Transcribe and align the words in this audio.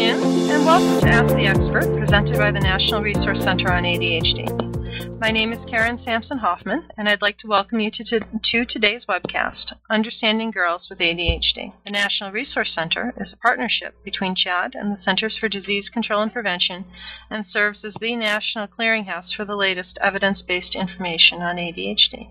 afternoon, 0.00 0.48
and 0.48 0.64
welcome 0.64 1.00
to 1.00 1.08
Ask 1.08 1.34
the 1.34 1.46
Expert, 1.46 1.98
presented 1.98 2.38
by 2.38 2.52
the 2.52 2.60
National 2.60 3.02
Resource 3.02 3.42
Center 3.42 3.72
on 3.72 3.82
ADHD. 3.82 5.18
My 5.18 5.32
name 5.32 5.52
is 5.52 5.58
Karen 5.68 5.98
Sampson 6.04 6.38
Hoffman, 6.38 6.88
and 6.96 7.08
I'd 7.08 7.20
like 7.20 7.36
to 7.38 7.48
welcome 7.48 7.80
you 7.80 7.90
to, 7.90 8.04
to, 8.04 8.20
to, 8.20 8.64
today's 8.64 9.02
webcast, 9.08 9.72
Understanding 9.90 10.52
Girls 10.52 10.82
with 10.88 11.00
ADHD. 11.00 11.72
The 11.84 11.90
National 11.90 12.30
Resource 12.30 12.70
Center 12.76 13.12
is 13.20 13.32
a 13.32 13.36
partnership 13.38 13.96
between 14.04 14.36
CHADD 14.36 14.74
and 14.74 14.92
the 14.92 15.02
Centers 15.04 15.36
for 15.36 15.48
Disease 15.48 15.88
Control 15.92 16.22
and 16.22 16.32
Prevention 16.32 16.84
and 17.28 17.44
serves 17.52 17.80
as 17.84 17.94
the 18.00 18.14
national 18.14 18.68
clearinghouse 18.68 19.34
for 19.36 19.44
the 19.44 19.56
latest 19.56 19.98
evidence 20.00 20.42
based 20.46 20.76
information 20.76 21.42
on 21.42 21.56
ADHD. 21.56 22.30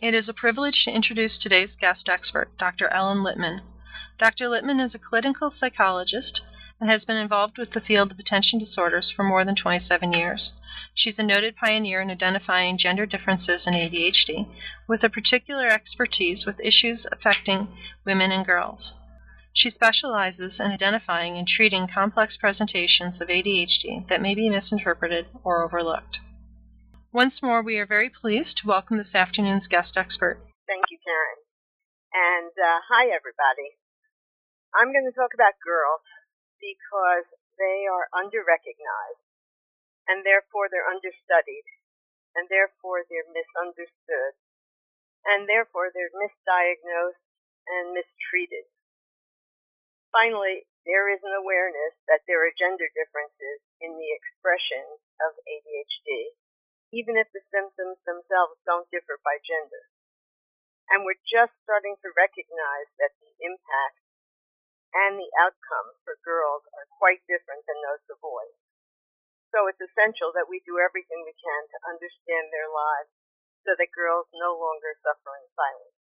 It 0.00 0.14
is 0.14 0.28
a 0.28 0.32
privilege 0.32 0.84
to 0.84 0.94
introduce 0.94 1.32
today's 1.36 1.70
guest 1.80 2.08
expert, 2.08 2.56
Dr. 2.58 2.86
Ellen 2.92 3.24
Littman. 3.24 3.62
Dr. 4.18 4.48
Littman 4.48 4.82
is 4.82 4.94
a 4.94 4.98
clinical 4.98 5.52
psychologist 5.60 6.40
and 6.80 6.88
has 6.88 7.04
been 7.04 7.18
involved 7.18 7.58
with 7.58 7.72
the 7.72 7.82
field 7.82 8.10
of 8.10 8.18
attention 8.18 8.58
disorders 8.58 9.12
for 9.14 9.22
more 9.22 9.44
than 9.44 9.54
27 9.54 10.12
years. 10.14 10.52
She's 10.94 11.18
a 11.18 11.22
noted 11.22 11.56
pioneer 11.56 12.00
in 12.00 12.10
identifying 12.10 12.78
gender 12.78 13.04
differences 13.04 13.62
in 13.66 13.74
ADHD, 13.74 14.48
with 14.88 15.02
a 15.02 15.10
particular 15.10 15.68
expertise 15.68 16.46
with 16.46 16.60
issues 16.60 17.04
affecting 17.12 17.68
women 18.06 18.32
and 18.32 18.46
girls. 18.46 18.92
She 19.52 19.70
specializes 19.70 20.52
in 20.58 20.66
identifying 20.66 21.36
and 21.36 21.46
treating 21.46 21.86
complex 21.86 22.36
presentations 22.38 23.20
of 23.20 23.28
ADHD 23.28 24.08
that 24.08 24.22
may 24.22 24.34
be 24.34 24.48
misinterpreted 24.48 25.26
or 25.44 25.62
overlooked. 25.62 26.18
Once 27.12 27.34
more, 27.42 27.62
we 27.62 27.78
are 27.78 27.86
very 27.86 28.10
pleased 28.10 28.58
to 28.58 28.66
welcome 28.66 28.96
this 28.96 29.14
afternoon's 29.14 29.66
guest 29.66 29.92
expert. 29.96 30.40
Thank 30.66 30.84
you, 30.90 30.98
Karen. 31.04 31.40
And 32.12 32.52
uh, 32.52 32.80
hi, 32.88 33.04
everybody. 33.04 33.76
I'm 34.76 34.92
going 34.92 35.08
to 35.08 35.16
talk 35.16 35.32
about 35.32 35.56
girls 35.64 36.04
because 36.60 37.24
they 37.56 37.88
are 37.88 38.12
underrecognized 38.12 39.24
and 40.04 40.20
therefore 40.20 40.68
they're 40.68 40.84
understudied 40.84 41.64
and 42.36 42.44
therefore 42.52 43.08
they're 43.08 43.24
misunderstood 43.32 44.36
and 45.24 45.48
therefore 45.48 45.88
they're 45.96 46.12
misdiagnosed 46.12 47.24
and 47.64 47.96
mistreated. 47.96 48.68
Finally, 50.12 50.68
there 50.84 51.08
is 51.08 51.24
an 51.24 51.32
awareness 51.32 51.96
that 52.04 52.28
there 52.28 52.44
are 52.44 52.52
gender 52.52 52.92
differences 52.92 53.64
in 53.80 53.96
the 53.96 54.12
expression 54.12 54.84
of 55.24 55.40
ADHD, 55.48 56.36
even 56.92 57.16
if 57.16 57.32
the 57.32 57.40
symptoms 57.48 57.96
themselves 58.04 58.60
don't 58.68 58.92
differ 58.92 59.16
by 59.24 59.40
gender. 59.40 59.88
And 60.92 61.02
we're 61.02 61.18
just 61.24 61.56
starting 61.64 61.96
to 62.04 62.12
recognize 62.12 62.92
that 63.00 63.16
the 63.18 63.32
impact 63.40 64.05
and 65.04 65.20
the 65.20 65.32
outcomes 65.36 66.00
for 66.02 66.16
girls 66.24 66.64
are 66.72 66.88
quite 66.96 67.20
different 67.28 67.64
than 67.68 67.76
those 67.84 68.04
of 68.08 68.16
boys. 68.24 68.56
So 69.52 69.68
it's 69.68 69.80
essential 69.80 70.32
that 70.32 70.48
we 70.48 70.64
do 70.64 70.80
everything 70.80 71.22
we 71.22 71.36
can 71.36 71.62
to 71.68 71.86
understand 71.88 72.48
their 72.50 72.68
lives 72.72 73.12
so 73.64 73.76
that 73.76 73.92
girls 73.92 74.30
no 74.32 74.56
longer 74.56 74.96
suffer 75.04 75.36
in 75.36 75.46
silence. 75.52 75.96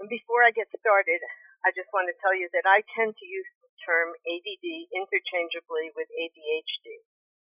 And 0.00 0.08
before 0.08 0.42
I 0.42 0.50
get 0.54 0.72
started, 0.72 1.20
I 1.62 1.70
just 1.70 1.92
want 1.94 2.10
to 2.10 2.18
tell 2.18 2.34
you 2.34 2.50
that 2.56 2.66
I 2.66 2.82
tend 2.96 3.14
to 3.14 3.26
use 3.26 3.50
the 3.62 3.70
term 3.86 4.14
ADD 4.26 4.66
interchangeably 4.90 5.94
with 5.94 6.10
ADHD. 6.10 7.06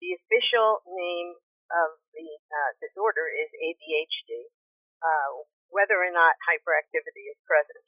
The 0.03 0.19
official 0.19 0.83
name 0.83 1.39
of 1.71 1.99
the 2.11 2.27
uh, 2.27 2.71
disorder 2.83 3.31
is 3.31 3.47
ADHD, 3.55 4.51
uh, 4.99 5.47
whether 5.71 5.95
or 5.95 6.11
not 6.11 6.35
hyperactivity 6.43 7.31
is 7.31 7.39
present. 7.47 7.85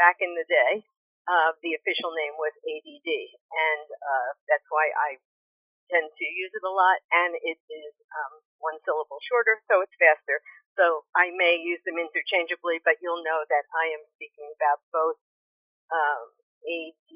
Back 0.00 0.24
in 0.24 0.32
the 0.32 0.48
day, 0.48 0.88
uh, 1.30 1.54
the 1.62 1.78
official 1.78 2.10
name 2.10 2.34
was 2.42 2.50
ADD, 2.66 3.10
and 3.54 3.86
uh, 3.86 4.30
that's 4.50 4.66
why 4.66 4.90
I 4.90 5.22
tend 5.94 6.10
to 6.10 6.26
use 6.26 6.50
it 6.54 6.64
a 6.66 6.74
lot, 6.74 6.98
and 7.14 7.38
it 7.38 7.58
is 7.70 7.94
um, 8.10 8.34
one 8.58 8.78
syllable 8.82 9.22
shorter, 9.30 9.62
so 9.70 9.82
it's 9.82 9.94
faster. 10.02 10.42
So 10.74 11.06
I 11.14 11.30
may 11.34 11.58
use 11.62 11.78
them 11.86 11.98
interchangeably, 12.02 12.82
but 12.82 12.98
you'll 13.02 13.22
know 13.22 13.42
that 13.46 13.64
I 13.74 13.94
am 13.94 14.02
speaking 14.18 14.50
about 14.58 14.82
both 14.90 15.18
um, 15.94 16.26
AD, 16.66 17.10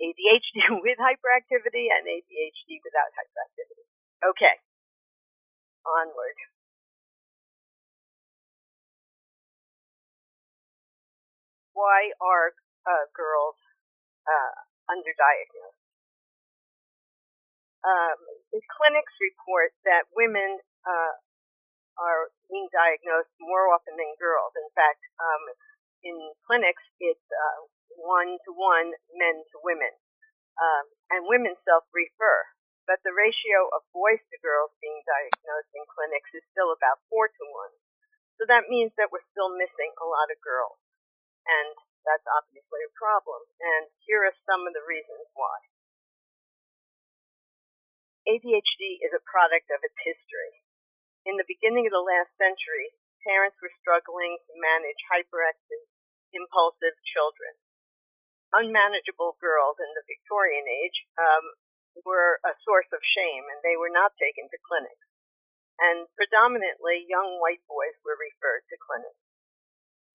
ADHD 0.00 0.56
with 0.84 0.96
hyperactivity 1.00 1.92
and 1.92 2.04
ADHD 2.08 2.80
without 2.84 3.10
hyperactivity. 3.16 3.84
Okay, 4.32 4.56
onward. 5.84 6.38
Why 11.76 12.12
are 12.24 12.56
uh, 12.86 13.04
girls 13.12 13.58
uh, 14.24 14.54
underdiagnosed. 14.88 15.82
Um, 17.86 18.18
the 18.50 18.62
clinics 18.66 19.14
report 19.22 19.70
that 19.86 20.10
women 20.14 20.58
uh, 20.82 21.14
are 21.98 22.34
being 22.50 22.66
diagnosed 22.74 23.30
more 23.38 23.70
often 23.70 23.94
than 23.94 24.10
girls. 24.18 24.54
In 24.58 24.70
fact, 24.74 25.02
um, 25.22 25.42
in 26.02 26.16
clinics, 26.46 26.82
it's 26.98 27.26
one 27.98 28.38
to 28.46 28.50
one 28.54 28.92
men 29.16 29.36
to 29.40 29.56
women, 29.62 29.90
um, 30.60 30.84
and 31.10 31.30
women 31.30 31.56
self-refer. 31.64 32.38
But 32.86 33.02
the 33.02 33.10
ratio 33.10 33.66
of 33.74 33.82
boys 33.90 34.22
to 34.22 34.36
girls 34.38 34.70
being 34.78 35.02
diagnosed 35.02 35.72
in 35.74 35.82
clinics 35.90 36.30
is 36.38 36.46
still 36.54 36.70
about 36.70 37.02
four 37.10 37.26
to 37.26 37.44
one. 37.50 37.74
So 38.38 38.46
that 38.46 38.70
means 38.70 38.94
that 38.94 39.10
we're 39.10 39.26
still 39.34 39.50
missing 39.50 39.90
a 39.98 40.06
lot 40.06 40.30
of 40.30 40.38
girls. 40.44 40.78
And 41.46 41.74
that's 42.06 42.24
obviously 42.38 42.86
a 42.86 42.94
problem. 42.94 43.42
And 43.58 43.90
here 44.06 44.22
are 44.22 44.44
some 44.46 44.62
of 44.64 44.72
the 44.72 44.86
reasons 44.86 45.26
why. 45.34 45.58
ADHD 48.26 49.02
is 49.02 49.14
a 49.14 49.22
product 49.22 49.70
of 49.70 49.82
its 49.82 49.98
history. 50.02 50.62
In 51.26 51.38
the 51.38 51.46
beginning 51.46 51.86
of 51.90 51.94
the 51.94 52.02
last 52.02 52.30
century, 52.38 52.94
parents 53.26 53.58
were 53.58 53.74
struggling 53.82 54.38
to 54.46 54.62
manage 54.62 54.98
hyperactive, 55.10 55.90
impulsive 56.30 56.94
children. 57.02 57.58
Unmanageable 58.54 59.38
girls 59.42 59.78
in 59.82 59.90
the 59.98 60.06
Victorian 60.06 60.66
age 60.66 61.06
um, 61.18 61.58
were 62.06 62.38
a 62.46 62.54
source 62.62 62.90
of 62.94 63.02
shame, 63.02 63.46
and 63.50 63.58
they 63.66 63.74
were 63.74 63.90
not 63.90 64.14
taken 64.18 64.46
to 64.50 64.58
clinics. 64.62 65.06
And 65.82 66.06
predominantly, 66.14 67.06
young 67.06 67.42
white 67.42 67.62
boys 67.66 67.98
were 68.06 68.18
referred 68.18 68.66
to 68.70 68.78
clinics 68.78 69.25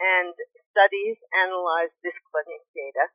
and 0.02 0.34
studies 0.74 1.22
analyzed 1.38 1.94
this 2.02 2.18
clinic 2.34 2.66
data 2.74 3.06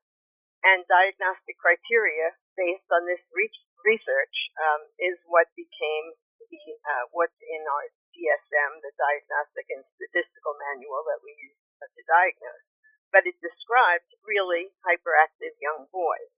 and 0.63 0.87
diagnostic 0.87 1.59
criteria 1.59 2.35
based 2.55 2.87
on 2.95 3.05
this 3.05 3.23
research 3.35 4.37
um, 4.59 4.83
is 5.03 5.19
what 5.27 5.51
became 5.59 6.15
the 6.47 6.63
uh, 6.87 7.05
what's 7.11 7.37
in 7.43 7.63
our 7.67 7.87
DSM, 8.15 8.81
the 8.81 8.95
Diagnostic 8.97 9.67
and 9.75 9.83
Statistical 9.99 10.57
Manual 10.57 11.05
that 11.11 11.21
we 11.21 11.35
use 11.37 11.59
to 11.83 12.03
diagnose. 12.09 12.67
But 13.13 13.29
it 13.29 13.37
described 13.43 14.09
really 14.25 14.73
hyperactive 14.87 15.55
young 15.61 15.91
boys. 15.93 16.33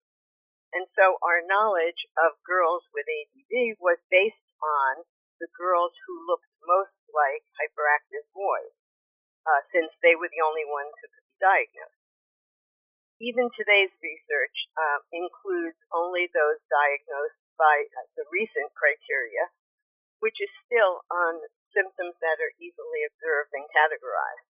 And 0.75 0.85
so 0.93 1.17
our 1.25 1.41
knowledge 1.45 2.05
of 2.21 2.37
girls 2.45 2.85
with 2.93 3.09
ADD 3.09 3.81
was 3.81 3.97
based 4.13 4.45
on 4.61 5.07
the 5.41 5.49
girls 5.57 5.97
who 6.05 6.29
looked 6.29 6.51
most 6.67 6.99
like 7.09 7.47
hyperactive 7.57 8.27
boys 8.37 8.78
uh, 9.49 9.63
since 9.73 9.89
they 10.05 10.13
were 10.13 10.29
the 10.29 10.45
only 10.45 10.69
ones 10.69 10.93
who 11.01 11.09
could 11.09 11.29
be 11.33 11.39
diagnosed. 11.41 12.05
Even 13.19 13.51
today's 13.57 13.91
research 13.99 14.57
um, 14.77 15.01
includes 15.11 15.81
only 15.91 16.29
those 16.31 16.61
diagnosed 16.71 17.41
by 17.57 17.89
uh, 17.97 18.07
the 18.15 18.29
recent 18.31 18.71
criteria, 18.77 19.51
which 20.21 20.39
is 20.39 20.53
still 20.69 21.03
on 21.11 21.41
symptoms 21.75 22.15
that 22.23 22.39
are 22.39 22.55
easily 22.61 23.03
observed 23.09 23.51
and 23.57 23.67
categorized. 23.73 24.47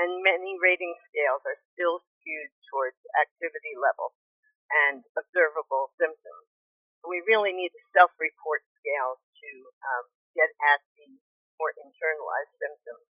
And 0.00 0.24
many 0.24 0.56
rating 0.58 0.96
scales 1.12 1.44
are 1.44 1.60
still 1.76 2.00
skewed 2.18 2.50
towards 2.72 2.98
activity 3.20 3.76
level 3.76 4.16
and 4.88 5.04
observable 5.18 5.92
symptoms. 6.00 6.46
We 7.04 7.20
really 7.26 7.52
need 7.52 7.74
self-report 7.92 8.62
scales 8.80 9.20
to 9.20 9.50
um, 9.86 10.04
get 10.34 10.50
at 10.72 10.80
the 10.96 11.10
more 11.58 11.74
internalized 11.76 12.54
symptoms. 12.56 13.04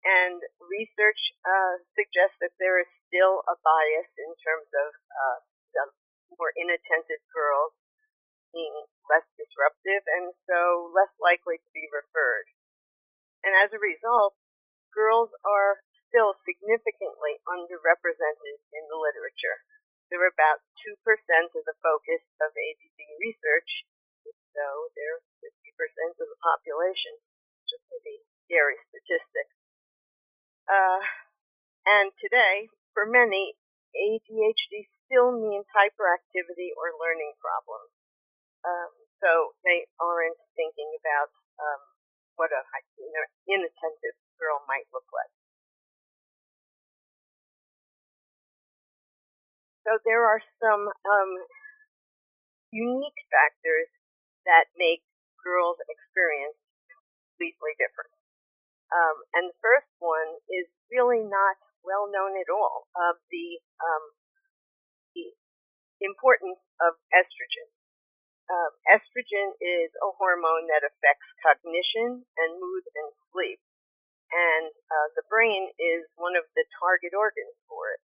And 0.00 0.40
research 0.64 1.20
uh, 1.44 1.84
suggests 1.92 2.40
that 2.40 2.56
there 2.56 2.80
is 2.80 2.88
still 3.04 3.44
a 3.44 3.56
bias 3.60 4.10
in 4.16 4.32
terms 4.40 4.70
of 4.72 4.90
uh, 4.96 5.38
more 6.40 6.56
inattentive 6.56 7.20
girls 7.34 7.76
being 8.54 8.72
less 9.12 9.26
disruptive 9.36 10.02
and 10.08 10.32
so 10.48 10.90
less 10.94 11.12
likely 11.20 11.60
to 11.60 11.70
be 11.76 11.86
referred. 11.92 12.48
And 13.44 13.52
as 13.60 13.70
a 13.76 13.82
result, 13.82 14.34
girls 14.94 15.30
are 15.44 15.84
still 16.10 16.34
significantly 16.42 17.38
underrepresented 17.46 18.58
in 18.74 18.84
the 18.90 18.98
literature. 18.98 19.62
They're 20.10 20.26
about 20.26 20.64
2% 20.82 20.96
of 21.54 21.62
the 21.62 21.78
focus 21.78 22.22
of 22.42 22.50
ADD 22.50 22.98
research, 23.22 23.86
so 24.26 24.66
they're 24.98 25.22
50% 25.38 26.18
of 26.18 26.26
the 26.26 26.40
population, 26.42 27.14
which 27.62 27.78
is 27.78 27.84
a 27.86 28.16
scary 28.42 28.74
statistic. 28.90 29.46
Uh, 30.70 31.02
and 31.98 32.14
today, 32.22 32.70
for 32.94 33.02
many, 33.10 33.58
ADHD 33.90 34.86
still 35.06 35.34
means 35.34 35.66
hyperactivity 35.74 36.70
or 36.78 36.94
learning 36.94 37.34
problems. 37.42 37.90
Um, 38.62 38.92
so 39.18 39.30
they 39.66 39.90
aren't 39.98 40.38
thinking 40.54 40.86
about 41.02 41.34
um, 41.58 41.82
what 42.38 42.54
a 42.54 42.62
you 43.02 43.10
know, 43.10 43.26
inattentive 43.50 44.16
girl 44.38 44.62
might 44.70 44.86
look 44.94 45.04
like. 45.10 45.34
So 49.82 49.98
there 50.06 50.22
are 50.22 50.40
some 50.62 50.86
um, 50.86 51.32
unique 52.70 53.20
factors 53.32 53.90
that 54.46 54.70
make 54.78 55.02
girls' 55.42 55.82
experience 55.90 56.54
completely 57.34 57.74
different. 57.80 58.19
Um, 58.90 59.16
and 59.38 59.44
the 59.50 59.58
first 59.62 59.90
one 60.02 60.38
is 60.50 60.66
really 60.90 61.22
not 61.22 61.56
well 61.86 62.10
known 62.10 62.34
at 62.36 62.50
all 62.50 62.90
of 62.98 63.16
the, 63.30 63.46
um, 63.80 64.04
the 65.14 65.30
importance 66.02 66.60
of 66.82 66.98
estrogen. 67.14 67.70
Um, 68.50 68.72
estrogen 68.90 69.54
is 69.62 69.94
a 70.02 70.10
hormone 70.18 70.66
that 70.74 70.82
affects 70.82 71.28
cognition 71.38 72.26
and 72.34 72.50
mood 72.58 72.84
and 72.98 73.08
sleep. 73.30 73.62
And 74.30 74.70
uh, 74.70 75.08
the 75.14 75.26
brain 75.30 75.70
is 75.78 76.06
one 76.18 76.34
of 76.34 76.46
the 76.58 76.66
target 76.78 77.14
organs 77.14 77.54
for 77.70 77.94
it. 77.94 78.02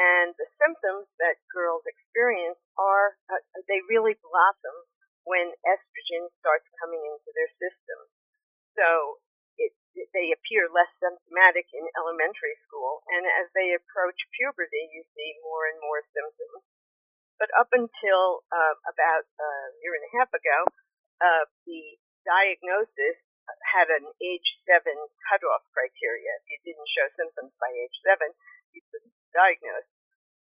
And 0.00 0.34
the 0.40 0.48
symptoms 0.58 1.06
that 1.20 1.38
girls 1.52 1.84
experience 1.86 2.58
are, 2.80 3.14
uh, 3.30 3.40
they 3.68 3.80
really 3.86 4.16
blossom 4.24 4.76
when 5.24 5.52
estrogen 5.64 6.28
starts 6.40 6.68
coming 6.80 7.00
into 7.00 7.30
their 7.32 7.50
system. 7.60 7.98
So 8.76 9.20
they 9.94 10.34
appear 10.34 10.66
less 10.70 10.90
symptomatic 10.98 11.70
in 11.70 11.86
elementary 11.94 12.58
school, 12.66 13.06
and 13.10 13.22
as 13.26 13.50
they 13.54 13.74
approach 13.74 14.18
puberty, 14.34 14.90
you 14.90 15.06
see 15.14 15.30
more 15.46 15.70
and 15.70 15.78
more 15.82 16.02
symptoms. 16.10 16.62
But 17.38 17.50
up 17.58 17.70
until 17.74 18.46
uh, 18.50 18.76
about 18.86 19.26
a 19.26 19.50
year 19.82 19.94
and 19.98 20.06
a 20.06 20.14
half 20.18 20.30
ago, 20.34 20.58
uh, 21.22 21.44
the 21.66 21.98
diagnosis 22.26 23.18
had 23.74 23.92
an 23.92 24.06
age 24.22 24.48
seven 24.64 24.96
cutoff 25.28 25.62
criteria. 25.74 26.32
If 26.42 26.46
you 26.48 26.58
didn't 26.72 26.90
show 26.90 27.06
symptoms 27.14 27.52
by 27.60 27.70
age 27.74 27.96
seven, 28.06 28.32
you 28.72 28.80
couldn't 28.88 29.14
diagnosed. 29.34 29.90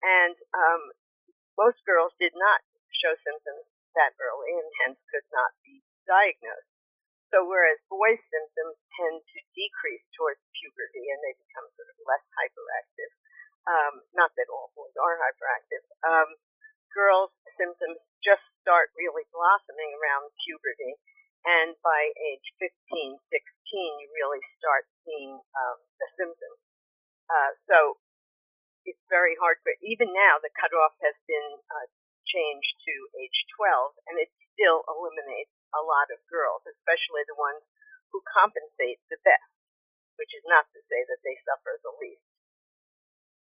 And 0.03 0.35
um, 0.51 0.91
most 1.55 1.79
girls 1.87 2.11
did 2.19 2.35
not 2.35 2.61
show 2.91 3.15
symptoms 3.23 3.65
that 3.95 4.15
early 4.19 4.51
and 4.55 4.71
hence 4.83 4.99
could 5.11 5.25
not 5.31 5.55
be 5.63 5.83
diagnosed. 6.07 6.70
So 7.31 7.47
whereas 7.47 7.79
boys' 7.87 8.19
symptoms 8.27 8.75
tend 8.99 9.23
to 9.23 9.39
decrease 9.55 10.03
towards 10.11 10.43
puberty 10.51 11.07
and 11.07 11.19
they 11.23 11.35
become 11.39 11.63
sort 11.79 11.87
of 11.87 11.97
less 12.03 12.25
hyperactive, 12.35 13.11
um, 13.71 13.93
not 14.11 14.35
that 14.35 14.51
all 14.51 14.75
boys 14.75 14.91
are 14.99 15.15
hyperactive, 15.15 15.83
um, 16.03 16.29
girls' 16.91 17.31
symptoms 17.55 18.03
just 18.19 18.43
start 18.59 18.91
really 18.99 19.23
blossoming 19.31 19.95
around 19.95 20.27
puberty. 20.43 20.99
And 21.41 21.73
by 21.81 22.13
age 22.19 22.45
15, 22.59 22.69
16, 23.17 23.17
you 23.33 24.07
really 24.13 24.43
start 24.61 24.85
seeing 25.01 25.41
um, 25.41 25.79
the 25.97 26.07
symptoms. 26.19 26.59
Uh, 27.31 27.51
so 27.65 27.77
it's 28.85 29.01
very 29.09 29.33
hard 29.39 29.57
for 29.63 29.73
even 29.81 30.11
now 30.11 30.37
the 30.43 30.53
cutoff 30.53 30.93
has 31.01 31.15
been 31.25 31.57
uh, 31.71 31.87
changed 32.27 32.75
to 32.85 32.93
age 33.17 33.39
12 33.57 33.95
and 34.11 34.15
it 34.21 34.29
still 34.53 34.85
eliminates 34.85 35.53
a 35.75 35.81
lot 35.83 36.07
of 36.11 36.19
girls 36.27 36.63
especially 36.67 37.23
the 37.27 37.37
ones 37.37 37.63
who 38.11 38.19
compensate 38.27 38.99
the 39.07 39.19
best 39.23 39.51
which 40.19 40.31
is 40.35 40.45
not 40.45 40.67
to 40.75 40.79
say 40.91 41.01
that 41.07 41.21
they 41.23 41.37
suffer 41.47 41.79
the 41.81 41.93
least 41.99 42.27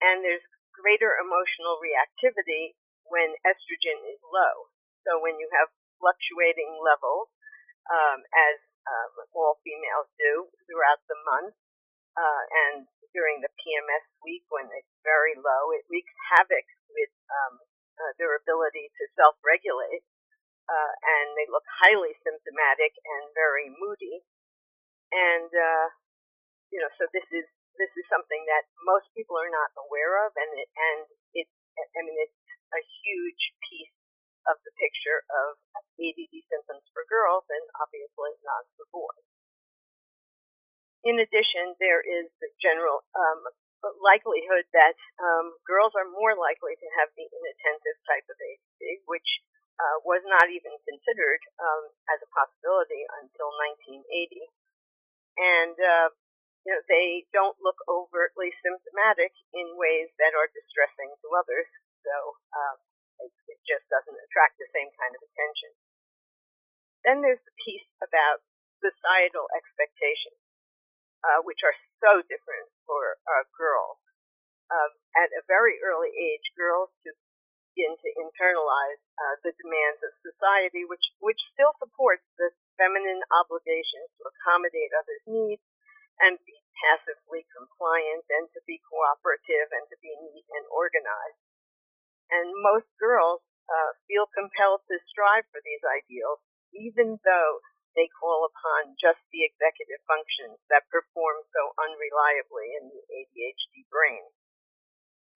and 0.02 0.22
there's 0.22 0.44
greater 0.72 1.16
emotional 1.20 1.78
reactivity 1.80 2.76
when 3.08 3.34
estrogen 3.44 3.98
is 4.08 4.20
low 4.28 4.68
so 5.04 5.20
when 5.20 5.36
you 5.36 5.48
have 5.52 5.68
fluctuating 6.00 6.78
levels 6.80 7.30
um, 7.90 8.22
as 8.34 8.56
um, 8.86 9.12
all 9.34 9.62
females 9.62 10.10
do 10.18 10.50
throughout 10.66 11.02
the 11.06 11.18
month 11.22 11.54
uh, 12.18 12.42
and 12.66 12.86
during 13.12 13.44
the 13.44 13.52
PMS 13.60 14.04
week 14.24 14.44
when 14.48 14.68
it's 14.72 14.94
very 15.04 15.36
low. 15.36 15.72
It 15.76 15.84
wreaks 15.88 16.12
havoc 16.32 16.66
with 16.92 17.12
um, 17.28 17.54
uh, 18.00 18.12
their 18.16 18.36
ability 18.36 18.88
to 18.88 19.02
self-regulate, 19.16 20.04
uh, 20.72 20.92
and 21.04 21.36
they 21.36 21.44
look 21.52 21.64
highly 21.68 22.16
symptomatic 22.24 22.96
and 23.04 23.28
very 23.36 23.68
moody. 23.68 24.24
And 25.12 25.52
uh, 25.52 25.86
you 26.72 26.80
know, 26.80 26.88
so 26.96 27.04
this 27.12 27.28
is 27.28 27.44
this 27.76 27.92
is 28.00 28.04
something 28.08 28.40
that 28.48 28.64
most 28.88 29.12
people 29.12 29.36
are 29.36 29.52
not 29.52 29.72
aware 29.76 30.24
of, 30.24 30.32
and 30.32 30.50
it, 30.56 30.68
and 30.72 31.00
it 31.36 31.48
I 31.76 32.00
mean 32.00 32.16
it's 32.16 32.40
a 32.72 32.80
huge 33.04 33.52
piece 33.68 33.92
of 34.48 34.56
the 34.64 34.74
picture 34.80 35.22
of 35.28 35.60
ADD 36.00 36.34
symptoms 36.48 36.88
for 36.90 37.04
girls, 37.06 37.44
and 37.52 37.62
obviously 37.78 38.32
not 38.42 38.64
for 38.74 38.88
boys. 38.90 39.26
In 41.04 41.18
addition, 41.18 41.76
there 41.82 42.00
is 42.02 42.30
the 42.38 42.50
general 42.62 43.02
um, 43.14 43.42
likelihood 43.98 44.66
that 44.70 44.94
um, 45.18 45.58
girls 45.66 45.94
are 45.98 46.06
more 46.06 46.38
likely 46.38 46.78
to 46.78 46.88
have 47.02 47.10
the 47.18 47.26
inattentive 47.26 47.98
type 48.06 48.26
of 48.30 48.38
ADD, 48.38 49.02
which 49.10 49.26
uh, 49.78 49.96
was 50.04 50.22
not 50.28 50.48
even 50.52 50.72
considered 50.84 51.42
um, 51.60 51.84
as 52.12 52.20
a 52.20 52.32
possibility 52.32 53.02
until 53.22 53.48
1980. 53.80 54.48
And 55.38 55.76
uh, 55.76 56.08
you 56.66 56.70
know, 56.72 56.82
they 56.86 57.26
don't 57.34 57.58
look 57.58 57.80
overtly 57.88 58.54
symptomatic 58.62 59.34
in 59.56 59.78
ways 59.80 60.12
that 60.22 60.36
are 60.36 60.52
distressing 60.52 61.10
to 61.10 61.28
others, 61.34 61.66
so 62.06 62.14
um, 62.54 62.76
it, 63.24 63.32
it 63.50 63.58
just 63.66 63.82
doesn't 63.90 64.22
attract 64.28 64.60
the 64.62 64.70
same 64.70 64.90
kind 64.94 65.12
of 65.16 65.22
attention. 65.26 65.72
Then 67.02 67.18
there's 67.18 67.42
the 67.42 67.56
piece 67.58 67.88
about 67.98 68.46
societal 68.78 69.50
expectations 69.58 70.38
uh, 71.22 71.40
which 71.46 71.62
are 71.62 71.74
so 72.02 72.22
different 72.26 72.68
for 72.86 73.18
uh, 73.26 73.46
girls. 73.54 73.98
Um, 74.72 74.92
at 75.14 75.28
a 75.36 75.44
very 75.46 75.76
early 75.84 76.08
age, 76.16 76.48
girls 76.56 76.88
to 77.04 77.12
begin 77.72 77.96
to 77.96 78.08
internalize 78.20 79.00
uh, 79.16 79.36
the 79.40 79.56
demands 79.56 80.04
of 80.04 80.12
society, 80.20 80.84
which 80.84 81.02
which 81.24 81.40
still 81.56 81.72
supports 81.80 82.24
the 82.36 82.52
feminine 82.76 83.24
obligations 83.32 84.12
to 84.20 84.28
accommodate 84.28 84.92
others' 84.92 85.24
needs 85.24 85.64
and 86.20 86.36
be 86.44 86.60
passively 86.84 87.48
compliant 87.48 88.28
and 88.28 88.44
to 88.52 88.60
be 88.68 88.76
cooperative 88.84 89.72
and 89.72 89.88
to 89.88 89.96
be 90.04 90.12
neat 90.20 90.44
and 90.52 90.68
organized. 90.68 91.40
And 92.28 92.52
most 92.60 92.88
girls 93.00 93.40
uh, 93.72 93.96
feel 94.04 94.28
compelled 94.36 94.84
to 94.92 95.00
strive 95.08 95.48
for 95.48 95.64
these 95.64 95.80
ideals, 95.80 96.44
even 96.76 97.16
though 97.24 97.64
they 97.96 98.08
call 98.12 98.48
upon 98.48 98.96
just 99.00 99.20
the 99.32 99.44
executive 99.44 100.00
functions 100.04 100.60
that 100.68 100.88
perform 100.88 101.44
so 101.52 101.72
unreliably 101.76 102.76
in 102.80 102.88
the 102.88 103.02
ADHD 103.08 103.88
brain. 103.88 104.24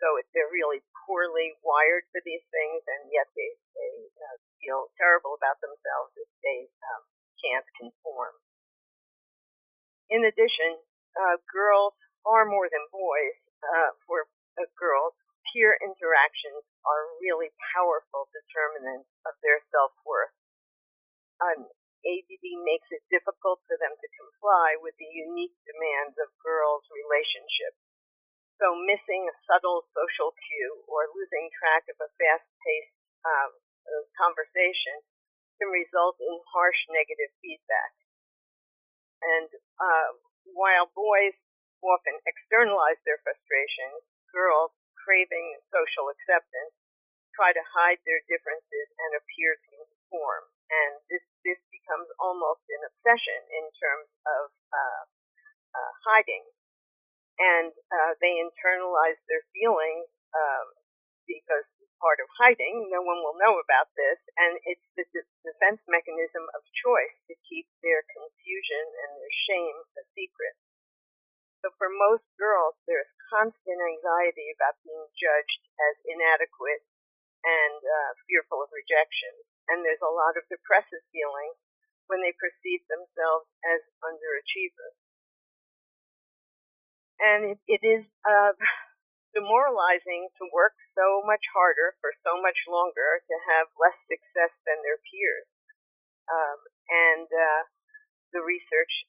So 0.00 0.20
they're 0.36 0.52
really 0.52 0.84
poorly 1.04 1.56
wired 1.64 2.04
for 2.12 2.20
these 2.24 2.44
things, 2.52 2.84
and 2.84 3.08
yet 3.08 3.28
they, 3.32 3.50
they 3.72 3.94
uh, 4.20 4.36
feel 4.60 4.92
terrible 5.00 5.32
about 5.38 5.56
themselves 5.64 6.12
if 6.20 6.28
they 6.44 6.68
um, 6.92 7.02
can't 7.40 7.68
conform. 7.80 8.36
In 10.12 10.22
addition, 10.28 10.78
uh, 11.16 11.40
girls, 11.48 11.96
far 12.22 12.44
more 12.44 12.68
than 12.68 12.84
boys, 12.92 13.38
uh, 13.64 13.96
for 14.04 14.28
uh, 14.60 14.68
girls, 14.78 15.16
peer 15.50 15.78
interactions 15.80 16.62
are 16.84 17.16
really 17.22 17.50
powerful 17.72 18.28
determinants 18.34 19.08
of 19.24 19.34
their 19.40 19.62
self-worth. 19.72 20.34
Um, 21.40 21.70
ADD 22.06 22.46
makes 22.62 22.86
it 22.94 23.02
difficult 23.10 23.64
for 23.66 23.74
them 23.80 23.94
to 23.96 24.08
comply 24.14 24.78
with 24.78 24.94
the 25.00 25.10
unique 25.10 25.56
demands 25.66 26.14
of 26.22 26.30
girls' 26.38 26.86
relationships. 26.92 27.85
So 28.56 28.72
missing 28.72 29.28
a 29.28 29.36
subtle 29.44 29.84
social 29.92 30.32
cue 30.32 30.84
or 30.88 31.12
losing 31.12 31.52
track 31.60 31.84
of 31.92 32.00
a 32.00 32.08
fast-paced 32.16 32.96
um, 33.28 33.50
conversation 34.16 34.96
can 35.60 35.68
result 35.68 36.16
in 36.20 36.40
harsh 36.52 36.80
negative 36.88 37.32
feedback. 37.44 37.92
And 39.20 39.48
uh, 39.76 40.08
while 40.56 40.88
boys 40.96 41.36
often 41.84 42.16
externalize 42.24 43.00
their 43.04 43.20
frustrations, 43.20 44.04
girls, 44.32 44.72
craving 44.96 45.60
social 45.68 46.08
acceptance, 46.10 46.74
try 47.36 47.52
to 47.52 47.62
hide 47.62 48.00
their 48.08 48.24
differences 48.24 48.88
and 48.96 49.12
appear 49.20 49.60
to 49.60 49.68
conform. 49.84 50.48
And 50.72 50.92
this, 51.12 51.22
this 51.44 51.60
becomes 51.68 52.08
almost 52.18 52.64
an 52.72 52.82
obsession 52.88 53.40
in 53.52 53.68
terms 53.76 54.08
of 54.24 54.44
uh, 54.72 55.02
uh, 55.76 55.92
hiding. 56.08 56.42
And 57.38 57.72
uh, 57.92 58.12
they 58.20 58.40
internalize 58.40 59.20
their 59.28 59.44
feelings 59.52 60.08
um, 60.32 60.66
because 61.28 61.64
it's 61.80 61.96
part 62.00 62.20
of 62.20 62.28
hiding, 62.40 62.88
no 62.92 63.02
one 63.02 63.20
will 63.20 63.36
know 63.40 63.58
about 63.60 63.92
this, 63.96 64.20
and 64.36 64.60
it's 64.64 64.88
the 64.96 65.04
d- 65.12 65.28
defense 65.44 65.80
mechanism 65.88 66.44
of 66.56 66.62
choice 66.72 67.16
to 67.28 67.34
keep 67.48 67.68
their 67.82 68.04
confusion 68.08 68.84
and 69.04 69.10
their 69.20 69.34
shame 69.48 69.76
a 70.00 70.04
secret. 70.16 70.56
So 71.64 71.72
for 71.76 71.88
most 71.90 72.24
girls, 72.38 72.76
there's 72.86 73.10
constant 73.32 73.80
anxiety 73.80 74.52
about 74.54 74.78
being 74.84 75.08
judged 75.18 75.62
as 75.80 75.96
inadequate 76.06 76.84
and 77.44 77.80
uh, 77.82 78.12
fearful 78.28 78.62
of 78.62 78.70
rejection. 78.72 79.32
And 79.68 79.84
there's 79.84 80.02
a 80.04 80.12
lot 80.12 80.36
of 80.36 80.46
depressive 80.48 81.02
feeling 81.10 81.54
when 82.06 82.22
they 82.22 82.34
perceive 82.38 82.86
themselves 82.86 83.50
as 83.66 83.82
underachievers. 84.04 84.96
And 87.20 87.56
it, 87.56 87.60
it 87.66 87.82
is 87.82 88.04
uh, 88.24 88.52
demoralizing 89.36 90.28
to 90.40 90.44
work 90.52 90.76
so 90.96 91.24
much 91.24 91.44
harder 91.52 91.96
for 92.00 92.12
so 92.24 92.40
much 92.40 92.64
longer 92.68 93.20
to 93.24 93.36
have 93.56 93.68
less 93.76 93.96
success 94.08 94.52
than 94.64 94.80
their 94.84 95.00
peers. 95.04 95.48
Um, 96.26 96.58
and 96.90 97.28
uh, 97.28 97.62
the 98.34 98.42
research 98.42 99.06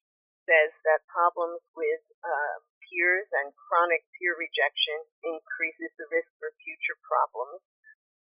says 0.47 0.71
that 0.87 1.03
problems 1.11 1.59
with 1.75 2.03
uh, 2.23 2.57
peers 2.87 3.27
and 3.43 3.51
chronic 3.67 4.07
peer 4.15 4.35
rejection 4.39 4.95
increases 5.23 5.91
the 5.99 6.07
risk 6.07 6.31
for 6.39 6.55
future 6.63 6.95
problems, 7.03 7.59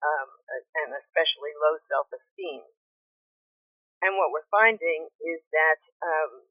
um, 0.05 0.29
and 0.85 0.89
especially 1.01 1.53
low 1.57 1.81
self-esteem. 1.89 2.61
And 4.01 4.17
what 4.17 4.33
we're 4.33 4.49
finding 4.49 5.09
is 5.21 5.41
that 5.53 5.81
um, 6.01 6.45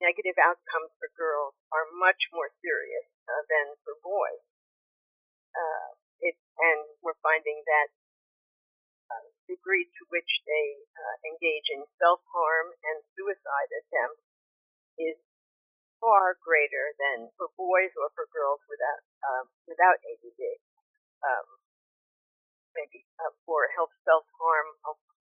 negative 0.00 0.36
outcomes 0.40 0.92
for 1.00 1.08
girls 1.16 1.56
are 1.72 1.88
much 1.96 2.28
more 2.32 2.52
serious 2.60 3.06
uh, 3.26 3.42
than 3.48 3.76
for 3.82 3.96
boys. 4.04 4.44
Uh, 5.56 5.88
it, 6.20 6.36
and 6.60 6.84
we're 7.00 7.18
finding 7.24 7.64
that 7.64 7.88
uh, 9.08 9.26
degree 9.48 9.88
to 9.96 10.02
which 10.12 10.42
they 10.44 10.66
uh, 10.96 11.16
engage 11.32 11.68
in 11.72 11.84
self-harm 11.96 12.72
and 12.84 12.98
suicide 13.16 13.70
attempts 13.72 14.24
is 15.00 15.16
far 16.00 16.36
greater 16.44 16.92
than 17.00 17.32
for 17.40 17.48
boys 17.56 17.92
or 17.96 18.12
for 18.12 18.28
girls 18.32 18.60
without 18.68 19.02
um, 19.24 19.46
without 19.64 19.96
ADD. 20.04 20.42
Um, 21.24 21.48
maybe 22.76 23.08
uh, 23.16 23.32
for 23.48 23.72
health 23.72 23.92
self-harm 24.04 24.68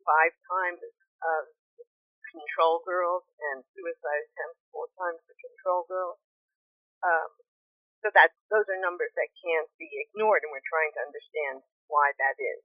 five 0.04 0.36
times 0.46 0.84
uh, 1.24 1.46
control 2.36 2.84
girls 2.84 3.24
and 3.40 3.64
suicide 3.72 4.22
attempts 4.28 4.60
four 4.76 4.92
times 5.00 5.24
the 5.32 5.36
control 5.40 5.88
girls. 5.88 6.20
Um, 7.00 7.32
so 8.04 8.12
that 8.14 8.36
those 8.52 8.68
are 8.68 8.78
numbers 8.84 9.16
that 9.16 9.32
can't 9.40 9.72
be 9.80 9.88
ignored, 10.04 10.44
and 10.44 10.52
we're 10.52 10.70
trying 10.70 10.94
to 11.00 11.06
understand 11.08 11.64
why 11.88 12.12
that 12.20 12.38
is. 12.38 12.62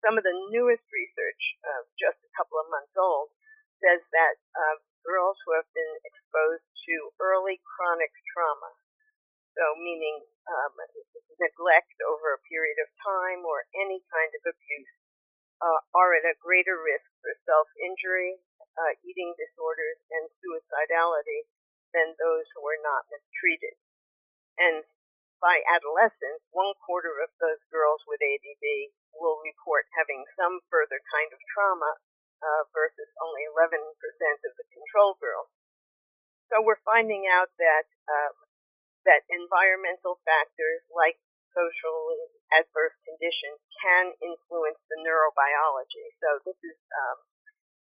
Some 0.00 0.16
of 0.16 0.24
the 0.24 0.34
newest 0.48 0.82
research, 0.90 1.42
uh, 1.60 1.84
just 2.00 2.18
a 2.24 2.34
couple 2.34 2.56
of 2.56 2.72
months 2.72 2.96
old, 2.96 3.30
says 3.84 4.00
that 4.10 4.36
uh, 4.56 4.76
girls 5.04 5.36
who 5.44 5.54
have 5.54 5.68
been 5.76 5.94
exposed 6.02 6.66
to 6.88 6.94
early 7.20 7.60
chronic 7.62 8.10
trauma, 8.32 8.72
so 9.54 9.76
meaning 9.78 10.24
um, 10.48 10.72
neglect 11.38 11.94
over 12.02 12.34
a 12.34 12.46
period 12.48 12.80
of 12.80 12.88
time 13.04 13.44
or 13.44 13.68
any 13.76 14.00
kind 14.08 14.32
of 14.34 14.42
abuse, 14.50 14.94
uh, 15.60 15.80
are 15.92 16.16
at 16.16 16.24
a 16.24 16.40
greater 16.40 16.80
risk 16.80 17.06
for 17.20 17.32
self-injury, 17.44 18.40
uh, 18.80 18.96
eating 19.04 19.36
disorders, 19.36 20.00
and 20.08 20.32
suicidality 20.40 21.44
than 21.92 22.16
those 22.16 22.48
who 22.56 22.64
are 22.64 22.80
not 22.80 23.04
mistreated. 23.12 23.76
And 24.56 24.88
by 25.40 25.60
adolescence, 25.68 26.40
one 26.52 26.72
quarter 26.80 27.20
of 27.20 27.32
those 27.40 27.60
girls 27.68 28.00
with 28.08 28.20
ADD 28.24 28.92
will 29.16 29.40
report 29.44 29.84
having 29.96 30.24
some 30.36 30.64
further 30.72 31.00
kind 31.12 31.28
of 31.32 31.40
trauma 31.52 32.00
uh, 32.40 32.62
versus 32.72 33.08
only 33.20 33.44
11% 33.52 33.76
of 34.48 34.52
the 34.56 34.66
control 34.72 35.16
girls. 35.20 35.52
So 36.48 36.64
we're 36.64 36.80
finding 36.82 37.28
out 37.28 37.52
that 37.60 37.86
um, 38.10 38.34
that 39.06 39.24
environmental 39.32 40.20
factors 40.26 40.82
like 40.92 41.16
socially 41.56 42.20
adverse 42.54 42.94
conditions 43.06 43.58
can 43.80 44.12
influence 44.22 44.78
the 44.90 44.98
neurobiology. 45.02 46.06
So 46.20 46.42
this 46.46 46.58
is, 46.62 46.78
um, 46.90 47.18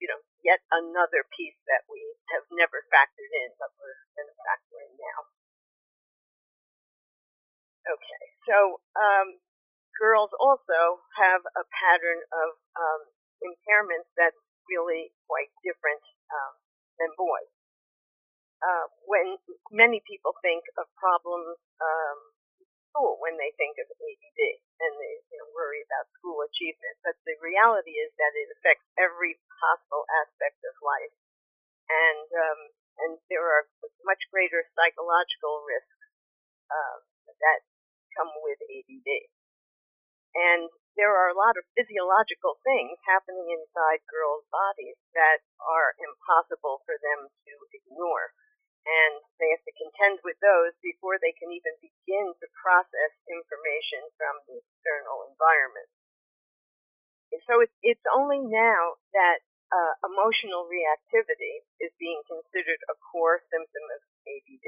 you 0.01 0.09
know, 0.09 0.17
yet 0.41 0.65
another 0.73 1.21
piece 1.29 1.55
that 1.69 1.85
we 1.85 2.01
have 2.33 2.43
never 2.49 2.81
factored 2.89 3.29
in, 3.45 3.53
but 3.61 3.69
we're 3.77 4.01
going 4.17 4.25
to 4.25 4.37
factor 4.41 4.77
in 4.81 4.91
now. 4.97 5.19
Okay, 7.85 8.25
so 8.49 8.57
um, 8.97 9.37
girls 9.93 10.33
also 10.41 11.05
have 11.21 11.45
a 11.53 11.65
pattern 11.69 12.25
of 12.33 12.49
um, 12.73 13.01
impairments 13.45 14.09
that's 14.17 14.37
really 14.65 15.13
quite 15.29 15.53
different 15.61 16.01
um, 16.33 16.53
than 16.97 17.13
boys. 17.13 17.53
Uh, 18.61 18.85
when 19.05 19.37
many 19.73 20.01
people 20.05 20.33
think 20.41 20.61
of 20.77 20.85
problems 20.97 21.57
um, 21.81 22.19
school 22.91 23.17
when 23.23 23.39
they 23.39 23.49
think 23.57 23.79
of 23.81 23.87
ADD 23.89 24.41
and 24.81 24.93
they 24.97 25.15
you 25.29 25.37
know, 25.37 25.49
worry 25.53 25.85
about 25.85 26.09
school 26.17 26.41
achievement, 26.41 26.97
but 27.05 27.15
the 27.23 27.37
reality 27.37 27.95
is 28.01 28.11
that 28.17 28.33
it 28.33 28.49
affects 28.57 28.85
every 28.97 29.37
possible 29.61 30.05
aspect 30.25 30.57
of 30.65 30.73
life, 30.81 31.13
and 31.89 32.27
um, 32.33 32.59
and 33.05 33.11
there 33.29 33.45
are 33.45 33.69
much 34.05 34.25
greater 34.33 34.65
psychological 34.73 35.61
risks 35.65 36.01
uh, 36.69 36.97
that 37.41 37.61
come 38.17 38.31
with 38.41 38.59
ADD. 38.61 39.09
And 40.31 40.71
there 40.95 41.11
are 41.11 41.31
a 41.31 41.37
lot 41.37 41.59
of 41.59 41.67
physiological 41.75 42.59
things 42.63 42.99
happening 43.07 43.51
inside 43.51 44.03
girls' 44.07 44.47
bodies 44.51 44.99
that 45.15 45.43
are 45.59 45.95
impossible 45.99 46.83
for 46.87 46.95
them 46.99 47.27
to 47.31 47.53
ignore. 47.71 48.35
And 48.81 49.21
they 49.37 49.53
have 49.53 49.61
to 49.61 49.77
contend 49.77 50.25
with 50.25 50.41
those 50.41 50.73
before 50.81 51.21
they 51.21 51.37
can 51.37 51.53
even 51.53 51.77
begin 51.77 52.33
to 52.33 52.47
process 52.57 53.13
information 53.29 54.09
from 54.17 54.41
the 54.49 54.57
external 54.57 55.29
environment. 55.29 55.89
And 57.29 57.41
So 57.45 57.61
it's, 57.61 57.77
it's 57.85 58.07
only 58.09 58.41
now 58.41 58.97
that 59.13 59.45
uh, 59.71 59.93
emotional 60.03 60.67
reactivity 60.67 61.63
is 61.79 61.93
being 62.01 62.19
considered 62.27 62.81
a 62.91 62.95
core 63.13 63.39
symptom 63.47 63.85
of 63.93 64.01
ADD. 64.27 64.67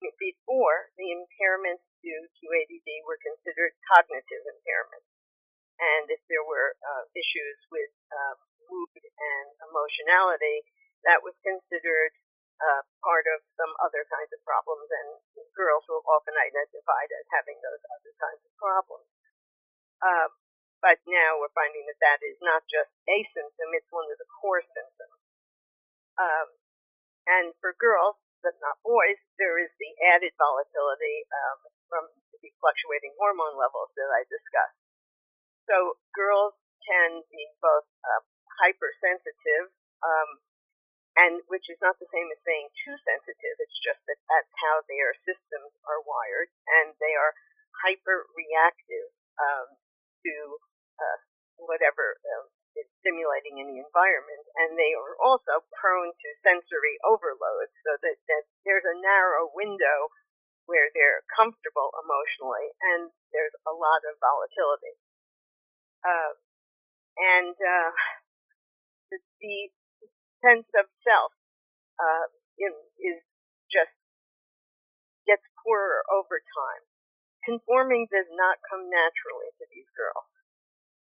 Before, 0.00 0.92
the 0.96 1.12
impairments 1.12 1.84
due 2.00 2.24
to 2.24 2.44
ADD 2.48 2.88
were 3.04 3.20
considered 3.20 3.76
cognitive 3.88 4.44
impairments. 4.48 5.08
And 5.80 6.08
if 6.12 6.20
there 6.28 6.44
were 6.44 6.76
uh, 6.80 7.04
issues 7.16 7.56
with 7.72 7.92
uh, 8.12 8.36
mood 8.68 8.92
and 9.00 9.48
emotionality, 9.64 10.64
that 11.08 11.24
was 11.24 11.36
considered 11.40 12.12
uh, 12.60 12.82
part 13.00 13.24
of 13.32 13.40
some 13.56 13.72
other 13.80 14.04
kinds 14.08 14.30
of 14.36 14.40
problems, 14.44 14.88
and 14.88 15.08
girls 15.56 15.84
were 15.88 16.04
often 16.04 16.36
identified 16.36 17.10
as 17.12 17.26
having 17.32 17.56
those 17.64 17.82
other 17.88 18.12
kinds 18.20 18.42
of 18.44 18.52
problems. 18.60 19.08
Um, 20.00 20.30
but 20.80 20.96
now 21.04 21.36
we're 21.36 21.52
finding 21.52 21.84
that 21.88 22.00
that 22.00 22.20
is 22.24 22.40
not 22.40 22.64
just 22.68 22.92
a 23.08 23.18
symptom, 23.36 23.68
it's 23.76 23.92
one 23.92 24.08
of 24.08 24.16
the 24.16 24.28
core 24.40 24.64
symptoms. 24.64 25.20
Um, 26.16 26.48
and 27.28 27.52
for 27.60 27.76
girls, 27.76 28.16
but 28.40 28.56
not 28.64 28.80
boys, 28.80 29.20
there 29.36 29.60
is 29.60 29.68
the 29.76 29.92
added 30.12 30.32
volatility 30.40 31.28
um, 31.28 31.58
from 31.92 32.04
the 32.40 32.48
fluctuating 32.60 33.12
hormone 33.20 33.60
levels 33.60 33.92
that 33.96 34.08
I 34.08 34.24
discussed. 34.28 34.80
So 35.68 36.00
girls 36.16 36.56
can 36.88 37.20
be 37.28 37.44
both 37.60 37.84
uh, 38.00 38.24
hypersensitive, 38.64 39.68
um, 40.00 40.40
and 41.20 41.44
which 41.52 41.68
is 41.68 41.76
not 41.84 42.00
the 42.00 42.08
same 42.08 42.28
as 42.32 42.40
saying 42.48 42.72
too 42.80 42.96
sensitive. 43.04 43.56
It's 43.60 43.80
just 43.84 44.00
that 44.08 44.20
that's 44.32 44.54
how 44.64 44.80
their 44.88 45.12
systems 45.28 45.72
are 45.84 46.00
wired, 46.08 46.48
and 46.80 46.96
they 46.96 47.12
are 47.12 47.36
hyper 47.84 48.24
reactive 48.32 49.12
um, 49.36 49.68
to 50.24 50.34
uh, 50.96 51.18
whatever 51.60 52.16
um, 52.24 52.48
is 52.76 52.88
stimulating 53.04 53.60
in 53.60 53.68
the 53.68 53.82
environment, 53.84 54.44
and 54.64 54.80
they 54.80 54.96
are 54.96 55.16
also 55.20 55.60
prone 55.76 56.12
to 56.14 56.28
sensory 56.40 56.96
overload, 57.04 57.68
so 57.84 58.00
that, 58.00 58.16
that 58.30 58.44
there's 58.64 58.86
a 58.86 59.00
narrow 59.04 59.52
window 59.52 60.08
where 60.70 60.88
they're 60.94 61.26
comfortable 61.34 61.90
emotionally, 61.98 62.70
and 62.94 63.10
there's 63.34 63.54
a 63.66 63.74
lot 63.74 64.00
of 64.06 64.14
volatility. 64.22 64.94
Uh, 66.06 66.32
and 67.18 67.56
uh, 67.58 67.90
the, 69.10 69.18
the, 69.42 69.56
sense 70.40 70.68
of 70.76 70.88
self 71.04 71.32
uh, 72.00 72.26
is 72.58 73.20
just 73.70 73.94
gets 75.28 75.44
poorer 75.62 76.02
over 76.10 76.40
time. 76.40 76.82
Conforming 77.44 78.08
does 78.12 78.28
not 78.36 78.60
come 78.68 78.90
naturally 78.90 79.52
to 79.56 79.64
these 79.72 79.88
girls 79.96 80.28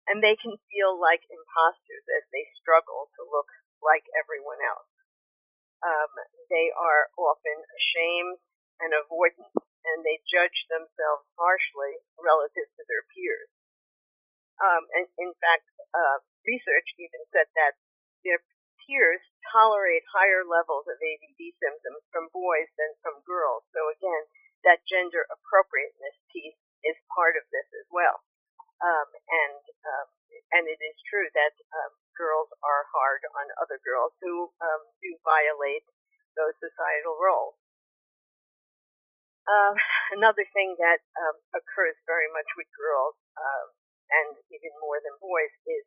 and 0.07 0.23
they 0.23 0.39
can 0.39 0.55
feel 0.71 0.95
like 0.95 1.27
imposters 1.27 2.07
as 2.15 2.25
they 2.31 2.47
struggle 2.55 3.11
to 3.19 3.27
look 3.27 3.51
like 3.83 4.07
everyone 4.15 4.63
else. 4.63 4.91
Um, 5.83 6.11
they 6.49 6.71
are 6.73 7.11
often 7.19 7.59
ashamed 7.77 8.39
and 8.81 8.95
avoidant, 8.95 9.51
and 9.55 9.99
they 10.07 10.23
judge 10.27 10.67
themselves 10.71 11.27
harshly 11.35 11.99
relative 12.19 12.71
to 12.79 12.83
their 12.87 13.05
peers. 13.13 13.51
Um, 14.63 14.89
and 14.97 15.07
in 15.21 15.35
fact, 15.43 15.69
uh, 15.93 16.23
research 16.47 16.97
even 16.97 17.23
said 17.35 17.51
that 17.59 17.77
their 18.25 18.41
peers 18.87 19.23
tolerate 19.51 20.07
higher 20.07 20.47
levels 20.47 20.87
of 20.87 20.97
ADD 20.99 21.43
symptoms 21.59 22.03
from 22.15 22.31
boys 22.31 22.71
than 22.79 22.95
from 23.03 23.21
girls. 23.27 23.67
So 23.75 23.91
again, 23.91 24.25
that 24.63 24.87
gender 24.87 25.27
appropriateness 25.31 26.17
piece 26.31 26.59
is 26.87 26.97
part 27.11 27.35
of 27.35 27.45
this 27.51 27.67
as 27.75 27.87
well. 27.91 28.23
Um, 28.79 29.09
and 29.11 29.63
um, 29.83 30.09
and 30.55 30.65
it 30.71 30.79
is 30.79 30.97
true 31.11 31.27
that 31.35 31.55
um, 31.75 31.93
girls 32.15 32.47
are 32.63 32.87
hard 32.95 33.25
on 33.35 33.47
other 33.59 33.83
girls 33.83 34.15
who 34.23 34.53
um, 34.63 34.83
do 35.03 35.11
violate 35.27 35.83
those 36.39 36.55
societal 36.63 37.19
roles. 37.19 37.59
Uh, 39.49 39.75
another 40.19 40.45
thing 40.55 40.77
that 40.79 41.03
um, 41.19 41.37
occurs 41.57 41.99
very 42.07 42.31
much 42.31 42.47
with 42.55 42.69
girls, 42.77 43.17
and 44.07 44.39
even 44.55 44.71
more 44.79 45.03
than 45.03 45.17
boys, 45.19 45.51
is 45.67 45.87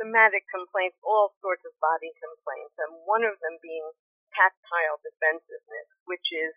somatic 0.00 0.44
complaints, 0.48 0.96
all 1.04 1.34
sorts 1.40 1.64
of 1.64 1.72
body 1.80 2.12
complaints, 2.20 2.76
and 2.80 3.04
one 3.08 3.24
of 3.24 3.36
them 3.40 3.56
being 3.60 3.84
tactile 4.32 5.00
defensiveness, 5.00 5.88
which 6.04 6.28
is 6.32 6.52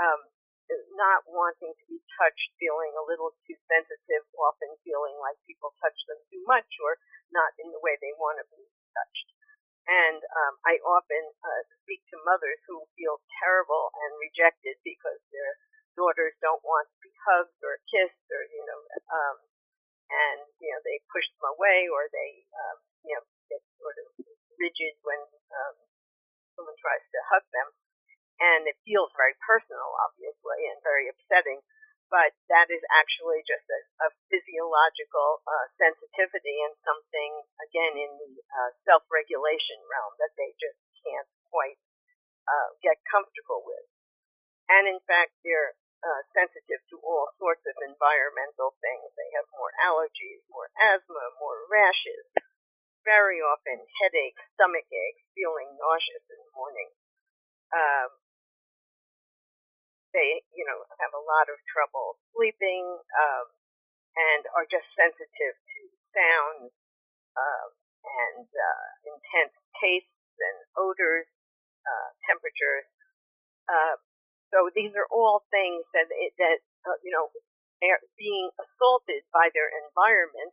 um, 0.00 0.20
not 0.94 1.26
wanting 1.26 1.74
to 1.74 1.84
be 1.90 2.00
touched, 2.16 2.50
feeling 2.56 2.94
a 2.94 3.04
little 3.06 3.34
too 3.44 3.58
sensitive, 3.66 4.22
often 4.38 4.70
feeling 4.86 5.16
like 5.18 5.36
people 5.44 5.74
touch 5.82 5.96
them 6.06 6.20
too 6.30 6.42
much 6.46 6.68
or 6.80 6.96
not 7.34 7.52
in 7.58 7.68
the 7.74 7.82
way 7.82 7.98
they 7.98 8.14
want 8.16 8.38
to 8.38 8.46
be 8.54 8.62
touched. 8.94 9.28
And 9.90 10.22
um, 10.22 10.54
I 10.62 10.78
often 10.86 11.24
uh, 11.42 11.62
speak 11.82 12.04
to 12.14 12.22
mothers 12.22 12.62
who 12.68 12.86
feel 12.94 13.18
terrible 13.42 13.90
and 14.06 14.22
rejected 14.22 14.78
because 14.86 15.18
their 15.34 15.58
daughters 15.98 16.36
don't 16.38 16.62
want 16.62 16.86
to 16.86 16.98
be 17.02 17.10
hugged 17.26 17.58
or 17.66 17.82
kissed 17.90 18.26
or, 18.30 18.42
you 18.54 18.62
know, 18.70 18.80
um, 19.10 19.36
and, 20.10 20.42
you 20.58 20.68
know, 20.74 20.82
they 20.82 20.98
push 21.08 21.26
them 21.30 21.54
away 21.54 21.86
or 21.86 22.10
they, 22.10 22.44
um, 22.50 22.76
you 23.06 23.14
know, 23.14 23.24
get 23.46 23.62
sort 23.78 23.96
of 24.02 24.06
rigid 24.58 24.98
when 25.06 25.22
um, 25.54 25.76
someone 26.58 26.76
tries 26.82 27.02
to 27.14 27.20
hug 27.30 27.46
them. 27.54 27.70
And 28.40 28.64
it 28.66 28.76
feels 28.82 29.12
very 29.14 29.36
personal, 29.44 29.94
obviously, 30.00 30.68
and 30.68 30.80
very 30.82 31.06
upsetting 31.06 31.60
but 32.10 32.34
that 32.50 32.66
is 32.68 32.82
actually 32.90 33.40
just 33.46 33.62
a, 33.70 33.80
a 34.02 34.08
physiological 34.28 35.46
uh, 35.46 35.66
sensitivity 35.78 36.58
and 36.66 36.74
something, 36.82 37.32
again, 37.62 37.94
in 37.94 38.10
the 38.18 38.34
uh, 38.50 38.70
self-regulation 38.82 39.78
realm 39.86 40.18
that 40.18 40.34
they 40.34 40.50
just 40.58 40.76
can't 41.06 41.30
quite 41.54 41.78
uh, 42.50 42.74
get 42.82 42.98
comfortable 43.06 43.62
with. 43.62 43.86
And 44.66 44.90
in 44.90 44.98
fact, 45.06 45.38
they're 45.46 45.78
uh, 46.00 46.22
sensitive 46.32 46.80
to 46.90 46.96
all 47.04 47.28
sorts 47.36 47.64
of 47.68 47.76
environmental 47.84 48.76
things. 48.80 49.08
They 49.16 49.30
have 49.36 49.46
more 49.52 49.72
allergies, 49.84 50.40
more 50.48 50.68
asthma, 50.80 51.24
more 51.40 51.68
rashes, 51.68 52.24
very 53.04 53.40
often 53.40 53.80
headaches, 54.00 54.40
stomach 54.56 54.88
aches, 54.88 55.24
feeling 55.36 55.68
nauseous 55.76 56.24
in 56.28 56.38
the 56.40 56.52
morning. 56.56 56.90
Um, 57.72 58.10
they, 60.10 60.42
you 60.56 60.66
know, 60.66 60.80
have 60.98 61.14
a 61.14 61.22
lot 61.22 61.46
of 61.46 61.58
trouble 61.70 62.18
sleeping 62.34 62.82
um, 63.14 63.46
and 64.18 64.42
are 64.58 64.66
just 64.66 64.88
sensitive 64.98 65.54
to 65.54 65.80
sounds 66.10 66.74
uh, 67.38 67.66
and 68.02 68.46
uh, 68.48 68.86
intense 69.06 69.54
tastes 69.78 70.34
and 70.40 70.58
odors, 70.74 71.28
uh, 71.86 72.10
temperatures. 72.26 72.88
Uh, 73.70 73.96
so 74.50 74.70
these 74.74 74.92
are 74.98 75.06
all 75.10 75.46
things 75.50 75.86
that 75.94 76.10
that 76.10 76.58
uh, 76.86 76.98
you 77.02 77.14
know 77.14 77.30
are 77.86 78.02
being 78.20 78.52
assaulted 78.60 79.24
by 79.32 79.48
their 79.56 79.72
environment, 79.88 80.52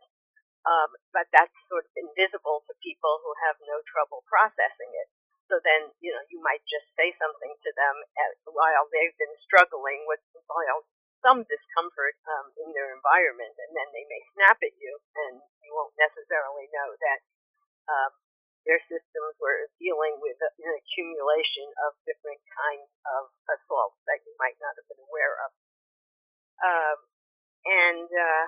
um, 0.64 0.90
but 1.12 1.28
that's 1.36 1.52
sort 1.68 1.84
of 1.84 1.92
invisible 2.00 2.64
to 2.68 2.74
people 2.80 3.20
who 3.20 3.34
have 3.44 3.60
no 3.68 3.84
trouble 3.92 4.24
processing 4.32 4.92
it. 4.96 5.08
So 5.48 5.60
then, 5.64 5.92
you 6.04 6.12
know, 6.12 6.24
you 6.28 6.44
might 6.44 6.64
just 6.68 6.88
say 7.00 7.16
something 7.16 7.56
to 7.56 7.72
them 7.76 7.96
at, 8.20 8.32
while 8.52 8.88
they've 8.92 9.16
been 9.16 9.36
struggling 9.48 10.04
with 10.04 10.20
while 10.48 10.84
some 11.24 11.48
discomfort 11.48 12.16
um, 12.28 12.52
in 12.64 12.72
their 12.76 12.92
environment, 12.96 13.56
and 13.56 13.72
then 13.76 13.88
they 13.96 14.06
may 14.12 14.22
snap 14.36 14.60
at 14.60 14.76
you, 14.76 14.92
and 15.28 15.40
you 15.64 15.72
won't 15.72 15.96
necessarily 15.96 16.68
know 16.72 16.90
that 17.00 17.20
um, 17.88 18.12
their 18.68 18.84
systems 18.92 19.34
were 19.40 19.72
dealing 19.80 20.20
with 20.20 20.36
an 20.44 20.74
accumulation 20.76 21.68
of 21.88 21.96
different 22.04 22.44
kinds 22.52 22.92
of 23.18 23.32
assaults 23.48 23.98
that 24.06 24.20
you 24.28 24.36
might 24.38 24.60
not 24.60 24.76
have 24.76 24.88
been 24.92 25.02
aware 25.08 25.36
of. 25.48 25.50
Um, 26.62 26.98
and 27.64 28.08
uh, 28.12 28.46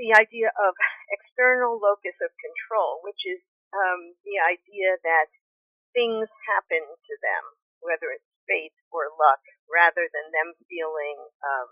the 0.00 0.16
idea 0.16 0.48
of 0.48 0.72
external 1.16 1.76
locus 1.76 2.16
of 2.24 2.32
control, 2.40 3.04
which 3.04 3.20
is 3.28 3.40
um, 3.76 4.16
the 4.24 4.40
idea 4.40 4.96
that 5.04 5.28
things 5.92 6.28
happen 6.48 6.84
to 6.84 7.14
them, 7.20 7.44
whether 7.84 8.12
it's 8.12 8.28
fate 8.48 8.76
or 8.92 9.12
luck, 9.16 9.42
rather 9.68 10.08
than 10.08 10.32
them 10.32 10.56
feeling 10.68 11.18
um, 11.44 11.68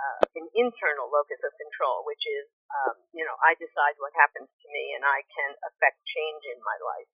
uh, 0.00 0.20
an 0.40 0.48
internal 0.56 1.12
locus 1.12 1.40
of 1.44 1.52
control, 1.60 2.02
which 2.08 2.24
is, 2.24 2.48
um, 2.72 2.96
you 3.12 3.24
know, 3.24 3.36
I 3.44 3.52
decide 3.60 4.00
what 4.00 4.16
happens 4.16 4.48
to 4.48 4.66
me 4.72 4.96
and 4.96 5.04
I 5.04 5.20
can 5.28 5.52
affect 5.68 6.00
change 6.08 6.42
in 6.48 6.58
my 6.64 6.78
life. 6.80 7.10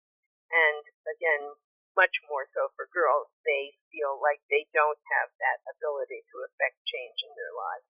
And 0.52 0.84
again, 1.08 1.56
much 1.96 2.13
more 2.28 2.50
so 2.52 2.74
for 2.76 2.89
girls, 2.91 3.32
they 3.48 3.78
feel 3.93 4.17
like 4.19 4.41
they 4.50 4.67
don't 4.74 5.00
have 5.17 5.30
that 5.39 5.60
ability 5.78 6.26
to 6.34 6.36
affect 6.46 6.78
change 6.89 7.24
in 7.24 7.32
their 7.38 7.54
lives. 7.56 7.88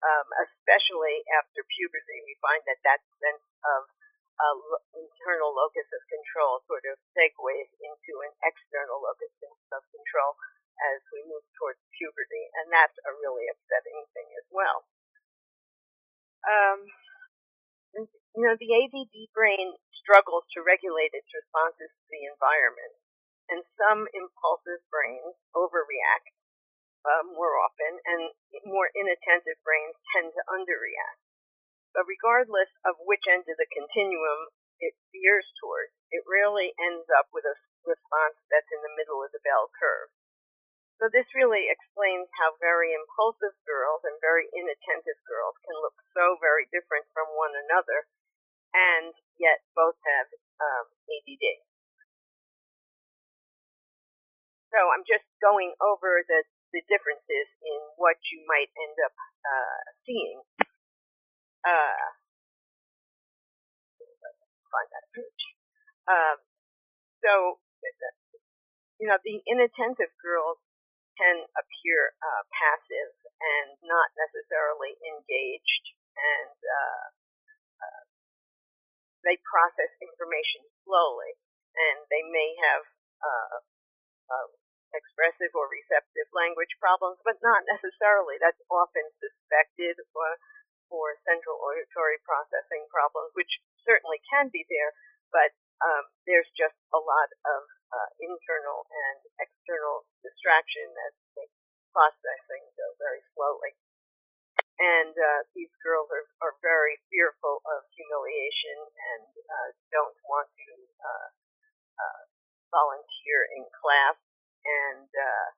Um, 0.00 0.28
especially 0.48 1.20
after 1.36 1.60
puberty, 1.60 2.24
we 2.24 2.32
find 2.40 2.64
that 2.64 2.80
that 2.88 3.04
sense 3.20 3.44
of 3.60 3.82
uh, 4.40 4.56
internal 4.96 5.52
locus 5.52 5.84
of 5.92 6.00
control 6.08 6.64
sort 6.64 6.88
of 6.88 6.96
segues 7.12 7.68
into 7.84 8.12
an 8.24 8.32
external 8.40 9.04
locus 9.04 9.32
of 9.76 9.82
control 9.92 10.32
as 10.94 11.04
we 11.12 11.24
move 11.28 11.44
towards 11.56 11.80
puberty, 11.96 12.48
and 12.60 12.72
that's 12.72 12.96
a 13.04 13.12
really 13.20 13.46
upsetting 13.52 14.00
thing 14.16 14.28
as 14.40 14.46
well. 14.48 14.88
Um, 16.44 16.78
you 18.36 18.42
know, 18.46 18.56
the 18.56 18.72
ADD 18.72 19.14
brain 19.34 19.74
struggles 19.92 20.46
to 20.54 20.64
regulate 20.64 21.12
its 21.12 21.28
responses 21.34 21.90
to 21.90 22.06
the 22.08 22.24
environment, 22.24 22.94
and 23.50 23.66
some 23.76 24.06
impulsive 24.14 24.80
brains 24.88 25.36
overreact 25.52 26.30
uh, 27.04 27.24
more 27.26 27.58
often, 27.58 27.98
and 28.06 28.30
more 28.68 28.92
inattentive 28.94 29.58
brains 29.64 29.96
tend 30.14 30.32
to 30.36 30.42
underreact. 30.48 31.20
But 31.92 32.06
regardless 32.06 32.70
of 32.86 33.02
which 33.02 33.26
end 33.26 33.50
of 33.50 33.58
the 33.58 33.66
continuum 33.66 34.54
it 34.78 34.94
veers 35.10 35.50
towards, 35.58 35.92
it 36.14 36.22
rarely 36.28 36.72
ends 36.78 37.08
up 37.10 37.28
with 37.34 37.44
a 37.44 37.58
response 37.84 38.38
that's 38.48 38.70
in 38.70 38.80
the 38.84 38.96
middle 38.96 39.24
of 39.24 39.32
the 39.34 39.42
bell 39.42 39.68
curve. 39.74 40.12
So 41.00 41.08
this 41.08 41.24
really 41.32 41.64
explains 41.72 42.28
how 42.36 42.60
very 42.60 42.92
impulsive 42.92 43.56
girls 43.64 44.04
and 44.04 44.20
very 44.20 44.44
inattentive 44.52 45.16
girls 45.24 45.56
can 45.64 45.72
look 45.80 45.96
so 46.12 46.36
very 46.44 46.68
different 46.68 47.08
from 47.16 47.24
one 47.40 47.56
another, 47.56 48.04
and 48.76 49.16
yet 49.40 49.64
both 49.72 49.96
have 50.04 50.28
um, 50.60 50.86
ADD. 51.08 51.64
So 54.76 54.92
I'm 54.92 55.08
just 55.08 55.24
going 55.40 55.72
over 55.80 56.20
the, 56.28 56.44
the 56.76 56.84
differences 56.84 57.48
in 57.64 57.80
what 57.96 58.20
you 58.28 58.44
might 58.44 58.68
end 58.68 58.96
up 59.00 59.16
uh, 59.16 59.80
seeing 60.04 60.44
uh, 61.64 62.04
find 64.68 64.88
that. 64.92 65.04
Um, 66.06 66.36
so, 67.24 67.32
you 69.00 69.08
know, 69.08 69.18
the 69.24 69.40
inattentive 69.48 70.12
girls 70.22 70.60
can 71.18 71.46
appear 71.56 72.14
uh, 72.20 72.42
passive 72.52 73.10
and 73.40 73.68
not 73.88 74.08
necessarily 74.16 74.94
engaged, 75.00 75.84
and 76.16 76.56
uh, 76.60 77.06
uh, 77.80 78.02
they 79.24 79.40
process 79.44 79.90
information 80.00 80.64
slowly, 80.84 81.32
and 81.76 82.04
they 82.12 82.24
may 82.28 82.50
have 82.68 82.84
uh, 83.20 83.56
uh, 84.28 84.48
expressive 84.92 85.52
or 85.54 85.70
receptive 85.70 86.28
language 86.34 86.74
problems, 86.82 87.18
but 87.22 87.38
not 87.40 87.62
necessarily. 87.70 88.36
That's 88.40 88.60
often 88.68 89.06
suspected 89.22 89.96
or 90.14 90.36
for 90.90 91.14
central 91.22 91.54
auditory 91.62 92.18
processing 92.26 92.82
problems, 92.90 93.30
which 93.38 93.62
certainly 93.86 94.18
can 94.26 94.50
be 94.50 94.66
there, 94.66 94.90
but 95.30 95.54
um, 95.80 96.04
there's 96.28 96.48
just 96.56 96.76
a 96.92 97.00
lot 97.00 97.30
of 97.44 97.62
uh, 97.90 98.10
internal 98.20 98.86
and 98.88 99.18
external 99.40 100.06
distraction 100.20 100.86
that 100.94 101.12
makes 101.36 101.56
processing 101.90 102.64
go 102.78 102.86
very 103.00 103.22
slowly. 103.34 103.72
And 104.80 105.12
uh, 105.12 105.40
these 105.52 105.72
girls 105.84 106.08
are, 106.08 106.24
are 106.40 106.56
very 106.64 106.96
fearful 107.12 107.60
of 107.68 107.84
humiliation 107.92 108.78
and 108.80 109.28
uh, 109.28 109.68
don't 109.92 110.16
want 110.24 110.48
to 110.48 110.72
uh, 111.04 111.28
uh, 112.00 112.22
volunteer 112.72 113.44
in 113.60 113.68
class. 113.76 114.16
And 114.64 115.08
uh, 115.08 115.48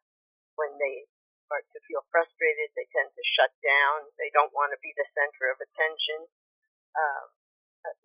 when 0.58 0.74
they 0.78 1.06
start 1.52 1.68
to 1.76 1.84
feel 1.84 2.00
frustrated. 2.08 2.72
They 2.72 2.88
tend 2.96 3.12
to 3.12 3.24
shut 3.36 3.52
down. 3.60 4.08
They 4.16 4.32
don't 4.32 4.48
want 4.56 4.72
to 4.72 4.80
be 4.80 4.96
the 4.96 5.04
center 5.12 5.52
of 5.52 5.60
attention. 5.60 6.24
Um, 6.96 7.28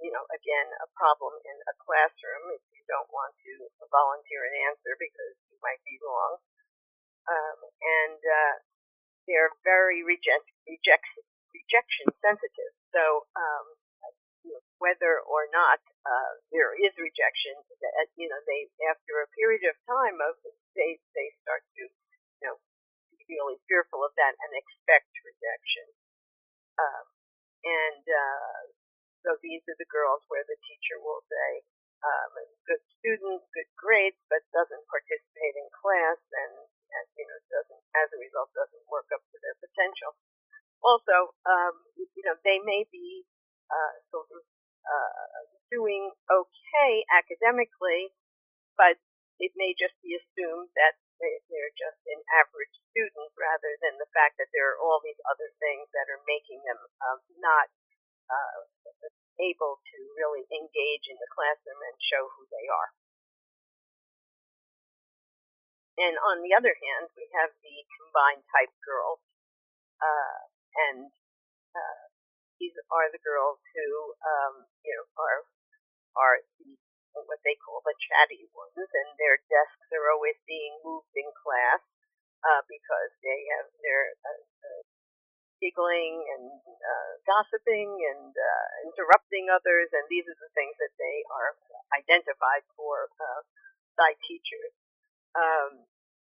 you 0.02 0.12
know, 0.14 0.26
again, 0.34 0.68
a 0.82 0.88
problem 0.98 1.34
in 1.46 1.58
a 1.70 1.76
classroom 1.82 2.54
if 2.58 2.64
you 2.74 2.82
don't 2.90 3.10
want 3.14 3.34
to 3.46 3.52
volunteer 3.92 4.42
an 4.48 4.56
answer 4.70 4.94
because 5.00 5.36
you 5.52 5.58
might 5.62 5.82
be 5.86 5.98
wrong. 6.04 6.34
um, 7.30 7.60
and 7.82 8.20
uh, 8.20 8.56
they're 9.28 9.54
very 9.64 10.04
reject, 10.04 10.48
reject, 10.68 11.08
rejection 11.56 12.08
sensitive. 12.24 12.74
So 12.96 13.28
um, 13.36 13.66
whether 14.80 15.20
or 15.26 15.50
not 15.52 15.82
uh, 16.06 16.32
there 16.54 16.74
is 16.78 16.94
rejection, 16.98 17.56
that, 17.82 18.08
you 18.16 18.30
know, 18.30 18.40
they 18.48 18.70
after 18.90 19.22
a 19.24 19.32
period 19.36 19.66
of 19.68 19.76
time 19.90 20.18
of 20.24 20.38
they 20.78 21.02
they 21.18 21.28
start 21.44 21.66
to 21.78 21.84
you 21.90 22.46
know 22.46 22.58
be 23.14 23.24
really 23.30 23.58
fearful 23.68 24.04
of 24.06 24.14
that 24.18 24.34
and 24.40 24.52
expect 24.56 25.10
rejection. 25.26 25.88
Um, 26.80 27.06
and 27.66 28.04
uh, 28.06 28.60
so 29.26 29.38
these 29.42 29.64
are 29.68 29.80
the 29.80 29.90
girls 29.90 30.24
where 30.28 30.46
the 30.46 30.58
teacher 30.66 30.98
will 31.02 31.24
say, 31.28 31.66
um, 32.06 32.32
good 32.70 32.84
student, 33.00 33.42
good 33.54 33.70
grades, 33.74 34.20
but 34.30 34.46
doesn't 34.54 34.86
participate 34.92 35.56
in 35.58 35.68
class 35.74 36.20
and, 36.22 36.54
and 36.94 37.06
you 37.18 37.26
know 37.26 37.40
doesn't 37.50 37.84
as 37.98 38.10
a 38.14 38.22
result 38.22 38.54
doesn't 38.54 38.86
work 38.92 39.10
up 39.14 39.24
to 39.34 39.38
their 39.42 39.58
potential. 39.58 40.14
Also, 40.86 41.34
um, 41.50 41.74
you 41.98 42.24
know 42.24 42.38
they 42.46 42.62
may 42.62 42.86
be 42.94 43.26
uh, 43.74 43.94
sort 44.14 44.30
of 44.30 44.42
uh, 44.86 45.42
doing 45.74 46.14
okay 46.30 46.94
academically, 47.12 48.14
but 48.78 49.02
it 49.42 49.54
may 49.58 49.74
just 49.74 49.98
be 50.02 50.18
assumed 50.18 50.70
that 50.78 50.98
they're 51.18 51.74
just 51.74 52.02
an 52.14 52.22
average 52.38 52.74
student 52.94 53.30
rather 53.34 53.74
than 53.82 53.98
the 53.98 54.10
fact 54.14 54.38
that 54.38 54.50
there 54.54 54.70
are 54.74 54.80
all 54.82 55.02
these 55.02 55.18
other 55.26 55.50
things 55.58 55.90
that 55.94 56.06
are 56.14 56.22
making 56.30 56.62
them 56.62 56.78
um, 57.10 57.20
not 57.42 57.70
uh, 58.30 58.60
able 59.40 59.80
to 59.82 59.98
really 60.18 60.46
engage 60.50 61.06
in 61.10 61.18
the 61.18 61.30
classroom 61.32 61.80
and 61.82 61.98
show 62.02 62.30
who 62.36 62.44
they 62.50 62.66
are. 62.70 62.92
And 65.98 66.14
on 66.22 66.46
the 66.46 66.54
other 66.54 66.78
hand, 66.78 67.10
we 67.18 67.26
have 67.34 67.50
the 67.66 67.78
combined 67.98 68.46
type 68.54 68.74
girls, 68.86 69.18
uh, 69.98 70.38
and 70.90 71.10
uh, 71.74 72.02
these 72.62 72.78
are 72.94 73.10
the 73.10 73.22
girls 73.26 73.58
who, 73.74 74.14
um, 74.22 74.70
you 74.86 74.94
know, 74.94 75.10
are 75.18 75.42
are 76.18 76.38
the 76.62 76.78
what 77.26 77.42
they 77.42 77.58
call 77.58 77.82
the 77.82 77.98
chatty 77.98 78.46
ones, 78.54 78.78
and 78.78 79.10
their 79.18 79.42
desks 79.50 79.90
are 79.90 80.14
always 80.14 80.38
being 80.46 80.78
moved 80.86 81.10
in 81.18 81.26
class 81.34 81.82
uh, 82.46 82.62
because 82.70 83.10
they 83.26 83.50
have 83.58 83.74
their 83.82 84.14
uh, 84.22 84.46
uh, 84.46 84.84
giggling 85.58 86.22
and 86.38 86.48
uh, 86.64 87.12
gossiping 87.26 87.90
and 88.14 88.32
uh, 88.34 88.68
interrupting 88.88 89.50
others, 89.50 89.90
and 89.94 90.06
these 90.10 90.26
are 90.26 90.40
the 90.40 90.54
things 90.54 90.76
that 90.78 90.94
they 90.98 91.18
are 91.34 91.52
identified 91.98 92.66
for 92.78 93.10
uh, 93.18 93.42
by 93.98 94.14
teachers. 94.26 94.74
Um, 95.34 95.86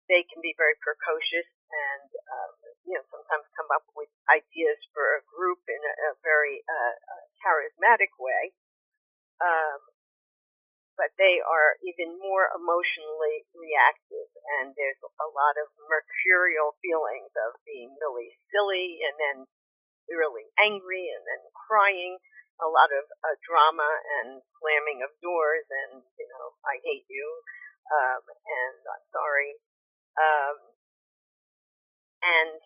they 0.07 0.23
can 0.23 0.39
be 0.39 0.55
very 0.55 0.75
precocious 0.79 1.47
and 1.67 2.09
um, 2.31 2.55
you 2.87 2.95
know 2.95 3.03
sometimes 3.11 3.43
come 3.59 3.67
up 3.75 3.83
with 3.91 4.07
ideas 4.31 4.79
for 4.95 5.19
a 5.19 5.25
group 5.27 5.59
in 5.67 5.79
a, 5.83 5.93
a 6.11 6.19
very 6.23 6.63
uh, 6.63 6.95
charismatic 7.43 8.15
way. 8.15 8.55
Um, 9.43 9.79
but 10.97 11.13
they 11.21 11.37
are 11.37 11.77
even 11.85 12.17
more 12.17 12.49
emotionally 12.57 13.45
reactive 13.53 14.29
and 14.59 14.73
there's 14.73 14.99
a 15.05 15.29
lot 15.29 15.55
of 15.61 15.69
mercurial 15.85 16.73
feelings 16.81 17.29
of 17.47 17.53
being 17.63 17.93
really 18.01 18.33
silly 18.49 19.05
and 19.05 19.15
then 19.21 19.37
really 20.09 20.49
angry 20.57 21.13
and 21.13 21.23
then 21.23 21.41
crying 21.53 22.17
a 22.57 22.67
lot 22.67 22.89
of 22.89 23.05
uh, 23.21 23.37
drama 23.45 23.85
and 24.19 24.41
slamming 24.57 25.05
of 25.05 25.13
doors 25.21 25.65
and 25.69 26.01
you 26.01 26.27
know 26.27 26.45
I 26.65 26.81
hate 26.81 27.05
you 27.05 27.27
um, 27.93 28.23
and 28.25 28.77
I'm 28.81 29.05
sorry 29.13 29.53
um, 30.17 30.57
and 32.25 32.57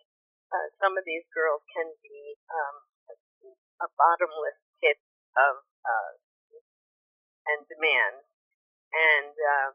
uh, 0.51 0.67
some 0.79 0.95
of 0.95 1.03
these 1.03 1.27
girls 1.35 1.63
can 1.75 1.91
be 1.99 2.39
um, 2.47 2.75
a 3.81 3.87
bottomless 3.97 4.59
pit 4.79 4.99
of 5.35 5.65
uh, 5.83 6.11
and 7.49 7.65
demand, 7.65 8.21
and 8.93 9.33
uh, 9.33 9.69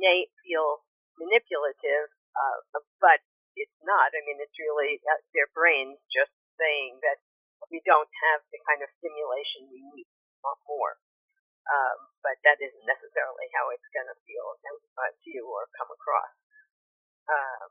may 0.00 0.26
feel 0.42 0.82
manipulative, 1.20 2.08
uh, 2.32 2.58
but 3.02 3.20
it's 3.58 3.78
not. 3.84 4.14
I 4.16 4.20
mean, 4.24 4.40
it's 4.40 4.56
really 4.56 4.98
uh, 5.04 5.20
their 5.36 5.50
brains 5.52 6.00
just 6.08 6.32
saying 6.56 7.00
that 7.04 7.20
we 7.68 7.84
don't 7.84 8.08
have 8.32 8.40
the 8.48 8.60
kind 8.64 8.80
of 8.80 8.88
stimulation 8.98 9.68
we 9.68 9.84
need 9.94 10.08
or 10.40 10.56
more. 10.64 10.96
Um, 11.70 12.10
but 12.24 12.34
that 12.42 12.58
isn't 12.58 12.88
necessarily 12.88 13.46
how 13.54 13.70
it's 13.70 13.86
going 13.94 14.08
to 14.08 14.18
feel 14.26 14.58
to 15.20 15.28
you 15.28 15.44
or 15.44 15.68
come 15.76 15.92
across. 15.92 16.34
Um, 17.28 17.68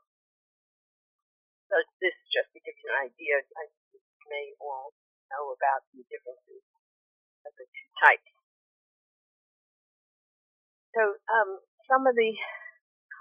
so 1.68 1.76
this 2.02 2.16
just 2.32 2.50
to 2.54 2.60
give 2.62 2.78
you 2.80 2.90
an 2.94 3.10
idea, 3.10 3.42
I 3.58 3.66
may 4.30 4.54
all 4.62 4.94
know 5.30 5.54
about 5.54 5.86
the 5.94 6.06
differences 6.10 6.64
of 7.46 7.52
the 7.58 7.66
two 7.66 7.90
types. 8.02 8.39
So 10.96 11.02
um, 11.30 11.50
some 11.90 12.06
of 12.08 12.16
the 12.16 12.34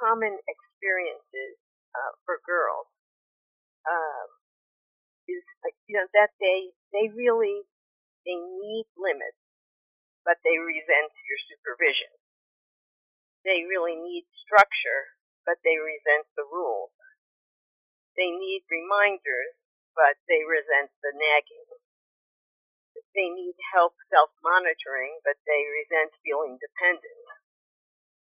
common 0.00 0.38
experiences 0.48 1.56
uh, 1.94 2.12
for 2.24 2.40
girls 2.46 2.88
um, 3.88 4.28
is 5.28 5.44
you 5.86 5.96
know 5.98 6.08
that 6.14 6.30
they 6.40 6.72
they 6.92 7.08
really 7.12 7.62
they 8.26 8.36
need 8.36 8.86
limits, 8.96 9.40
but 10.24 10.38
they 10.44 10.56
resent 10.58 11.12
your 11.28 11.40
supervision. 11.48 12.12
They 13.44 13.64
really 13.64 13.96
need 13.96 14.26
structure, 14.44 15.16
but 15.44 15.58
they 15.64 15.76
resent 15.78 16.26
the 16.36 16.44
rules. 16.44 16.92
They 18.16 18.30
need 18.30 18.64
reminders, 18.70 19.54
but 19.94 20.18
they 20.28 20.44
resent 20.44 20.90
the 21.02 21.12
nagging. 21.14 21.66
They 23.14 23.30
need 23.30 23.56
help 23.72 23.94
self-monitoring, 24.10 25.20
but 25.24 25.36
they 25.46 25.64
resent 25.66 26.12
feeling 26.24 26.58
dependent 26.58 27.27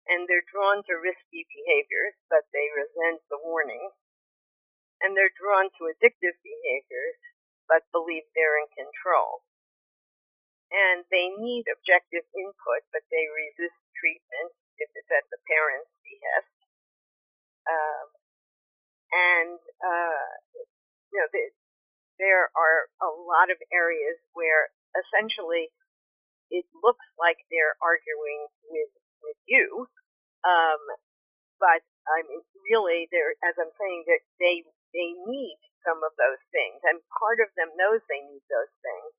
and 0.06 0.30
they're 0.30 0.46
drawn 0.46 0.86
to 0.86 1.02
risky 1.02 1.50
behaviors, 1.50 2.14
but 2.30 2.46
they 2.54 2.70
resent 2.74 3.26
the 3.30 3.42
warnings. 3.42 3.94
And 5.02 5.18
they're 5.18 5.34
drawn 5.34 5.70
to 5.76 5.92
addictive 5.92 6.38
behaviors, 6.46 7.20
but 7.68 7.90
believe 7.92 8.26
they're 8.34 8.62
in 8.62 8.70
control. 8.72 9.44
And 10.72 11.06
they 11.10 11.30
need 11.36 11.70
objective 11.70 12.26
input, 12.34 12.82
but 12.94 13.06
they 13.10 13.26
resist 13.30 13.78
treatment 13.98 14.54
if 14.82 14.90
it's 14.94 15.12
at 15.12 15.26
the 15.30 15.42
parent's 15.46 15.94
behest. 16.02 16.58
Um, 17.66 18.08
and, 19.14 19.60
uh, 19.82 20.28
you 21.14 21.18
know, 21.22 21.30
there 22.20 22.50
are 22.56 22.90
a 23.02 23.12
lot 23.12 23.52
of 23.52 23.58
areas 23.74 24.20
where 24.34 24.72
essentially 24.96 25.72
it 26.52 26.66
looks 26.84 27.06
like 27.20 27.42
they're 27.50 27.76
arguing 27.82 28.48
with 28.70 28.92
with 29.26 29.42
you. 29.50 29.90
Um, 30.46 30.82
but 31.60 31.82
I 32.06 32.22
mean, 32.30 32.42
really, 32.70 33.10
there, 33.10 33.34
as 33.42 33.58
I'm 33.58 33.74
saying, 33.76 34.06
that 34.08 34.22
they 34.38 34.62
they 34.94 35.10
need 35.26 35.58
some 35.84 36.02
of 36.06 36.14
those 36.18 36.42
things, 36.54 36.82
and 36.86 37.02
part 37.18 37.42
of 37.42 37.50
them 37.58 37.74
knows 37.78 38.02
they 38.06 38.22
need 38.22 38.46
those 38.50 38.74
things. 38.86 39.12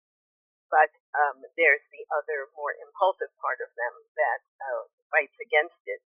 But 0.66 0.90
um, 1.14 1.46
there's 1.54 1.84
the 1.94 2.02
other, 2.10 2.50
more 2.58 2.74
impulsive 2.82 3.30
part 3.38 3.62
of 3.62 3.70
them 3.78 3.94
that 4.18 4.40
uh, 4.66 4.82
fights 5.14 5.38
against 5.38 5.78
it. 5.86 6.02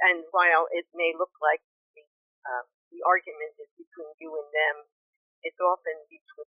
And 0.00 0.24
while 0.32 0.64
it 0.72 0.88
may 0.96 1.12
look 1.12 1.32
like 1.44 1.60
the 1.92 2.04
uh, 2.48 2.64
the 2.92 3.04
argument 3.04 3.52
is 3.60 3.68
between 3.76 4.12
you 4.20 4.32
and 4.32 4.48
them, 4.48 4.76
it's 5.44 5.60
often 5.60 5.96
between 6.08 6.50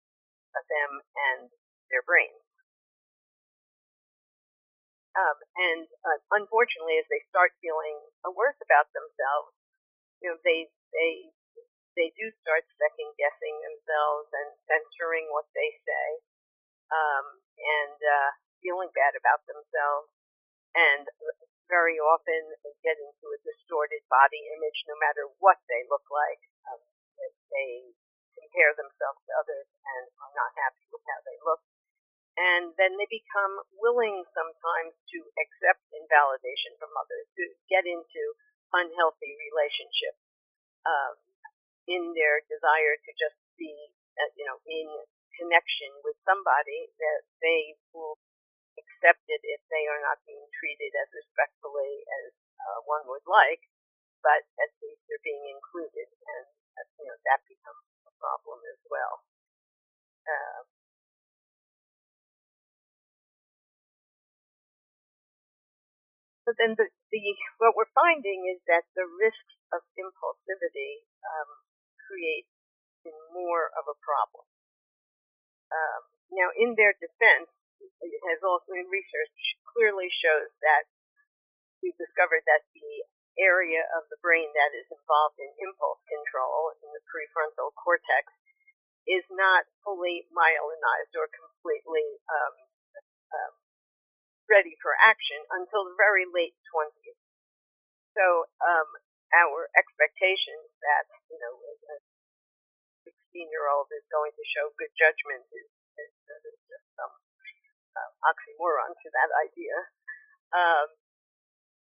them 0.53 0.91
and 1.33 1.49
their 1.89 2.01
brains. 2.05 2.52
Um, 5.13 5.37
and 5.61 5.85
uh, 5.85 6.19
unfortunately, 6.33 6.97
as 6.97 7.05
they 7.09 7.21
start 7.29 7.53
feeling 7.61 8.01
worse 8.33 8.57
about 8.65 8.89
themselves, 8.97 9.53
you 10.25 10.33
know, 10.33 10.37
they 10.41 10.65
they 10.89 11.29
they 11.93 12.09
do 12.17 12.33
start 12.41 12.65
second 12.81 13.13
guessing 13.21 13.55
themselves 13.61 14.33
and 14.33 14.49
censoring 14.65 15.29
what 15.29 15.45
they 15.53 15.69
say, 15.85 16.07
um, 16.89 17.25
and 17.61 17.97
uh, 18.01 18.29
feeling 18.65 18.89
bad 18.97 19.13
about 19.13 19.45
themselves, 19.45 20.09
and 20.73 21.05
very 21.69 22.01
often 22.01 22.41
they 22.65 22.73
get 22.81 22.97
into 22.97 23.25
a 23.29 23.43
distorted 23.45 24.01
body 24.09 24.41
image, 24.57 24.81
no 24.89 24.97
matter 24.97 25.29
what 25.37 25.61
they 25.69 25.85
look 25.93 26.05
like. 26.09 26.41
Um, 26.73 26.81
they 27.53 27.93
compare 28.33 28.73
themselves 28.73 29.21
to 29.29 29.31
others 29.37 29.69
and 29.69 30.03
are 30.25 30.33
not 30.33 30.51
happy 30.57 30.89
with 30.89 31.05
how 31.05 31.21
they 31.21 31.37
look 31.45 31.61
and 32.33 32.73
then 32.81 32.97
they 32.97 33.09
become 33.09 33.61
willing 33.77 34.25
sometimes 34.33 34.93
to 35.13 35.19
accept 35.37 35.81
invalidation 35.93 36.73
from 36.81 36.89
others, 36.97 37.29
to 37.37 37.45
get 37.69 37.85
into 37.85 38.23
unhealthy 38.73 39.37
relationships 39.37 40.21
um, 40.89 41.13
in 41.85 42.15
their 42.17 42.41
desire 42.49 42.97
to 42.97 43.11
just 43.15 43.37
be, 43.59 43.71
uh, 44.17 44.29
you 44.33 44.45
know, 44.49 44.57
in 44.65 44.87
connection 45.37 45.89
with 46.01 46.17
somebody 46.25 46.89
that 46.97 47.21
they 47.41 47.77
will 47.93 48.17
accept 48.77 49.21
it 49.29 49.41
if 49.45 49.61
they 49.69 49.85
are 49.85 50.01
not 50.01 50.17
being 50.25 50.45
treated 50.57 50.93
as 50.97 51.09
respectfully 51.13 52.01
as 52.25 52.33
uh, 52.57 52.79
one 52.89 53.05
would 53.05 53.25
like, 53.29 53.61
but 54.25 54.41
at 54.61 54.71
least 54.81 55.01
they're 55.05 55.21
being 55.21 55.43
included, 55.51 56.07
and 56.07 56.47
uh, 56.79 56.87
you 56.97 57.05
know 57.05 57.17
that 57.27 57.43
becomes 57.45 57.83
a 58.07 58.13
problem 58.17 58.59
as 58.71 58.81
well. 58.87 59.21
Uh, 60.23 60.63
so 66.43 66.51
then 66.59 66.75
the, 66.75 66.87
the 67.11 67.23
what 67.59 67.75
we're 67.75 67.91
finding 67.95 68.47
is 68.51 68.59
that 68.67 68.83
the 68.99 69.07
risks 69.07 69.55
of 69.71 69.79
impulsivity 69.95 71.07
um, 71.23 71.49
create 72.03 72.47
more 73.31 73.71
of 73.75 73.87
a 73.87 73.97
problem. 74.03 74.45
Um, 75.71 76.01
now, 76.31 76.51
in 76.55 76.75
their 76.75 76.93
defense, 76.99 77.49
it 77.79 78.21
has 78.29 78.39
also 78.43 78.75
in 78.75 78.87
research 78.87 79.35
clearly 79.73 80.11
shows 80.11 80.51
that 80.63 80.87
we've 81.81 81.97
discovered 81.97 82.43
that 82.47 82.63
the 82.75 83.07
area 83.39 83.81
of 83.97 84.05
the 84.13 84.19
brain 84.21 84.47
that 84.53 84.71
is 84.77 84.85
involved 84.93 85.39
in 85.41 85.49
impulse 85.57 85.99
control 86.05 86.75
in 86.79 86.89
the 86.93 87.03
prefrontal 87.09 87.73
cortex 87.73 88.29
is 89.09 89.25
not 89.33 89.67
fully 89.83 90.23
myelinized 90.31 91.13
or 91.17 91.27
completely 91.33 92.07
um, 92.29 92.55
um, 93.35 93.53
ready 94.49 94.75
for 94.83 94.93
action 94.99 95.39
until 95.51 95.87
the 95.87 95.95
very 95.95 96.27
late 96.27 96.55
20s. 96.71 97.17
So 98.13 98.47
um, 98.61 98.89
our 99.33 99.69
expectation 99.73 100.57
that 100.85 101.05
you 101.31 101.39
know 101.41 101.53
a 101.89 101.95
16 103.33 103.49
year 103.49 103.65
old 103.73 103.89
is 103.89 104.05
going 104.13 104.31
to 104.35 104.43
show 104.53 104.69
good 104.77 104.93
judgment 104.93 105.41
is, 105.49 105.69
is, 105.97 106.13
is 106.53 106.59
just 106.69 106.85
some 106.93 107.13
uh, 107.97 108.11
oxymoron 108.29 108.93
to 108.93 109.07
that 109.09 109.31
idea. 109.41 109.75
Um, 110.53 110.87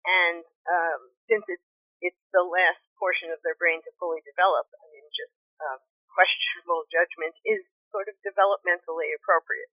and 0.07 0.41
um, 0.65 1.01
since 1.29 1.45
it's 1.45 1.69
it's 2.01 2.23
the 2.33 2.45
last 2.45 2.81
portion 3.01 3.33
of 3.33 3.41
their 3.41 3.57
brain 3.57 3.81
to 3.81 3.91
fully 3.97 4.21
develop, 4.21 4.69
I 4.69 4.85
mean, 4.93 5.05
just 5.13 5.33
um, 5.61 5.81
questionable 6.17 6.85
judgment 6.89 7.33
is 7.45 7.61
sort 7.93 8.09
of 8.09 8.17
developmentally 8.25 9.13
appropriate. 9.17 9.69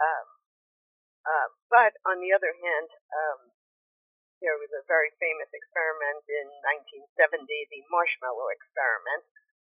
Um, 0.00 0.41
uh, 1.22 1.48
but 1.70 1.94
on 2.06 2.18
the 2.18 2.34
other 2.34 2.50
hand, 2.50 2.88
um, 3.14 3.40
there 4.42 4.58
was 4.58 4.74
a 4.74 4.82
very 4.90 5.14
famous 5.22 5.46
experiment 5.54 6.26
in 6.26 6.46
1970, 7.06 7.46
the 7.46 7.82
marshmallow 7.94 8.50
experiment, 8.50 9.22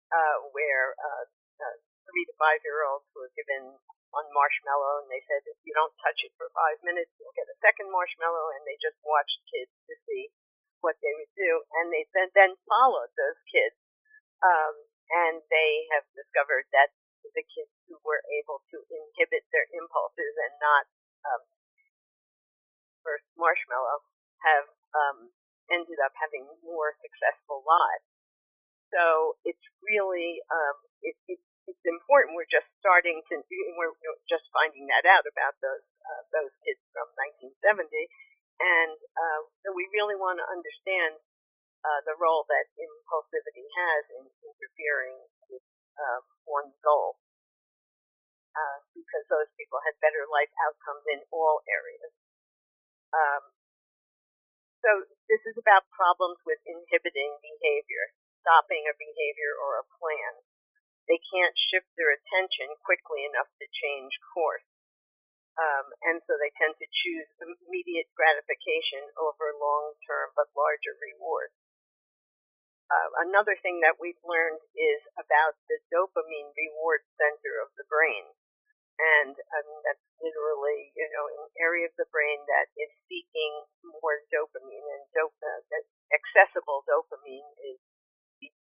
uh, 0.10 0.50
where 0.50 0.98
uh, 0.98 1.26
uh, 1.62 1.78
three 2.10 2.26
to 2.26 2.34
five 2.42 2.58
year 2.66 2.82
olds 2.90 3.06
were 3.14 3.30
given 3.38 3.78
one 4.14 4.30
marshmallow, 4.34 5.06
and 5.06 5.10
they 5.14 5.22
said 5.30 5.46
if 5.46 5.58
you 5.66 5.74
don't 5.78 5.94
touch 6.02 6.26
it 6.26 6.34
for 6.38 6.50
five 6.54 6.78
minutes, 6.82 7.14
you'll 7.18 7.38
get 7.38 7.50
a 7.50 7.58
second 7.62 7.90
marshmallow, 7.94 8.58
and 8.58 8.66
they 8.66 8.78
just 8.82 8.98
watched 9.06 9.42
kids 9.50 9.74
to 9.90 9.94
see 10.10 10.34
what 10.82 10.98
they 11.02 11.14
would 11.18 11.34
do, 11.38 11.52
and 11.82 11.94
they 11.94 12.06
then, 12.14 12.30
then 12.34 12.54
followed 12.66 13.14
those 13.14 13.40
kids, 13.50 13.78
um, 14.42 14.76
and 15.26 15.42
they 15.54 15.86
have 15.94 16.06
discovered 16.18 16.66
that 16.74 16.94
the 17.34 17.46
kids 17.50 17.72
who 17.90 17.98
were 18.06 18.22
able 18.30 18.62
to 18.70 18.78
inhibit 18.92 19.48
their 19.50 19.66
impulses 19.74 20.34
and 20.46 20.54
not 20.62 20.86
um, 21.28 21.44
first 23.04 23.28
marshmallow 23.36 24.04
have 24.44 24.68
um, 24.96 25.18
ended 25.72 26.00
up 26.04 26.16
having 26.20 26.48
more 26.64 26.96
successful 27.00 27.64
lives. 27.64 28.08
So 28.94 29.36
it's 29.44 29.64
really 29.82 30.40
um, 30.54 30.78
it, 31.02 31.18
it, 31.28 31.40
it's 31.66 31.86
important. 31.88 32.38
We're 32.38 32.50
just 32.50 32.70
starting 32.78 33.24
to 33.32 33.36
we're 33.80 33.96
just 34.30 34.46
finding 34.54 34.88
that 34.94 35.08
out 35.10 35.26
about 35.26 35.58
those 35.64 35.86
uh, 36.04 36.24
those 36.36 36.54
kids 36.62 36.84
from 36.94 37.10
1970, 37.42 37.90
and 38.62 38.96
uh, 39.18 39.42
so 39.66 39.74
we 39.74 39.90
really 39.96 40.20
want 40.20 40.38
to 40.38 40.46
understand 40.46 41.18
uh, 41.84 42.02
the 42.06 42.16
role 42.22 42.46
that 42.48 42.70
impulsivity 42.78 43.66
has 43.66 44.04
in 44.20 44.24
interfering 44.46 45.18
with 45.50 45.66
um, 45.98 46.24
one's 46.48 46.78
goal, 46.86 47.18
uh, 48.54 48.80
because 48.94 49.26
those 49.30 49.50
people 49.58 49.82
had 49.84 49.98
better 50.00 50.26
life 50.30 50.52
outcomes 50.62 51.06
in 51.10 51.22
all 51.34 51.62
areas. 51.66 52.14
Um, 53.14 53.44
so 54.82 54.90
this 55.30 55.44
is 55.48 55.56
about 55.58 55.88
problems 55.94 56.42
with 56.44 56.60
inhibiting 56.66 57.40
behavior, 57.40 58.14
stopping 58.44 58.86
a 58.90 58.96
behavior 58.96 59.54
or 59.58 59.80
a 59.80 59.90
plan 59.98 60.44
they 61.08 61.20
can't 61.20 61.56
shift 61.58 61.92
their 62.00 62.16
attention 62.16 62.72
quickly 62.80 63.28
enough 63.28 63.52
to 63.60 63.68
change 63.68 64.16
course. 64.32 64.64
Um, 65.54 65.94
and 66.02 66.18
so 66.26 66.34
they 66.40 66.50
tend 66.58 66.74
to 66.80 66.88
choose 66.90 67.30
immediate 67.38 68.10
gratification 68.18 69.06
over 69.20 69.54
long-term 69.54 70.34
but 70.34 70.50
larger 70.58 70.98
rewards. 70.98 71.54
Uh, 72.92 73.10
another 73.26 73.56
thing 73.64 73.82
that 73.82 73.98
we've 73.98 74.20
learned 74.24 74.62
is 74.76 75.02
about 75.18 75.56
the 75.72 75.80
dopamine 75.90 76.52
reward 76.54 77.02
center 77.18 77.64
of 77.64 77.72
the 77.80 77.88
brain. 77.88 78.28
And 79.02 79.34
um, 79.34 79.70
that's 79.82 80.06
literally, 80.22 80.94
you 80.94 81.08
know, 81.10 81.26
an 81.26 81.50
area 81.58 81.90
of 81.90 81.96
the 81.98 82.06
brain 82.14 82.46
that 82.46 82.70
is 82.78 82.92
seeking 83.10 83.54
more 83.82 84.22
dopamine. 84.30 84.86
And 84.86 85.04
dop- 85.18 85.42
uh, 85.42 85.62
that 85.74 85.86
accessible 86.14 86.86
dopamine 86.86 87.50
is 87.66 87.82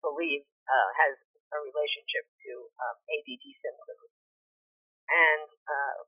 believed 0.04 0.46
uh, 0.68 0.90
has 1.02 1.16
a 1.50 1.59
relationship 1.66 2.28
to 2.46 2.52
um, 2.78 2.96
ADD 3.11 3.44
symptoms. 3.59 4.06
And 5.11 5.50
uh, 5.66 5.98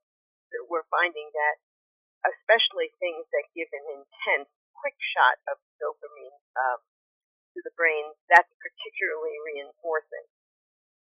we're 0.71 0.87
finding 0.87 1.27
that 1.35 1.57
especially 2.23 2.95
things 3.03 3.27
that 3.35 3.51
give 3.57 3.71
an 3.75 3.87
intense, 4.03 4.51
quick 4.79 4.95
shot 5.15 5.43
of 5.51 5.59
dopamine 5.83 6.39
um, 6.55 6.81
to 7.53 7.61
the 7.65 7.75
brain, 7.77 8.13
that's 8.33 8.51
particularly 8.61 9.37
reinforcing. 9.53 10.27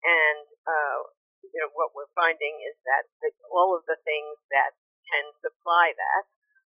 And 0.03 0.47
uh, 0.65 1.01
you 1.45 1.59
know 1.61 1.73
what 1.77 1.93
we're 1.97 2.11
finding 2.17 2.55
is 2.65 2.77
that 2.89 3.05
all 3.53 3.77
of 3.77 3.85
the 3.89 4.01
things 4.05 4.37
that 4.53 4.77
can 5.09 5.27
supply 5.43 5.93
that 5.97 6.25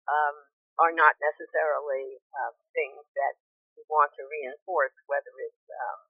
um, 0.09 0.37
are 0.81 0.95
not 0.95 1.15
necessarily 1.21 2.19
uh, 2.33 2.53
things 2.73 3.05
that 3.15 3.35
we 3.77 3.85
want 3.89 4.11
to 4.17 4.25
reinforce, 4.27 4.95
whether 5.07 5.31
it's 5.39 5.67
um, 5.71 6.01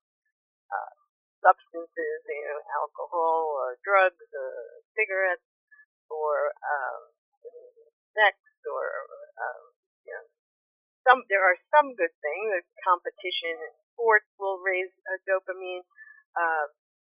uh, 0.70 0.94
substances, 1.42 2.20
you 2.26 2.44
know, 2.46 2.60
alcohol 2.78 3.52
or 3.58 3.76
drugs 3.82 4.28
or 4.32 4.50
cigarettes 4.94 5.44
or 6.08 6.54
um, 6.62 7.00
sex 8.14 8.38
or 8.68 8.86
um, 9.40 9.62
some 11.06 11.22
there 11.28 11.42
are 11.42 11.58
some 11.74 11.94
good 11.94 12.14
things. 12.22 12.62
Competition 12.82 13.58
in 13.58 13.72
sports 13.94 14.28
will 14.38 14.62
raise 14.62 14.92
uh, 15.10 15.18
dopamine, 15.28 15.84
uh, 16.34 16.66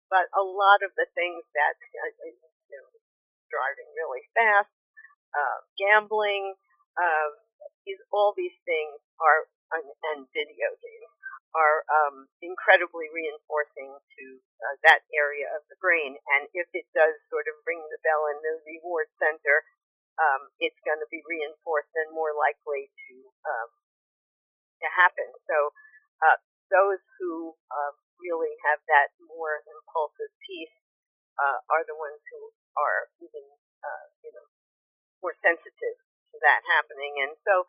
but 0.10 0.30
a 0.34 0.44
lot 0.44 0.82
of 0.86 0.94
the 0.98 1.08
things 1.14 1.42
that 1.54 1.76
uh, 1.78 2.12
you 2.26 2.78
know, 2.78 2.90
driving 3.50 3.90
really 3.98 4.24
fast, 4.34 4.74
uh, 5.34 5.58
gambling, 5.78 6.54
uh, 6.98 7.30
these 7.86 8.02
all 8.14 8.34
these 8.38 8.56
things 8.66 8.98
are 9.22 9.50
and, 9.74 9.86
and 10.14 10.20
video 10.34 10.70
games 10.82 11.14
are 11.58 11.82
um, 11.90 12.30
incredibly 12.46 13.10
reinforcing 13.10 13.90
to 13.90 14.26
uh, 14.38 14.76
that 14.86 15.02
area 15.18 15.50
of 15.58 15.66
the 15.70 15.78
brain. 15.82 16.14
And 16.38 16.46
if 16.54 16.70
it 16.78 16.86
does 16.94 17.18
sort 17.34 17.50
of 17.50 17.58
ring 17.66 17.82
the 17.90 18.02
bell 18.06 18.30
in 18.30 18.38
the 18.46 18.56
reward 18.70 19.10
center, 19.18 19.66
um, 20.20 20.52
it's 20.60 20.80
going 20.84 21.00
to 21.00 21.10
be 21.10 21.24
reinforced 21.26 21.92
and 21.96 22.12
more 22.14 22.36
likely 22.36 22.92
to 23.08 23.16
um, 23.48 23.70
to 24.84 24.88
happen. 24.96 25.28
So 25.48 25.58
uh, 26.24 26.38
those 26.72 27.02
who 27.20 27.56
uh, 27.72 27.94
really 28.20 28.54
have 28.68 28.80
that 28.92 29.16
more 29.28 29.64
impulsive 29.68 30.32
piece 30.44 30.76
uh, 31.40 31.60
are 31.72 31.84
the 31.88 31.96
ones 31.96 32.20
who 32.32 32.42
are 32.76 33.08
even 33.24 33.46
uh, 33.84 34.06
you 34.24 34.32
know 34.36 34.48
more 35.24 35.36
sensitive 35.44 35.98
to 36.34 36.38
that 36.44 36.62
happening, 36.68 37.24
and 37.24 37.34
so 37.48 37.66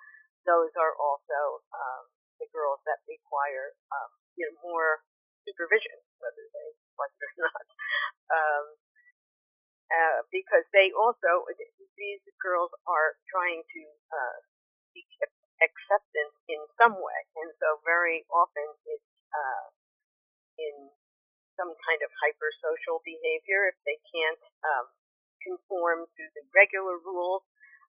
those 0.46 0.72
are 0.78 0.94
also 0.98 1.62
um, 1.74 2.04
the 2.42 2.48
girls 2.54 2.82
that 2.86 3.02
require 3.06 3.74
um, 3.94 4.10
you 4.38 4.46
know 4.48 4.56
more 4.64 5.02
supervision, 5.46 5.96
whether 6.20 6.44
they 6.52 6.68
want 6.98 7.10
it 7.14 7.22
or 7.24 7.48
not, 7.48 7.66
um, 8.34 8.64
uh, 9.90 10.20
because 10.30 10.64
they 10.72 10.90
also 10.94 11.46
these 11.98 12.22
girls 12.40 12.70
are 12.88 13.18
trying 13.28 13.62
to 13.62 13.82
uh, 14.10 14.38
seek 14.94 15.10
acceptance 15.60 16.36
in 16.48 16.60
some 16.80 16.96
way, 16.96 17.20
and 17.42 17.50
so 17.60 17.82
very 17.84 18.24
often 18.32 18.66
it's 18.88 19.10
uh, 19.34 19.66
in 20.58 20.74
some 21.58 21.74
kind 21.84 22.00
of 22.00 22.10
hypersocial 22.24 23.04
behavior 23.04 23.68
if 23.68 23.76
they 23.84 23.98
can't 24.08 24.40
um, 24.64 24.86
conform 25.44 26.08
to 26.16 26.22
the 26.32 26.42
regular 26.56 26.96
rules 27.04 27.44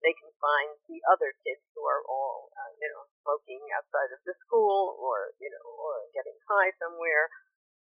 they 0.06 0.14
can 0.14 0.30
find 0.38 0.70
the 0.90 1.02
other 1.10 1.34
kids 1.42 1.62
who 1.74 1.82
are 1.86 2.04
all, 2.06 2.54
uh, 2.54 2.72
you 2.78 2.88
know, 2.94 3.04
smoking 3.26 3.62
outside 3.74 4.14
of 4.14 4.22
the 4.30 4.36
school 4.46 4.98
or, 5.02 5.34
you 5.42 5.50
know, 5.50 5.66
or 5.66 6.06
getting 6.14 6.38
high 6.46 6.70
somewhere. 6.78 7.30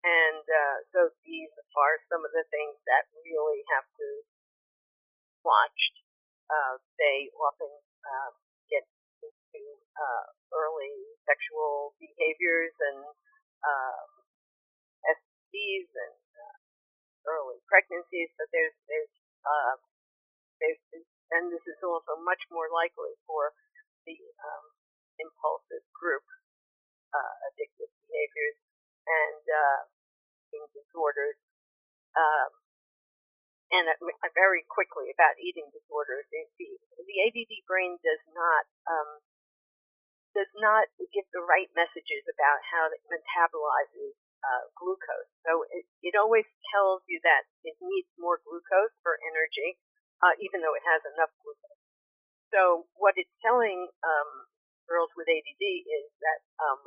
And 0.08 0.46
uh, 0.48 0.78
so 0.96 1.00
these 1.28 1.52
are 1.76 1.96
some 2.08 2.24
of 2.24 2.32
the 2.32 2.48
things 2.48 2.80
that 2.88 3.12
really 3.28 3.60
have 3.76 3.84
to 4.00 4.08
watched. 5.44 5.96
Uh, 6.48 6.80
they 6.96 7.28
often 7.36 7.72
uh, 8.08 8.32
get 8.72 8.88
into 9.20 9.64
uh, 10.00 10.26
early 10.56 10.96
sexual 11.28 11.92
behaviors 12.00 12.72
and 12.88 13.04
um, 13.68 14.10
STDs 15.12 15.92
and 15.92 16.20
uh, 16.40 16.58
early 17.28 17.60
pregnancies, 17.68 18.32
but 18.40 18.48
there's 18.56 18.76
there's 18.88 19.12
uh, 19.44 19.76
there's 20.64 20.80
and 21.36 21.52
this 21.52 21.64
is 21.68 21.80
also 21.84 22.16
much 22.24 22.40
more 22.48 22.72
likely 22.72 23.12
for 23.28 23.52
the 24.08 24.16
um, 24.40 24.66
impulsive 25.20 25.84
group 25.92 26.24
uh, 27.12 27.34
addictive 27.52 27.92
behaviors 28.08 28.56
and 29.08 29.44
uh, 29.44 29.82
eating 30.48 30.68
disorders. 30.72 31.38
Um, 32.16 32.52
and 33.68 33.84
uh, 33.92 34.32
very 34.32 34.64
quickly 34.64 35.12
about 35.12 35.36
eating 35.44 35.68
disorders, 35.76 36.24
the, 36.32 36.44
the 36.56 37.18
ADD 37.28 37.52
brain 37.68 38.00
does 38.00 38.24
not 38.32 38.64
um, 38.88 39.20
does 40.32 40.48
not 40.62 40.88
give 41.12 41.28
the 41.36 41.44
right 41.44 41.68
messages 41.76 42.24
about 42.30 42.60
how 42.64 42.88
it 42.94 43.02
metabolizes 43.12 44.16
uh, 44.46 44.64
glucose. 44.78 45.32
So 45.44 45.66
it, 45.74 45.84
it 46.06 46.14
always 46.16 46.46
tells 46.72 47.04
you 47.10 47.20
that 47.26 47.50
it 47.66 47.76
needs 47.82 48.08
more 48.16 48.40
glucose 48.46 48.94
for 49.02 49.20
energy, 49.34 49.76
uh, 50.24 50.38
even 50.40 50.62
though 50.62 50.78
it 50.78 50.86
has 50.86 51.02
enough 51.18 51.34
glucose. 51.42 51.82
So 52.54 52.88
what 52.96 53.20
it's 53.20 53.34
telling 53.44 53.92
um, 54.06 54.32
girls 54.88 55.12
with 55.20 55.28
ADD 55.28 55.64
is 55.84 56.08
that 56.24 56.40
um, 56.64 56.80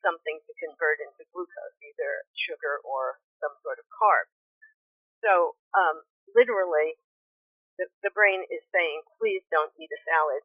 something 0.00 0.38
to 0.44 0.52
convert 0.60 1.00
into 1.00 1.24
glucose, 1.32 1.76
either 1.80 2.24
sugar 2.36 2.80
or 2.84 3.20
some 3.40 3.54
sort 3.64 3.80
of 3.80 3.86
carb. 3.92 4.26
So 5.24 5.56
um, 5.76 6.04
literally, 6.32 6.96
the, 7.80 7.88
the 8.04 8.12
brain 8.12 8.44
is 8.52 8.60
saying, 8.72 9.00
please 9.16 9.40
don't 9.48 9.72
eat 9.80 9.88
a 9.88 10.00
salad. 10.04 10.44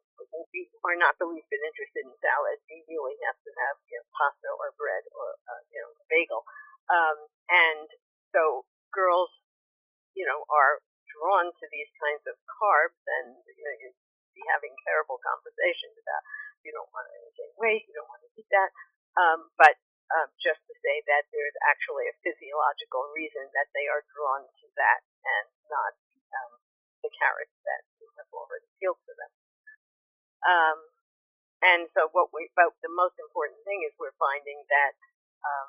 We 0.52 0.68
are 0.88 0.96
not 0.96 1.20
the 1.20 1.28
least 1.28 1.48
bit 1.52 1.60
interested 1.60 2.08
in 2.08 2.12
salad. 2.24 2.56
You 2.72 2.80
really 2.88 3.16
have 3.28 3.36
to 3.44 3.50
have 3.52 3.76
you 3.92 4.00
know, 4.00 4.06
pasta 4.16 4.48
or 4.56 4.72
bread 4.80 5.04
or 5.12 5.28
uh, 5.48 5.62
you 5.68 5.80
know 5.84 5.92
bagel. 6.08 6.48
Um, 6.88 7.18
and 7.52 7.88
so 8.32 8.64
girls, 8.92 9.28
you 10.16 10.24
know, 10.24 10.48
are 10.48 10.80
drawn 11.12 11.52
to 11.52 11.66
these 11.68 11.90
kinds 12.00 12.24
of 12.24 12.36
carbs, 12.48 12.96
and 13.20 13.36
you 13.36 13.64
know, 13.64 13.76
you 13.84 13.92
be 14.32 14.44
having 14.52 14.72
terrible 14.84 15.16
conversations 15.20 15.96
about 15.96 16.22
you 16.64 16.72
don't 16.72 16.88
want 16.92 17.08
to 17.08 17.18
gain 17.36 17.52
weight, 17.56 17.84
you 17.88 17.94
don't 17.96 18.08
want 18.08 18.20
to 18.24 18.30
eat 18.36 18.48
that. 18.52 18.68
Um, 19.16 19.48
but 19.56 19.76
um, 20.12 20.28
just 20.38 20.60
to 20.68 20.74
say 20.84 21.02
that 21.10 21.26
there's 21.34 21.56
actually 21.66 22.06
a 22.06 22.18
physiological 22.22 23.10
reason 23.16 23.48
that 23.56 23.68
they 23.74 23.88
are 23.90 24.04
drawn 24.14 24.44
to 24.44 24.66
that 24.78 25.02
and 25.24 25.46
not 25.66 25.92
um, 26.36 26.52
the 27.02 27.10
carrots 27.10 27.56
that 27.66 27.82
have 28.20 28.30
already 28.30 28.68
peeled 28.78 29.00
for 29.02 29.16
them. 29.16 29.32
Um, 30.46 30.78
and 31.64 31.82
so 31.96 32.12
what 32.12 32.30
we, 32.30 32.52
but 32.54 32.70
the 32.84 32.92
most 32.92 33.16
important 33.18 33.58
thing 33.64 33.82
is 33.82 33.96
we're 33.96 34.14
finding 34.20 34.60
that 34.68 34.94
um, 35.42 35.68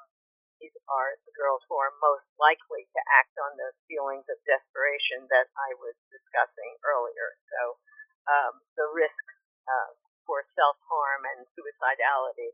these 0.59 0.75
are 0.91 1.15
the 1.25 1.33
girls 1.33 1.63
who 1.65 1.79
are 1.79 1.93
most 2.03 2.27
likely 2.37 2.85
to 2.91 3.01
act 3.15 3.33
on 3.39 3.55
the 3.57 3.71
feelings 3.87 4.27
of 4.27 4.37
desperation 4.45 5.25
that 5.31 5.47
I 5.55 5.73
was 5.79 5.95
discussing 6.11 6.77
earlier. 6.85 7.37
So 7.49 7.61
um, 8.27 8.53
the 8.75 8.87
risk 8.93 9.23
uh, 9.65 9.91
for 10.27 10.43
self-harm 10.53 11.23
and 11.25 11.47
suicidality 11.55 12.51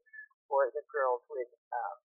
for 0.54 0.70
the 0.70 0.86
girls 0.86 1.26
with 1.34 1.50
um, 1.74 1.98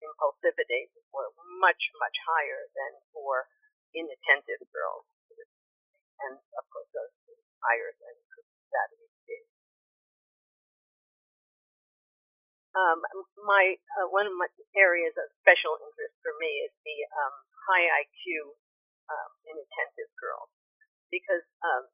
impulsivity 0.00 0.88
were 1.12 1.28
much, 1.60 1.92
much 2.00 2.16
higher 2.24 2.64
than 2.72 2.96
for 3.12 3.44
inattentive 3.92 4.64
girls. 4.72 5.04
And 6.24 6.40
of 6.56 6.64
course, 6.72 6.88
those 6.96 7.12
were 7.28 7.36
higher 7.60 7.92
than 8.00 8.16
that 8.72 8.88
Um, 12.70 13.02
my 13.42 13.74
uh, 13.98 14.06
one 14.14 14.30
of 14.30 14.34
my 14.38 14.46
areas 14.78 15.10
of 15.18 15.26
special 15.42 15.74
interest 15.82 16.14
for 16.22 16.30
me 16.38 16.46
is 16.62 16.70
the 16.86 16.98
um, 17.18 17.34
high 17.66 17.86
IQ 18.06 18.54
um, 19.10 19.30
inattentive 19.42 20.06
girls 20.14 20.46
because 21.10 21.42
um, 21.66 21.90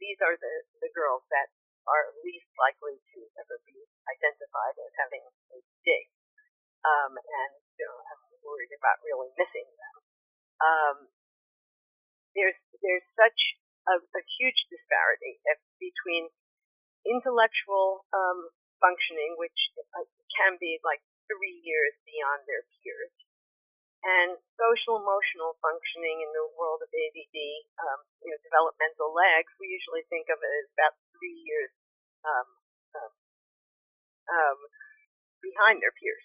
these 0.00 0.16
are 0.24 0.32
the, 0.40 0.54
the 0.80 0.88
girls 0.96 1.20
that 1.28 1.52
are 1.88 2.12
least 2.22 2.48
likely 2.60 3.00
to 3.16 3.18
ever 3.40 3.56
be 3.64 3.80
identified 4.08 4.76
as 4.76 4.92
having 5.00 5.24
a 5.24 5.58
dig, 5.82 6.06
um, 6.84 7.16
and 7.16 7.52
you 7.80 7.84
know, 7.88 7.96
I'm 8.12 8.22
worried 8.44 8.72
about 8.76 9.00
really 9.04 9.32
missing 9.40 9.68
them. 9.68 9.96
Um, 10.60 10.96
there's 12.36 12.58
there's 12.84 13.06
such 13.16 13.40
a, 13.88 13.98
a 13.98 14.22
huge 14.36 14.60
disparity 14.68 15.40
between 15.80 16.28
intellectual 17.08 18.04
um, 18.12 18.52
functioning, 18.82 19.34
which 19.40 19.58
uh, 19.96 20.04
can 20.36 20.60
be 20.60 20.78
like 20.84 21.00
three 21.26 21.60
years 21.64 21.94
beyond 22.04 22.44
their 22.48 22.64
peers, 22.80 23.12
and 24.04 24.38
social 24.58 24.98
emotional 25.02 25.58
functioning 25.62 26.22
in 26.22 26.30
the 26.34 26.46
world 26.54 26.82
of 26.82 26.90
ADD, 26.90 27.38
um, 27.82 28.00
you 28.22 28.30
know, 28.30 28.40
developmental 28.46 29.10
lags, 29.14 29.50
we 29.58 29.70
usually 29.70 30.06
think 30.10 30.30
of 30.30 30.38
it 30.38 30.52
as 30.62 30.68
about 30.78 30.94
three 31.18 31.34
years 31.46 31.72
um, 32.26 32.48
um, 32.98 33.12
um, 34.28 34.58
behind 35.42 35.80
their 35.82 35.94
peers. 35.96 36.24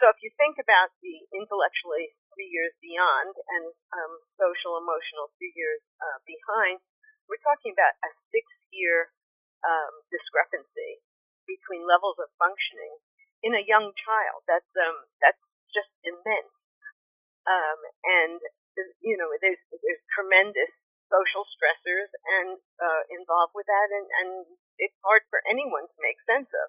So 0.00 0.08
if 0.12 0.18
you 0.24 0.30
think 0.36 0.60
about 0.60 0.92
the 1.00 1.24
intellectually 1.32 2.16
three 2.34 2.48
years 2.52 2.72
beyond 2.80 3.32
and 3.36 3.66
um, 3.96 4.12
social 4.36 4.76
emotional 4.80 5.32
three 5.40 5.52
years 5.56 5.80
uh, 6.00 6.18
behind, 6.28 6.80
we're 7.28 7.42
talking 7.44 7.72
about 7.72 7.96
a 8.04 8.10
six-year 8.32 9.12
um, 9.64 9.92
discrepancy 10.12 11.00
between 11.48 11.86
levels 11.86 12.18
of 12.20 12.28
functioning 12.40 12.96
in 13.44 13.54
a 13.56 13.64
young 13.64 13.92
child. 13.96 14.42
That's 14.48 14.68
that's 15.22 15.40
just 15.72 15.92
immense. 16.04 16.55
Um, 17.46 17.78
and 18.04 18.38
you 19.00 19.16
know, 19.16 19.30
there's 19.40 19.60
there's 19.70 20.02
tremendous 20.12 20.70
social 21.08 21.46
stressors 21.46 22.10
and 22.42 22.58
uh, 22.82 23.02
involved 23.14 23.54
with 23.54 23.66
that, 23.70 23.88
and, 23.94 24.06
and 24.22 24.30
it's 24.82 24.96
hard 25.06 25.22
for 25.30 25.40
anyone 25.46 25.86
to 25.86 25.98
make 26.02 26.18
sense 26.26 26.50
of. 26.50 26.68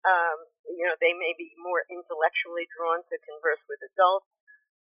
Um, 0.00 0.38
you 0.66 0.88
know, 0.88 0.96
they 0.98 1.12
may 1.12 1.36
be 1.36 1.52
more 1.60 1.84
intellectually 1.92 2.66
drawn 2.72 3.04
to 3.04 3.16
converse 3.28 3.60
with 3.68 3.84
adults, 3.94 4.28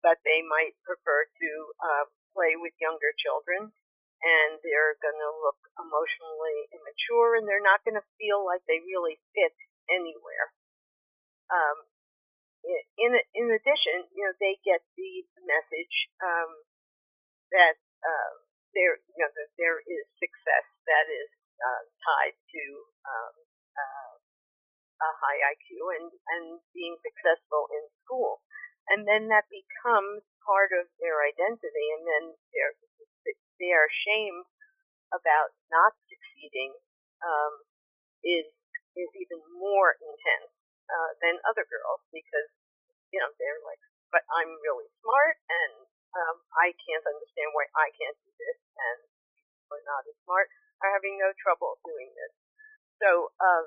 but 0.01 0.17
they 0.25 0.41
might 0.41 0.75
prefer 0.83 1.29
to 1.29 1.49
uh, 1.79 2.05
play 2.33 2.57
with 2.57 2.73
younger 2.81 3.13
children, 3.15 3.69
and 3.69 4.51
they're 4.65 4.97
going 4.99 5.17
to 5.17 5.33
look 5.45 5.61
emotionally 5.79 6.59
immature, 6.73 7.37
and 7.37 7.45
they're 7.47 7.63
not 7.63 7.85
going 7.85 7.97
to 7.97 8.05
feel 8.19 8.43
like 8.43 8.65
they 8.65 8.81
really 8.83 9.21
fit 9.37 9.55
anywhere. 9.87 10.51
Um, 11.53 11.85
in 12.97 13.11
in 13.37 13.45
addition, 13.53 14.09
you 14.13 14.25
know, 14.25 14.33
they 14.41 14.57
get 14.65 14.81
the 14.97 15.11
message 15.45 15.95
um, 16.21 16.51
that 17.53 17.77
uh, 18.01 18.33
there 18.73 18.97
you 18.97 19.19
know 19.21 19.31
that 19.31 19.51
there 19.57 19.79
is 19.85 20.05
success 20.17 20.65
that 20.89 21.05
is 21.09 21.29
uh, 21.61 21.83
tied 22.01 22.35
to 22.35 22.63
um, 23.05 23.35
uh, 23.77 24.13
a 25.05 25.09
high 25.21 25.41
IQ 25.53 25.67
and 25.99 26.07
and 26.09 26.45
being 26.73 26.97
successful 27.05 27.69
in 27.69 27.83
school, 28.03 28.41
and 28.89 29.05
then 29.05 29.29
that 29.29 29.45
becomes 29.51 30.25
part 30.41 30.73
of 30.73 30.89
their 30.97 31.21
identity, 31.21 31.85
and 31.99 32.03
then 32.07 32.23
they're 32.53 32.75
they 33.61 33.71
are 33.71 33.89
shamed 33.89 34.45
about 35.13 35.53
not 35.71 35.93
succeeding 36.09 36.73
um, 37.21 37.53
is 38.25 38.47
is 38.95 39.11
even 39.15 39.39
more 39.59 39.95
intense 39.99 40.54
uh, 40.89 41.11
than 41.21 41.41
other 41.49 41.65
girls 41.67 42.01
because 42.13 42.49
you 43.09 43.19
know 43.21 43.29
they're 43.37 43.61
like, 43.65 43.81
but 44.13 44.23
I'm 44.31 44.51
really 44.61 44.87
smart 45.01 45.37
and 45.49 45.85
um, 46.15 46.37
I 46.55 46.71
can't 46.79 47.03
understand 47.03 47.51
why 47.51 47.67
I 47.75 47.91
can't 47.91 48.15
do 48.23 48.31
this, 48.39 48.59
and 48.79 48.99
people 49.35 49.75
are 49.75 49.87
not 49.87 50.07
as 50.07 50.15
smart 50.23 50.47
are 50.83 50.91
having 50.95 51.19
no 51.19 51.31
trouble 51.39 51.79
doing 51.83 52.11
this. 52.15 52.33
So, 53.03 53.31
um, 53.39 53.65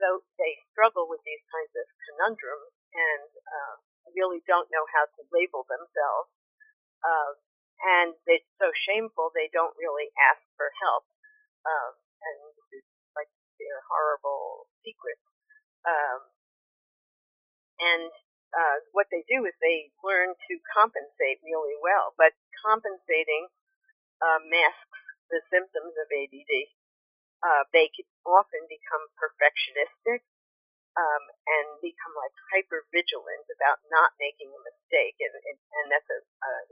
though 0.00 0.24
they 0.40 0.56
struggle 0.72 1.08
with 1.08 1.20
these 1.28 1.44
kinds 1.52 1.72
of 1.76 1.84
conundrums 2.08 2.72
and 2.96 3.28
uh, 3.28 3.74
really 4.16 4.40
don't 4.48 4.68
know 4.72 4.84
how 4.96 5.04
to 5.04 5.20
label 5.28 5.68
themselves, 5.68 6.32
uh, 7.04 7.32
and 8.00 8.16
it's 8.28 8.48
so 8.56 8.72
shameful 8.88 9.32
they 9.32 9.52
don't 9.52 9.76
really 9.76 10.08
ask 10.32 10.40
for 10.56 10.72
help, 10.80 11.04
um, 11.68 11.92
and 11.96 12.38
it's 12.76 12.92
like 13.12 13.28
their 13.60 13.84
horrible 13.88 14.68
secrets. 14.84 15.24
Um, 15.84 16.28
and 17.80 18.12
uh, 18.52 18.76
what 18.92 19.06
they 19.14 19.22
do 19.30 19.46
is 19.46 19.54
they 19.58 19.94
learn 20.02 20.34
to 20.34 20.54
compensate 20.74 21.40
really 21.46 21.78
well, 21.80 22.12
but 22.18 22.34
compensating 22.60 23.48
uh, 24.20 24.40
masks 24.46 25.00
the 25.30 25.40
symptoms 25.48 25.94
of 25.96 26.06
ADD. 26.10 26.74
Uh, 27.40 27.64
they 27.72 27.88
can 27.88 28.04
often 28.28 28.60
become 28.68 29.08
perfectionistic 29.16 30.20
um, 30.98 31.24
and 31.48 31.66
become 31.80 32.12
like 32.18 32.34
hyper 32.52 32.84
vigilant 32.92 33.46
about 33.48 33.80
not 33.88 34.12
making 34.20 34.52
a 34.52 34.60
mistake, 34.60 35.16
and 35.22 35.32
and, 35.32 35.58
and 35.80 35.86
that's 35.88 36.10
a 36.12 36.20
uh, 36.20 36.62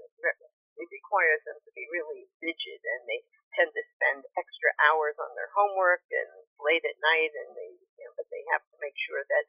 it 0.78 0.88
requires 0.92 1.42
them 1.48 1.58
to 1.64 1.70
be 1.74 1.88
really 1.90 2.28
rigid, 2.44 2.80
and 2.84 3.02
they 3.08 3.24
tend 3.56 3.72
to 3.72 3.82
spend 3.96 4.22
extra 4.36 4.70
hours 4.90 5.16
on 5.18 5.32
their 5.34 5.50
homework 5.56 6.04
and 6.12 6.30
late 6.60 6.84
at 6.84 6.98
night, 7.00 7.32
and 7.32 7.56
they 7.56 7.72
you 7.96 8.04
know, 8.04 8.12
but 8.18 8.28
they 8.28 8.44
have 8.52 8.62
to 8.68 8.76
make 8.82 8.94
sure 9.08 9.24
that 9.24 9.44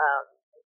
um, 0.00 0.26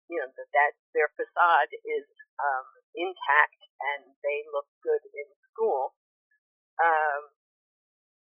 you 0.09 0.19
know 0.21 0.31
that 0.31 0.51
that 0.53 0.73
their 0.93 1.11
facade 1.17 1.73
is 1.85 2.07
um, 2.41 2.67
intact 2.95 3.61
and 3.81 4.15
they 4.23 4.45
look 4.51 4.69
good 4.83 5.03
in 5.13 5.29
school. 5.51 5.95
Um, 6.81 7.31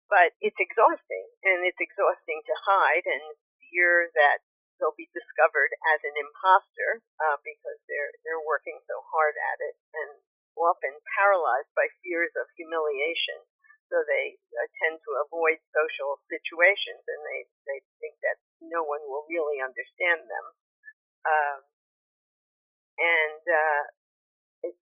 but 0.10 0.38
it's 0.38 0.60
exhausting, 0.62 1.28
and 1.44 1.66
it's 1.66 1.82
exhausting 1.82 2.40
to 2.46 2.56
hide 2.62 3.06
and 3.10 3.24
fear 3.72 4.14
that 4.14 4.46
they'll 4.78 4.96
be 4.96 5.10
discovered 5.16 5.72
as 5.96 6.00
an 6.04 6.16
imposter 6.20 7.02
uh, 7.20 7.38
because 7.42 7.80
they're 7.90 8.14
they're 8.24 8.44
working 8.44 8.78
so 8.86 9.02
hard 9.10 9.34
at 9.34 9.58
it, 9.66 9.76
and 9.96 10.12
often 10.56 10.94
paralyzed 11.18 11.72
by 11.76 11.88
fears 12.04 12.32
of 12.40 12.48
humiliation. 12.56 13.40
So 13.92 14.02
they 14.02 14.40
uh, 14.56 14.68
tend 14.82 14.98
to 14.98 15.12
avoid 15.26 15.62
social 15.74 16.18
situations, 16.30 17.02
and 17.06 17.22
they 17.26 17.42
they 17.70 17.80
think 18.02 18.16
that 18.26 18.38
no 18.62 18.82
one 18.86 19.02
will 19.06 19.26
really 19.30 19.62
understand 19.62 20.26
them. 20.26 20.46
Um, 21.26 21.60
and 23.02 23.44
uh, 23.44 23.84
it, 24.70 24.76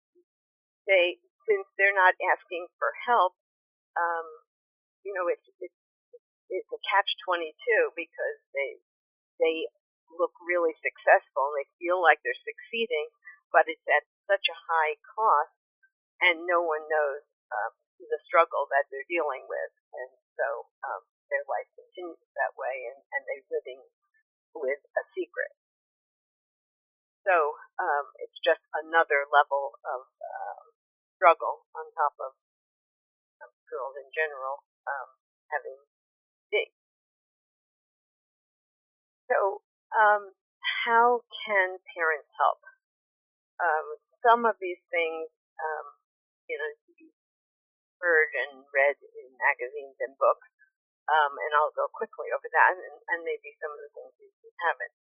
they 0.86 1.18
since 1.48 1.68
they're 1.76 1.96
not 1.96 2.16
asking 2.20 2.68
for 2.80 2.92
help, 3.08 3.36
um, 3.98 4.28
you 5.04 5.12
know, 5.16 5.28
it's 5.32 5.44
it's 5.60 5.80
it's 6.52 6.72
a 6.72 6.82
catch 6.88 7.10
twenty 7.26 7.56
two 7.64 7.92
because 7.96 8.40
they 8.54 8.80
they 9.40 9.56
look 10.20 10.34
really 10.46 10.76
successful 10.84 11.50
and 11.52 11.58
they 11.64 11.70
feel 11.82 11.98
like 12.04 12.22
they're 12.22 12.46
succeeding, 12.46 13.10
but 13.50 13.66
it's 13.66 13.86
at 13.90 14.06
such 14.30 14.46
a 14.52 14.62
high 14.70 14.96
cost, 15.16 15.58
and 16.22 16.46
no 16.46 16.62
one 16.62 16.86
knows 16.86 17.24
um, 17.50 17.74
the 17.98 18.22
struggle 18.28 18.70
that 18.70 18.86
they're 18.94 19.08
dealing 19.10 19.48
with, 19.50 19.74
and 19.98 20.12
so 20.38 20.48
um, 20.86 21.02
their 21.34 21.44
life 21.50 21.68
continues 21.74 22.30
that 22.38 22.54
way, 22.54 22.94
and, 22.94 23.00
and 23.00 23.22
they're 23.26 23.50
living 23.58 23.82
with 24.54 24.82
a 25.00 25.04
secret. 25.18 25.54
So 27.24 27.36
um, 27.80 28.06
it's 28.20 28.40
just 28.44 28.62
another 28.84 29.24
level 29.32 29.80
of 29.88 30.02
um, 30.04 30.64
struggle 31.16 31.64
on 31.72 31.88
top 31.96 32.16
of 32.20 32.36
girls 33.74 33.96
in 33.98 34.08
general 34.14 34.62
um, 34.86 35.10
having 35.50 35.80
D. 36.54 36.70
So 39.32 39.64
um, 39.96 40.36
how 40.86 41.26
can 41.48 41.82
parents 41.96 42.30
help? 42.38 42.62
Um, 43.58 43.88
some 44.22 44.44
of 44.46 44.60
these 44.62 44.80
things, 44.94 45.32
um, 45.58 45.88
you 46.46 46.60
know, 46.60 46.70
you've 47.00 47.18
heard 47.98 48.30
and 48.46 48.68
read 48.70 49.00
in 49.00 49.28
magazines 49.40 49.98
and 50.04 50.14
books, 50.20 50.52
um, 51.08 51.34
and 51.40 51.52
I'll 51.56 51.74
go 51.76 51.88
quickly 51.92 52.30
over 52.36 52.48
that, 52.52 52.76
and, 52.78 52.98
and 53.16 53.20
maybe 53.24 53.56
some 53.64 53.72
of 53.72 53.80
the 53.80 53.92
things 53.96 54.14
you 54.20 54.52
haven't. 54.60 54.94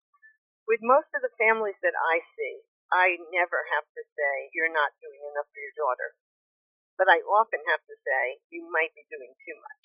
With 0.69 0.79
most 0.83 1.11
of 1.11 1.23
the 1.27 1.35
families 1.39 1.79
that 1.83 1.99
I 1.99 2.23
see, 2.39 2.63
I 2.93 3.19
never 3.35 3.67
have 3.75 3.89
to 3.99 4.03
say, 4.15 4.53
you're 4.55 4.73
not 4.73 4.95
doing 5.03 5.19
enough 5.19 5.51
for 5.51 5.59
your 5.59 5.75
daughter. 5.75 6.15
But 6.95 7.11
I 7.11 7.25
often 7.25 7.65
have 7.67 7.83
to 7.89 7.97
say, 8.05 8.45
you 8.53 8.69
might 8.71 8.95
be 8.95 9.09
doing 9.11 9.35
too 9.43 9.59
much. 9.59 9.85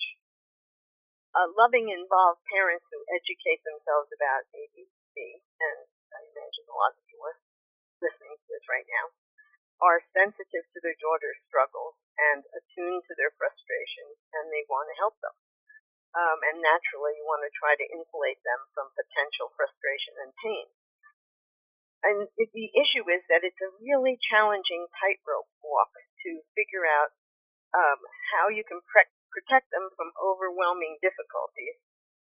Uh, 1.34 1.50
loving 1.56 1.90
involved 1.90 2.46
parents 2.52 2.86
who 2.92 3.02
educate 3.10 3.64
themselves 3.66 4.12
about 4.14 4.46
ADD, 4.54 5.18
and 5.18 5.78
I 6.14 6.20
imagine 6.30 6.66
a 6.70 6.78
lot 6.78 6.94
of 6.94 7.04
you 7.10 7.18
are 7.26 7.38
listening 7.98 8.38
to 8.38 8.48
this 8.48 8.64
right 8.70 8.86
now, 8.86 9.12
are 9.82 10.02
sensitive 10.14 10.66
to 10.72 10.78
their 10.82 10.98
daughter's 11.02 11.42
struggles 11.50 11.98
and 12.18 12.46
attuned 12.54 13.02
to 13.06 13.14
their 13.18 13.34
frustrations, 13.34 14.18
and 14.34 14.50
they 14.50 14.66
want 14.70 14.88
to 14.90 15.00
help 15.00 15.18
them 15.20 15.34
um, 16.16 16.38
and 16.40 16.64
naturally 16.64 17.16
you 17.16 17.24
want 17.28 17.44
to 17.44 17.52
try 17.52 17.76
to 17.76 17.92
insulate 17.92 18.40
them 18.44 18.60
from 18.72 18.94
potential 18.96 19.52
frustration 19.52 20.16
and 20.24 20.32
pain. 20.40 20.66
And 22.00 22.30
the 22.38 22.70
issue 22.78 23.04
is 23.10 23.26
that 23.26 23.42
it's 23.42 23.58
a 23.58 23.74
really 23.82 24.16
challenging 24.22 24.86
tightrope 25.02 25.50
walk 25.60 25.90
to 26.24 26.46
figure 26.54 26.86
out 26.86 27.10
um, 27.74 28.00
how 28.32 28.48
you 28.48 28.62
can 28.62 28.80
pre- 28.86 29.10
protect 29.34 29.68
them 29.74 29.90
from 29.98 30.14
overwhelming 30.16 31.02
difficulties, 31.02 31.76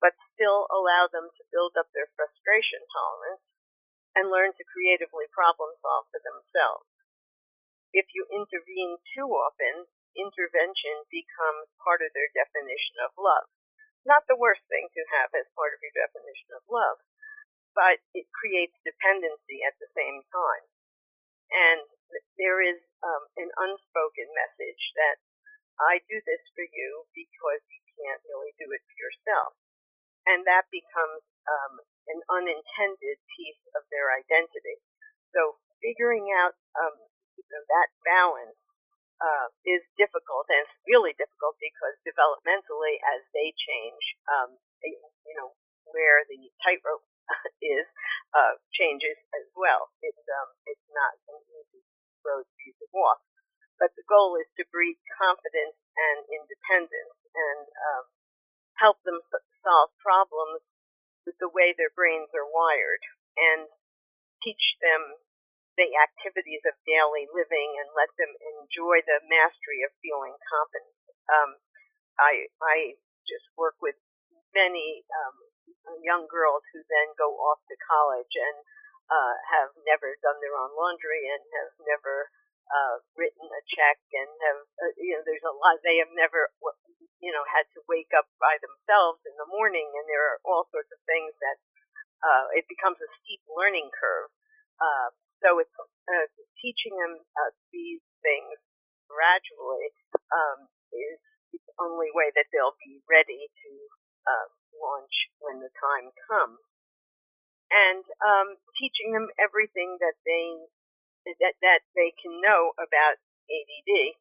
but 0.03 0.19
still 0.35 0.67
allow 0.75 1.07
them 1.07 1.31
to 1.31 1.51
build 1.55 1.79
up 1.79 1.87
their 1.95 2.11
frustration 2.19 2.83
tolerance 2.91 3.47
and 4.19 4.27
learn 4.27 4.51
to 4.59 4.73
creatively 4.75 5.31
problem 5.31 5.71
solve 5.79 6.11
for 6.11 6.19
themselves. 6.19 6.91
If 7.95 8.11
you 8.11 8.27
intervene 8.27 8.99
too 9.15 9.31
often, 9.31 9.87
intervention 10.19 11.07
becomes 11.15 11.71
part 11.79 12.03
of 12.03 12.11
their 12.11 12.31
definition 12.35 12.99
of 13.07 13.15
love 13.15 13.47
not 14.09 14.25
the 14.29 14.39
worst 14.39 14.65
thing 14.69 14.89
to 14.93 15.03
have 15.21 15.31
as 15.37 15.49
part 15.57 15.73
of 15.77 15.83
your 15.83 15.95
definition 15.95 16.51
of 16.57 16.65
love, 16.71 16.99
but 17.77 18.01
it 18.17 18.27
creates 18.35 18.77
dependency 18.83 19.63
at 19.65 19.77
the 19.79 19.91
same 19.95 20.25
time. 20.33 20.65
And 21.51 21.83
there 22.39 22.63
is 22.63 22.79
um, 23.03 23.25
an 23.39 23.51
unspoken 23.55 24.29
message 24.35 24.83
that 24.99 25.19
I 25.81 26.03
do 26.07 26.21
this 26.27 26.43
for 26.53 26.67
you 26.67 27.09
because 27.15 27.63
you 27.71 27.83
can't 27.97 28.23
really 28.29 28.53
do 28.61 28.69
it 28.71 28.83
for 28.85 28.97
yourself. 28.99 29.57
And 30.29 30.45
that 30.45 30.69
becomes 30.69 31.25
um, 31.49 31.75
an 32.13 32.21
unintended 32.29 33.19
piece 33.35 33.63
of 33.75 33.83
their 33.89 34.13
identity. 34.13 34.79
So 35.33 35.57
figuring 35.81 36.29
out 36.37 36.55
um, 36.77 36.97
you 37.39 37.45
know, 37.49 37.65
that 37.73 37.89
balance 38.05 38.61
uh, 39.21 39.47
is 39.69 39.85
difficult, 40.01 40.49
and 40.49 40.65
it's 40.65 40.77
really 40.89 41.13
difficult 41.17 41.57
because 41.61 41.97
developmentally, 42.09 42.97
as 43.17 43.21
they 43.37 43.53
change, 43.53 44.05
um, 44.29 44.57
you 44.81 45.37
know, 45.37 45.53
where 45.93 46.25
the 46.27 46.49
tightrope 46.65 47.05
is 47.61 47.85
uh, 48.33 48.57
changes 48.73 49.17
as 49.37 49.47
well. 49.53 49.93
It's 50.01 50.25
um, 50.25 50.51
it's 50.65 50.89
not 50.93 51.13
an 51.29 51.41
easy 51.53 51.85
road 52.25 52.49
to 52.49 52.87
walk, 52.93 53.21
but 53.79 53.93
the 53.97 54.07
goal 54.09 54.41
is 54.41 54.49
to 54.57 54.65
breed 54.73 54.97
confidence 55.21 55.77
and 55.97 56.19
independence 56.29 57.17
and 57.37 57.65
um, 57.69 58.05
help 58.81 58.99
them 59.05 59.21
solve 59.61 59.93
problems 60.01 60.65
with 61.29 61.37
the 61.39 61.53
way 61.53 61.77
their 61.77 61.93
brains 61.93 62.33
are 62.33 62.49
wired 62.49 63.05
and 63.37 63.69
teach 64.41 64.81
them 64.81 65.21
the 65.81 65.97
activities 65.97 66.61
of 66.69 66.77
daily 66.85 67.25
living 67.33 67.81
and 67.81 67.89
let 67.97 68.13
them 68.21 68.37
enjoy 68.61 69.01
the 69.09 69.25
mastery 69.25 69.81
of 69.81 69.97
feeling 70.05 70.37
confident. 70.45 70.93
Um, 71.33 71.51
I 72.21 72.53
I 72.61 72.77
just 73.25 73.49
work 73.57 73.81
with 73.81 73.97
many 74.53 75.09
um, 75.09 75.37
young 76.05 76.29
girls 76.29 76.61
who 76.77 76.85
then 76.85 77.17
go 77.17 77.33
off 77.33 77.65
to 77.73 77.87
college 77.89 78.37
and 78.37 78.61
uh, 79.09 79.35
have 79.57 79.73
never 79.89 80.21
done 80.21 80.37
their 80.45 80.53
own 80.61 80.77
laundry 80.77 81.25
and 81.33 81.41
have 81.41 81.73
never 81.89 82.29
uh, 82.69 83.01
written 83.17 83.49
a 83.49 83.63
check 83.73 83.99
and 84.13 84.31
have 84.45 84.61
uh, 84.85 84.93
you 85.01 85.17
know 85.17 85.25
there's 85.25 85.49
a 85.49 85.57
lot 85.57 85.81
they 85.81 85.97
have 85.97 86.13
never 86.13 86.53
you 87.25 87.33
know 87.33 87.43
had 87.49 87.65
to 87.73 87.81
wake 87.89 88.13
up 88.13 88.29
by 88.37 88.61
themselves 88.61 89.25
in 89.25 89.33
the 89.41 89.49
morning 89.49 89.89
and 89.97 90.05
there 90.13 90.29
are 90.29 90.39
all 90.45 90.69
sorts 90.69 90.93
of 90.93 91.01
things 91.09 91.33
that 91.41 91.57
uh, 92.21 92.53
it 92.53 92.69
becomes 92.69 93.01
a 93.01 93.09
steep 93.21 93.41
learning 93.49 93.89
curve. 93.97 94.29
Uh, 94.77 95.09
so 95.41 95.59
it's 95.61 95.73
uh, 95.81 96.27
teaching 96.61 96.95
them 96.97 97.21
uh, 97.21 97.53
these 97.73 98.05
things 98.21 98.57
gradually 99.09 99.91
um, 100.31 100.69
is 100.93 101.19
the 101.53 101.61
only 101.83 102.13
way 102.15 102.31
that 102.37 102.47
they'll 102.53 102.79
be 102.85 103.03
ready 103.11 103.51
to 103.51 103.71
uh, 104.29 104.49
launch 104.79 105.33
when 105.43 105.59
the 105.59 105.73
time 105.75 106.13
comes. 106.31 106.61
And 107.71 108.03
um, 108.23 108.59
teaching 108.79 109.15
them 109.15 109.31
everything 109.39 109.99
that 110.03 110.19
they 110.27 110.59
that 111.39 111.55
that 111.63 111.87
they 111.95 112.11
can 112.19 112.43
know 112.43 112.75
about 112.75 113.15
ADD 113.47 114.19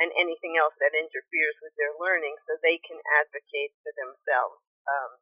and 0.00 0.08
anything 0.16 0.56
else 0.56 0.72
that 0.80 0.96
interferes 0.96 1.56
with 1.60 1.72
their 1.76 1.92
learning, 2.00 2.36
so 2.48 2.56
they 2.60 2.80
can 2.80 3.00
advocate 3.20 3.72
for 3.84 3.92
themselves 3.96 4.60
um, 4.88 5.12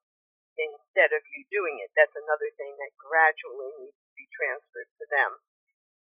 instead 0.58 1.10
of 1.14 1.22
you 1.34 1.44
doing 1.50 1.80
it. 1.82 1.90
That's 1.94 2.14
another 2.14 2.50
thing 2.58 2.74
that 2.78 2.94
gradually 3.00 3.72
needs 3.80 3.98
to 3.98 4.12
be 4.14 4.26
transferred 4.34 4.90
to 5.00 5.06
them. 5.10 5.30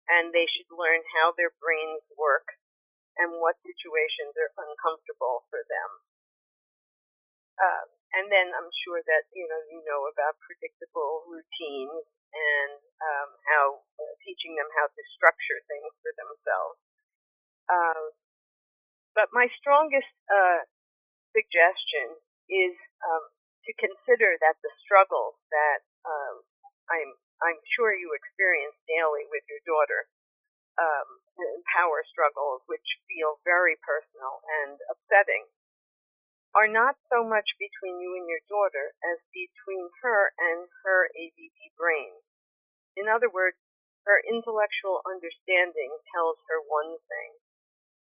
And 0.07 0.31
they 0.31 0.47
should 0.47 0.71
learn 0.71 1.03
how 1.19 1.35
their 1.35 1.51
brains 1.59 2.07
work 2.15 2.47
and 3.19 3.41
what 3.43 3.59
situations 3.65 4.37
are 4.39 4.53
uncomfortable 4.55 5.49
for 5.51 5.63
them. 5.67 5.91
Um, 7.57 7.87
and 8.15 8.27
then 8.29 8.53
I'm 8.53 8.71
sure 8.85 9.01
that 9.01 9.25
you 9.33 9.49
know 9.49 9.61
you 9.73 9.81
know 9.83 10.07
about 10.13 10.37
predictable 10.45 11.25
routines 11.27 12.05
and 12.37 12.77
um, 13.01 13.31
how 13.49 13.65
uh, 13.97 14.15
teaching 14.23 14.55
them 14.55 14.69
how 14.77 14.87
to 14.93 15.03
structure 15.17 15.61
things 15.65 15.93
for 16.05 16.13
themselves. 16.15 16.79
Uh, 17.67 18.05
but 19.17 19.33
my 19.33 19.49
strongest 19.57 20.13
uh, 20.29 20.61
suggestion 21.33 22.21
is 22.53 22.77
um, 23.05 23.25
to 23.67 23.73
consider 23.83 24.39
that 24.39 24.57
the 24.63 24.73
struggles 24.81 25.35
that 25.51 25.83
um, 26.07 26.47
I'm 26.87 27.11
I'm 27.43 27.61
sure 27.77 27.93
you 27.93 28.17
experience 28.17 28.79
daily 28.89 29.29
with 29.29 29.45
your 29.51 29.61
daughter, 29.69 30.09
um, 30.81 31.09
power 31.69 32.01
struggles, 32.09 32.65
which 32.65 32.87
feel 33.05 33.43
very 33.45 33.77
personal 33.85 34.41
and 34.65 34.81
upsetting, 34.89 35.45
are 36.57 36.71
not 36.71 36.97
so 37.13 37.21
much 37.21 37.45
between 37.61 38.01
you 38.01 38.17
and 38.17 38.25
your 38.25 38.41
daughter 38.49 38.97
as 39.05 39.21
between 39.37 39.93
her 40.01 40.33
and 40.41 40.65
her 40.89 41.13
ADD 41.13 41.59
brain. 41.77 42.17
In 42.97 43.13
other 43.13 43.29
words, 43.29 43.61
her 44.09 44.23
intellectual 44.25 45.05
understanding 45.05 45.93
tells 46.15 46.41
her 46.49 46.65
one 46.65 46.97
thing. 47.11 47.31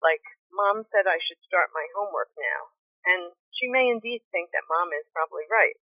Like, 0.03 0.21
mom 0.53 0.85
said 0.93 1.09
I 1.09 1.17
should 1.17 1.41
start 1.41 1.73
my 1.73 1.87
homework 1.97 2.29
now. 2.37 2.69
And 3.07 3.31
she 3.55 3.71
may 3.71 3.87
indeed 3.87 4.21
think 4.29 4.51
that 4.51 4.67
mom 4.67 4.91
is 4.91 5.07
probably 5.15 5.47
right. 5.47 5.79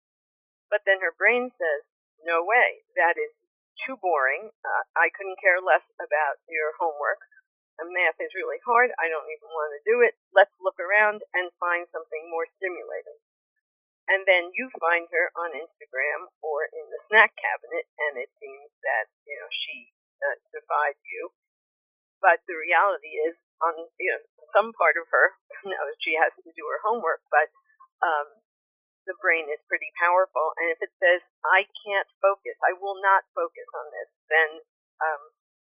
But 0.71 0.87
then 0.87 1.03
her 1.03 1.11
brain 1.11 1.51
says, 1.51 1.81
no 2.23 2.43
way, 2.43 2.83
that 2.95 3.19
is 3.19 3.35
too 3.83 3.99
boring. 3.99 4.51
Uh, 4.63 4.83
I 4.95 5.11
couldn't 5.11 5.39
care 5.39 5.59
less 5.59 5.83
about 5.99 6.39
your 6.47 6.75
homework. 6.79 7.19
And 7.79 7.95
math 7.95 8.19
is 8.19 8.35
really 8.35 8.59
hard. 8.67 8.91
I 8.99 9.07
don't 9.07 9.31
even 9.31 9.49
want 9.55 9.71
to 9.71 9.87
do 9.87 10.03
it. 10.03 10.19
Let's 10.35 10.51
look 10.59 10.79
around 10.83 11.23
and 11.31 11.47
find 11.63 11.87
something 11.95 12.27
more 12.27 12.47
stimulating. 12.59 13.19
And 14.11 14.25
then 14.25 14.51
you 14.51 14.67
find 14.81 15.07
her 15.13 15.31
on 15.37 15.55
Instagram 15.55 16.27
or 16.43 16.65
in 16.65 16.85
the 16.91 16.99
snack 17.07 17.31
cabinet, 17.37 17.85
and 18.09 18.17
it 18.17 18.33
seems 18.41 18.73
that 18.81 19.05
you 19.23 19.37
know 19.37 19.47
she 19.53 19.93
uh, 20.25 20.35
defied 20.49 20.97
you. 21.05 21.29
But 22.17 22.41
the 22.49 22.57
reality 22.57 23.21
is, 23.21 23.37
on 23.63 23.73
you 23.99 24.09
know 24.11 24.23
some 24.55 24.73
part 24.75 24.97
of 24.97 25.05
her 25.11 25.35
knows 25.69 25.95
she 26.01 26.15
has 26.17 26.33
to 26.41 26.51
do 26.53 26.65
her 26.67 26.81
homework, 26.83 27.21
but 27.29 27.51
um, 28.01 28.39
the 29.05 29.17
brain 29.19 29.49
is 29.49 29.61
pretty 29.69 29.89
powerful. 29.99 30.53
And 30.59 30.71
if 30.73 30.79
it 30.81 30.93
says 31.01 31.21
I 31.45 31.65
can't 31.85 32.09
focus, 32.23 32.57
I 32.65 32.77
will 32.77 32.97
not 32.99 33.27
focus 33.33 33.67
on 33.75 33.87
this, 33.93 34.09
then 34.29 34.49
um, 35.01 35.21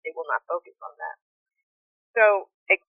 it 0.03 0.13
will 0.15 0.27
not 0.29 0.45
focus 0.47 0.75
on 0.83 0.93
that. 0.97 1.17
So 2.17 2.49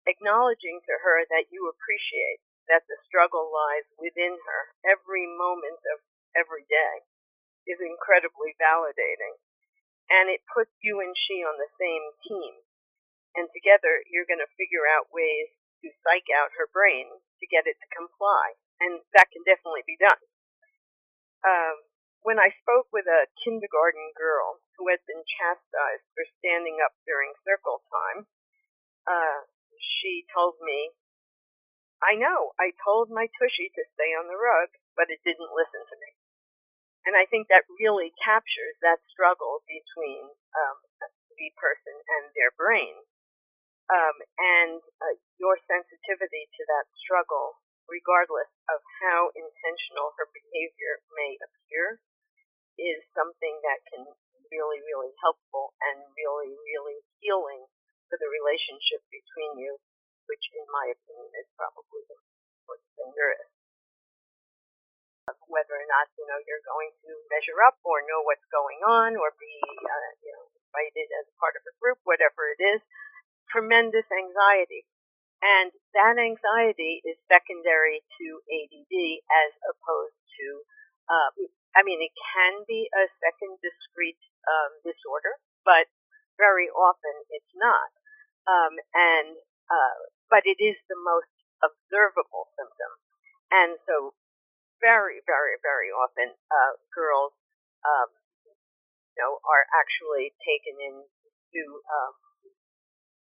acknowledging 0.08 0.82
to 0.82 0.94
her 1.04 1.24
that 1.30 1.52
you 1.54 1.70
appreciate 1.70 2.42
that 2.70 2.88
the 2.88 2.98
struggle 3.06 3.52
lies 3.52 3.86
within 4.00 4.34
her 4.34 4.62
every 4.88 5.28
moment 5.28 5.82
of 5.94 6.02
every 6.34 6.66
day 6.66 7.06
is 7.68 7.78
incredibly 7.84 8.56
validating. 8.58 9.38
And 10.10 10.28
it 10.28 10.44
puts 10.50 10.74
you 10.84 11.00
and 11.00 11.16
she 11.16 11.44
on 11.46 11.56
the 11.56 11.72
same 11.80 12.04
team. 12.28 12.54
And 13.36 13.48
together 13.56 14.04
you're 14.12 14.28
going 14.28 14.44
to 14.44 14.58
figure 14.60 14.86
out 14.88 15.14
ways 15.14 15.52
to 15.82 15.90
psych 16.04 16.28
out 16.30 16.54
her 16.58 16.70
brain 16.70 17.10
to 17.10 17.46
get 17.48 17.66
it 17.66 17.80
to 17.80 17.96
comply. 17.96 18.60
And 18.82 19.02
that 19.18 19.32
can 19.32 19.46
definitely 19.46 19.86
be 19.86 19.98
done. 19.98 20.22
Um, 21.42 21.76
when 22.22 22.38
I 22.38 22.54
spoke 22.62 22.90
with 22.94 23.10
a 23.10 23.30
kindergarten 23.42 24.14
girl 24.14 24.62
who 24.78 24.90
had 24.94 25.02
been 25.10 25.26
chastised 25.26 26.06
for 26.14 26.26
standing 26.38 26.78
up 26.78 26.94
during 27.10 27.34
circle 27.42 27.82
time, 27.90 28.30
uh, 29.10 29.50
she 29.82 30.30
told 30.30 30.62
me 30.62 30.94
I 32.02 32.18
know. 32.18 32.58
I 32.58 32.74
told 32.82 33.14
my 33.14 33.30
tushy 33.38 33.70
to 33.78 33.86
stay 33.94 34.10
on 34.18 34.26
the 34.26 34.38
rug, 34.38 34.74
but 34.98 35.14
it 35.14 35.22
didn't 35.22 35.54
listen 35.54 35.86
to 35.86 35.98
me. 36.02 36.12
And 37.06 37.14
I 37.14 37.30
think 37.30 37.50
that 37.50 37.70
really 37.78 38.14
captures 38.18 38.78
that 38.82 39.06
struggle 39.10 39.62
between 39.70 40.34
um, 40.58 40.78
the 41.02 41.10
person 41.58 41.94
and 41.94 42.34
their 42.34 42.54
brain. 42.54 43.06
Um, 43.92 44.16
and 44.40 44.80
uh, 45.04 45.16
your 45.36 45.60
sensitivity 45.68 46.48
to 46.48 46.62
that 46.64 46.88
struggle, 46.96 47.60
regardless 47.92 48.48
of 48.72 48.80
how 49.04 49.36
intentional 49.36 50.16
her 50.16 50.32
behavior 50.32 51.04
may 51.12 51.36
appear, 51.44 52.00
is 52.80 53.04
something 53.12 53.60
that 53.68 53.84
can 53.92 54.08
really, 54.48 54.80
really 54.88 55.12
helpful 55.20 55.76
and 55.84 56.08
really, 56.16 56.56
really 56.56 57.04
healing 57.20 57.68
for 58.08 58.16
the 58.16 58.32
relationship 58.32 59.04
between 59.12 59.60
you 59.60 59.76
which 60.32 60.48
in 60.56 60.64
my 60.72 60.88
opinion 60.88 61.28
is 61.44 61.48
probably 61.60 62.08
the 62.08 62.16
important 62.16 62.88
thing. 62.96 63.12
Whether 65.52 65.76
or 65.76 65.88
not 65.92 66.08
you 66.16 66.24
know 66.32 66.40
you're 66.48 66.64
going 66.64 66.92
to 67.04 67.12
measure 67.28 67.60
up 67.68 67.76
or 67.84 68.00
know 68.08 68.24
what's 68.24 68.48
going 68.48 68.80
on 68.88 69.20
or 69.20 69.36
be 69.36 69.52
uh, 69.84 70.12
you 70.24 70.32
know 70.32 70.48
invited 70.72 71.08
as 71.20 71.28
part 71.44 71.60
of 71.60 71.64
a 71.68 71.76
group, 71.76 72.00
whatever 72.08 72.48
it 72.56 72.60
is, 72.64 72.80
tremendous 73.52 74.08
anxiety, 74.10 74.88
and 75.44 75.70
that 75.94 76.16
anxiety 76.18 77.04
is 77.04 77.20
secondary 77.28 78.02
to 78.18 78.26
ADD 78.48 78.96
as 79.28 79.52
opposed 79.68 80.18
to 80.40 80.46
uh, 81.12 81.30
I 81.76 81.84
mean 81.84 82.00
it 82.02 82.16
can 82.16 82.64
be 82.68 82.88
a 82.96 83.06
second 83.20 83.60
discrete 83.60 84.22
um, 84.48 84.72
disorder, 84.88 85.36
but 85.68 85.92
very 86.40 86.72
often 86.72 87.16
it's 87.30 87.54
not. 87.60 87.92
Um, 88.50 88.74
and 88.96 89.38
uh, 89.70 89.96
but 90.32 90.48
it 90.48 90.58
is 90.58 90.80
the 90.88 90.98
most 90.98 91.32
observable 91.62 92.50
symptom. 92.58 92.92
And 93.52 93.78
so 93.86 94.16
very, 94.82 95.22
very, 95.28 95.60
very 95.62 95.94
often, 95.94 96.34
uh, 96.50 96.74
girls, 96.90 97.36
um, 97.86 98.10
you 98.48 99.20
know, 99.22 99.38
are 99.46 99.68
actually 99.76 100.34
taken 100.42 100.76
in 100.82 100.96
to, 101.06 101.62
um, 101.86 102.14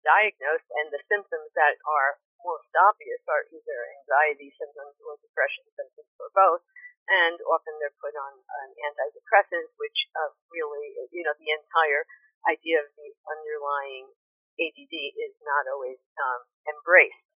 diagnosed 0.06 0.70
and 0.78 0.94
the 0.94 1.02
symptoms 1.10 1.50
that 1.58 1.74
are 1.82 2.22
most 2.46 2.70
obvious 2.78 3.18
are 3.26 3.42
either 3.50 3.78
anxiety 3.98 4.54
symptoms 4.54 4.94
or 5.02 5.18
depression 5.18 5.66
symptoms 5.74 6.14
or 6.22 6.30
both. 6.30 6.62
And 7.10 7.38
often 7.50 7.74
they're 7.78 7.94
put 8.02 8.14
on 8.14 8.34
an 8.38 8.70
antidepressant, 8.82 9.74
which 9.78 9.98
uh, 10.14 10.30
really, 10.50 10.94
you 11.10 11.22
know, 11.22 11.34
the 11.38 11.54
entire 11.54 12.06
idea 12.46 12.82
of 12.82 12.90
the 12.94 13.10
underlying 13.26 14.10
ADD 14.58 14.94
is 14.94 15.34
not 15.42 15.70
always 15.70 16.02
um, 16.18 16.42
embraced. 16.66 17.26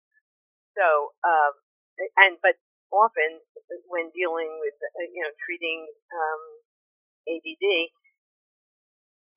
So, 0.75 1.15
um, 1.23 1.55
and 2.19 2.39
but 2.41 2.57
often 2.91 3.43
when 3.87 4.11
dealing 4.15 4.59
with 4.59 4.75
uh, 4.83 5.07
you 5.11 5.23
know 5.23 5.33
treating 5.47 5.87
um, 6.11 6.43
ADD, 7.29 7.67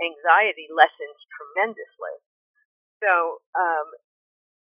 anxiety 0.01 0.67
lessens 0.71 1.19
tremendously. 1.29 2.15
So, 3.01 3.41
um, 3.55 3.87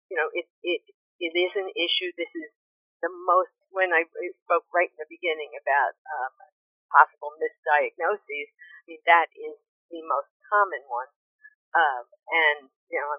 you 0.10 0.18
know, 0.18 0.30
it 0.34 0.48
it 0.62 0.82
it 1.20 1.34
is 1.34 1.54
an 1.56 1.70
issue. 1.74 2.12
This 2.18 2.32
is 2.34 2.50
the 3.02 3.12
most 3.26 3.54
when 3.72 3.94
I 3.94 4.06
spoke 4.46 4.66
right 4.74 4.90
in 4.90 5.00
the 5.00 5.10
beginning 5.10 5.54
about 5.58 5.94
um, 6.20 6.34
possible 6.92 7.34
misdiagnoses. 7.38 8.50
I 8.50 8.84
mean, 8.90 9.02
that 9.06 9.30
is 9.38 9.56
the 9.94 10.02
most 10.06 10.30
common 10.50 10.82
one. 10.90 11.10
Um, 11.78 12.06
and, 12.34 12.60
you 12.90 12.98
know, 12.98 13.10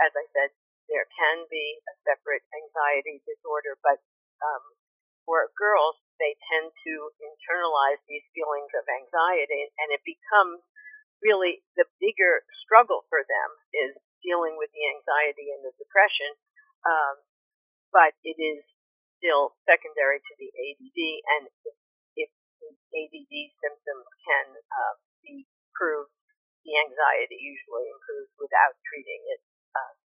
as 0.00 0.12
I 0.16 0.24
said, 0.32 0.48
there 0.88 1.04
can 1.12 1.44
be 1.52 1.76
a 1.84 1.94
separate 2.08 2.44
anxiety 2.56 3.20
disorder, 3.28 3.76
but 3.84 4.00
um, 4.40 4.64
for 5.28 5.52
girls, 5.54 6.00
they 6.16 6.34
tend 6.48 6.72
to 6.72 6.92
internalize 7.20 8.00
these 8.08 8.24
feelings 8.32 8.72
of 8.74 8.84
anxiety, 8.88 9.68
and 9.76 9.88
it 9.92 10.02
becomes 10.08 10.64
really 11.22 11.62
the 11.78 11.86
bigger 12.00 12.42
struggle 12.64 13.04
for 13.06 13.22
them 13.22 13.50
is 13.76 13.92
dealing 14.22 14.56
with 14.56 14.70
the 14.72 14.84
anxiety 14.94 15.52
and 15.52 15.62
the 15.66 15.74
depression. 15.76 16.32
Um, 16.82 17.22
but 17.92 18.16
it 18.24 18.38
is 18.40 18.64
still 19.20 19.54
secondary 19.68 20.18
to 20.18 20.32
the 20.40 20.50
ADD, 20.50 21.00
and 21.38 21.42
if, 21.46 21.76
if 22.26 22.30
the 22.58 22.70
ADD 22.72 23.34
symptoms 23.60 24.08
can 24.24 24.46
uh, 24.56 24.94
be 25.22 25.46
proved 25.76 26.10
the 26.62 26.78
anxiety 26.78 27.38
usually 27.38 27.90
improves 27.90 28.30
without 28.38 28.78
treating 28.86 29.22
it 29.34 29.42
uh. 29.74 30.01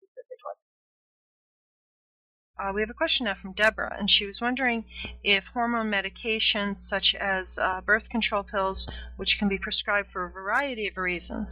Uh, 2.60 2.72
we 2.74 2.82
have 2.82 2.90
a 2.90 2.94
question 2.94 3.26
now 3.26 3.36
from 3.42 3.54
Deborah, 3.54 3.96
and 3.98 4.10
she 4.10 4.26
was 4.26 4.36
wondering 4.40 4.86
if 5.24 5.44
hormone 5.54 5.90
medications 5.90 6.76
such 6.90 7.16
as 7.20 7.46
uh, 7.60 7.82
birth 7.82 8.04
control 8.10 8.44
pills, 8.44 8.86
which 9.18 9.38
can 9.40 9.50
be 9.50 9.58
prescribed 9.58 10.10
for 10.14 10.26
a 10.26 10.32
variety 10.32 10.88
of 10.88 10.98
reasons 10.98 11.48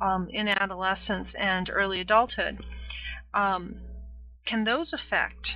um, 0.00 0.28
in 0.32 0.48
adolescence 0.48 1.28
and 1.38 1.68
early 1.68 2.00
adulthood, 2.00 2.64
um, 3.34 3.76
can 4.46 4.64
those 4.64 4.92
affect 4.92 5.48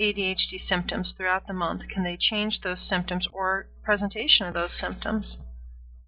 ADHD 0.00 0.66
symptoms 0.66 1.12
throughout 1.16 1.46
the 1.46 1.52
month? 1.52 1.82
Can 1.92 2.02
they 2.02 2.16
change 2.18 2.60
those 2.64 2.78
symptoms 2.88 3.28
or 3.32 3.68
presentation 3.84 4.46
of 4.46 4.54
those 4.54 4.70
symptoms? 4.80 5.36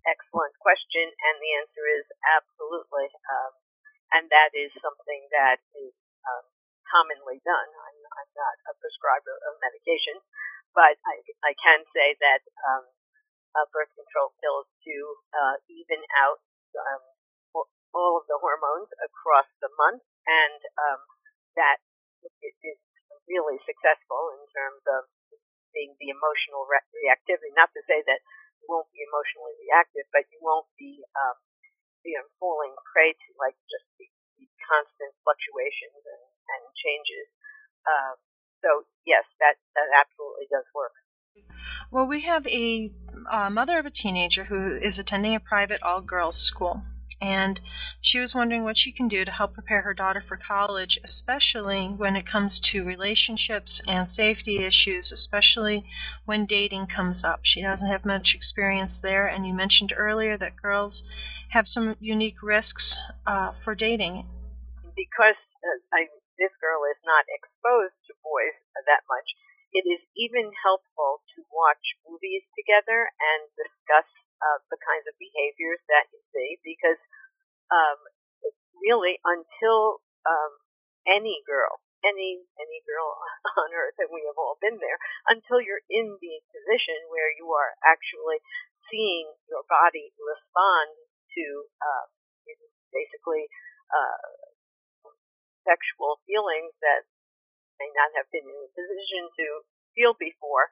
excellent 0.06 0.54
question, 0.58 1.06
and 1.06 1.34
the 1.38 1.52
answer 1.62 1.84
is 1.98 2.06
absolutely. 2.26 3.08
Um, 3.30 3.52
and 4.12 4.24
that 4.28 4.52
is 4.52 4.70
something 4.82 5.22
that 5.32 5.62
is 5.78 5.94
um, 6.26 6.44
commonly 6.92 7.40
done. 7.42 7.70
I'm, 7.72 7.98
I'm, 8.20 8.30
not 8.36 8.56
a 8.68 8.74
prescriber 8.76 9.32
of 9.48 9.56
medication, 9.64 10.20
but 10.76 11.00
I, 11.08 11.14
I 11.48 11.52
can 11.56 11.80
say 11.96 12.16
that 12.20 12.44
um, 12.68 12.84
uh, 13.56 13.66
birth 13.72 13.92
control 13.96 14.36
pills 14.40 14.68
do 14.84 14.98
uh, 15.32 15.56
even 15.72 16.00
out 16.20 16.40
um, 16.76 17.04
all 17.92 18.16
of 18.20 18.24
the 18.28 18.40
hormones 18.40 18.88
across 19.04 19.48
the 19.60 19.68
month, 19.76 20.00
and 20.24 20.60
um, 20.80 21.00
that 21.56 21.80
is 22.24 22.78
really 23.28 23.60
successful 23.68 24.32
in 24.40 24.42
terms 24.52 24.82
of 24.88 25.08
being 25.76 25.92
the 26.00 26.12
emotional 26.12 26.64
re- 26.68 26.88
reactivity. 27.04 27.52
Not 27.56 27.72
to 27.76 27.82
say 27.84 28.00
that 28.04 28.20
you 28.60 28.66
won't 28.68 28.88
be 28.92 29.04
emotionally 29.04 29.56
reactive, 29.68 30.08
but 30.12 30.24
you 30.32 30.40
won't 30.40 30.68
be, 30.80 31.04
um, 31.16 31.36
you 32.04 32.16
know, 32.16 32.26
falling 32.40 32.72
prey 32.92 33.12
to 33.12 33.28
like 33.40 33.56
just 33.68 33.84
the, 34.00 34.08
constant 34.62 35.12
fluctuations 35.24 36.02
and, 36.02 36.24
and 36.24 36.62
changes. 36.74 37.26
Um, 37.86 38.14
so 38.62 38.86
yes, 39.06 39.26
that 39.42 39.58
that 39.74 39.88
absolutely 39.94 40.46
does 40.50 40.66
work. 40.74 40.94
Well, 41.90 42.06
we 42.06 42.22
have 42.22 42.46
a 42.46 42.90
uh, 43.30 43.50
mother 43.50 43.78
of 43.78 43.86
a 43.86 43.90
teenager 43.90 44.44
who 44.44 44.76
is 44.76 44.98
attending 44.98 45.34
a 45.34 45.40
private 45.40 45.82
all-girls 45.82 46.36
school, 46.46 46.82
and 47.22 47.60
she 48.02 48.18
was 48.18 48.34
wondering 48.34 48.64
what 48.64 48.76
she 48.76 48.90
can 48.90 49.06
do 49.06 49.24
to 49.24 49.30
help 49.30 49.54
prepare 49.54 49.82
her 49.82 49.94
daughter 49.94 50.24
for 50.26 50.36
college, 50.36 50.98
especially 51.06 51.86
when 51.86 52.16
it 52.16 52.26
comes 52.26 52.58
to 52.72 52.82
relationships 52.82 53.70
and 53.86 54.08
safety 54.16 54.58
issues, 54.58 55.12
especially 55.14 55.84
when 56.24 56.46
dating 56.46 56.88
comes 56.90 57.22
up. 57.22 57.38
She 57.44 57.62
doesn't 57.62 57.86
have 57.86 58.04
much 58.04 58.34
experience 58.34 58.90
there, 59.02 59.28
and 59.28 59.46
you 59.46 59.54
mentioned 59.54 59.94
earlier 59.96 60.36
that 60.36 60.60
girls 60.60 60.94
have 61.50 61.66
some 61.72 61.94
unique 62.00 62.42
risks 62.42 62.82
uh, 63.24 63.52
for 63.62 63.76
dating. 63.76 64.26
Because 64.96 65.38
uh, 65.62 65.78
I, 65.94 66.10
this 66.42 66.50
girl 66.60 66.82
is 66.90 66.98
not 67.06 67.22
exposed 67.30 67.94
to 68.10 68.18
boys 68.26 68.58
that 68.74 69.06
much, 69.06 69.30
it 69.70 69.86
is 69.86 70.02
even 70.18 70.50
helpful 70.66 71.22
to 71.38 71.46
watch 71.54 71.94
movies 72.02 72.42
together 72.58 73.08
and 73.14 73.46
discuss 73.54 74.10
uh, 74.42 74.58
the 74.68 74.80
kinds 74.82 75.06
of 75.06 75.14
behaviors 75.22 75.78
that 75.86 76.10
you 76.10 76.20
see 76.34 76.58
because 76.66 76.98
um, 77.70 77.98
really 78.82 79.22
until 79.22 80.02
um, 80.26 80.52
any 81.06 81.42
girl, 81.46 81.82
any 82.02 82.42
any 82.58 82.80
girl 82.84 83.14
on 83.62 83.70
earth, 83.74 83.96
and 84.02 84.10
we 84.10 84.26
have 84.26 84.38
all 84.38 84.58
been 84.58 84.82
there, 84.82 84.98
until 85.30 85.62
you're 85.62 85.86
in 85.86 86.18
the 86.18 86.34
position 86.50 86.98
where 87.10 87.30
you 87.38 87.46
are 87.54 87.78
actually 87.86 88.42
seeing 88.90 89.30
your 89.48 89.62
body 89.70 90.10
respond 90.18 90.90
to 91.38 91.44
uh, 91.80 92.06
basically 92.92 93.48
uh, 93.88 94.26
sexual 95.64 96.18
feelings 96.26 96.74
that 96.82 97.06
may 97.78 97.88
not 97.94 98.10
have 98.18 98.28
been 98.34 98.44
in 98.44 98.60
a 98.68 98.70
position 98.74 99.30
to 99.38 99.46
feel 99.96 100.14
before, 100.18 100.68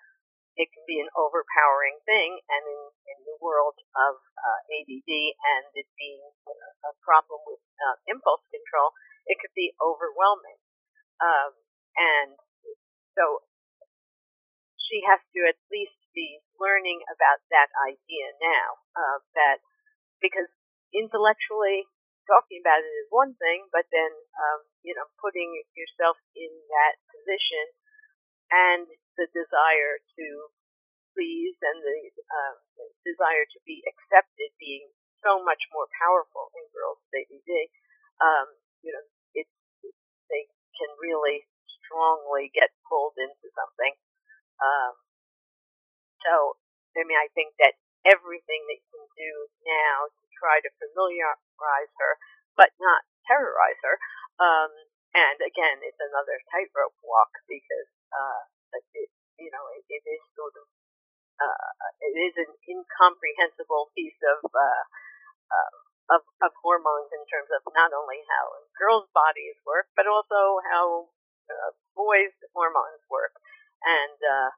it 0.60 0.68
can 0.76 0.84
be 0.84 1.00
an 1.00 1.08
overpowering 1.16 1.96
thing, 2.04 2.36
and 2.36 2.62
in, 2.68 2.82
in 3.16 3.18
the 3.24 3.40
world 3.40 3.80
of 3.96 4.20
uh, 4.20 4.60
ADD 4.68 5.08
and 5.08 5.64
it 5.72 5.88
being 5.96 6.20
a 6.20 6.92
problem 7.00 7.40
with 7.48 7.64
uh, 7.80 7.96
impulse 8.12 8.44
control, 8.52 8.92
it 9.24 9.40
could 9.40 9.56
be 9.56 9.72
overwhelming. 9.80 10.60
Um, 11.24 11.56
and 11.96 12.36
so 13.16 13.40
she 14.76 15.00
has 15.08 15.24
to 15.32 15.40
at 15.48 15.56
least 15.72 15.96
be 16.12 16.44
learning 16.60 17.00
about 17.08 17.40
that 17.48 17.72
idea 17.88 18.36
now, 18.44 18.68
uh, 18.92 19.18
that 19.32 19.64
because 20.20 20.50
intellectually 20.92 21.88
talking 22.28 22.60
about 22.60 22.84
it 22.84 22.92
is 23.00 23.08
one 23.08 23.32
thing, 23.40 23.64
but 23.72 23.88
then 23.88 24.12
um, 24.12 24.60
you 24.84 24.92
know 24.92 25.08
putting 25.24 25.56
yourself 25.72 26.20
in 26.36 26.52
that 26.52 27.00
position 27.08 27.64
and 28.50 28.86
the 29.20 29.28
desire 29.36 30.00
to 30.16 30.26
please 31.12 31.52
and 31.60 31.78
the 31.84 31.98
um, 32.32 32.56
desire 33.04 33.44
to 33.52 33.60
be 33.68 33.84
accepted 33.84 34.48
being 34.56 34.88
so 35.20 35.44
much 35.44 35.68
more 35.76 35.84
powerful 36.00 36.48
in 36.56 36.64
girls 36.72 36.96
with 37.12 37.28
ADD, 37.28 37.52
um, 38.24 38.48
you 38.80 38.88
know, 38.96 39.04
it, 39.36 39.44
they 40.32 40.48
can 40.72 40.88
really 40.96 41.44
strongly 41.84 42.48
get 42.56 42.72
pulled 42.88 43.20
into 43.20 43.52
something. 43.52 43.92
Um, 44.64 44.94
so, 46.24 46.56
I 46.96 47.04
mean, 47.04 47.20
I 47.20 47.28
think 47.36 47.52
that 47.60 47.76
everything 48.08 48.64
that 48.72 48.80
you 48.80 48.88
can 48.96 49.08
do 49.12 49.32
now 49.68 50.08
to 50.08 50.24
try 50.40 50.64
to 50.64 50.70
familiarize 50.80 51.92
her, 52.00 52.12
but 52.56 52.72
not 52.80 53.04
terrorize 53.28 53.80
her. 53.84 53.96
Um, 54.40 54.72
and 55.12 55.36
again, 55.42 55.84
it's 55.84 56.00
another 56.00 56.40
tightrope 56.48 56.96
walk 57.04 57.32
because 57.44 57.90
uh, 58.14 58.42
you 59.38 59.50
know, 59.50 59.64
it, 59.76 59.84
it 59.88 60.04
is 60.04 60.22
sort 60.36 60.54
of, 60.54 60.66
uh, 61.40 61.70
it 62.04 62.14
is 62.14 62.34
an 62.44 62.50
incomprehensible 62.68 63.90
piece 63.96 64.20
of, 64.36 64.44
uh, 64.44 64.84
uh, 65.50 65.72
of, 66.18 66.22
of 66.42 66.52
hormones 66.58 67.10
in 67.14 67.22
terms 67.30 67.48
of 67.54 67.62
not 67.72 67.94
only 67.94 68.20
how 68.26 68.44
girls' 68.74 69.08
bodies 69.14 69.56
work, 69.62 69.86
but 69.94 70.10
also 70.10 70.58
how 70.68 71.08
uh, 71.48 71.70
boys' 71.94 72.34
hormones 72.52 73.02
work. 73.06 73.34
And 73.86 74.18
uh, 74.20 74.50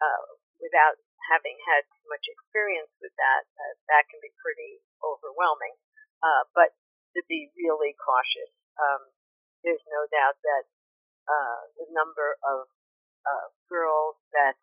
uh, 0.00 0.24
without 0.62 0.96
having 1.28 1.58
had 1.66 1.84
much 2.06 2.24
experience 2.30 2.90
with 3.02 3.12
that, 3.18 3.44
uh, 3.58 3.74
that 3.90 4.06
can 4.08 4.22
be 4.22 4.30
pretty 4.38 4.80
overwhelming. 5.02 5.74
Uh, 6.22 6.46
but 6.54 6.72
to 7.18 7.20
be 7.26 7.50
really 7.58 7.92
cautious, 7.98 8.52
um, 8.78 9.10
there's 9.66 9.82
no 9.90 10.06
doubt 10.08 10.38
that 10.46 10.64
uh, 11.26 11.60
the 11.82 11.88
number 11.90 12.38
of 12.46 12.70
uh, 13.26 13.50
girls 13.66 14.16
that 14.32 14.54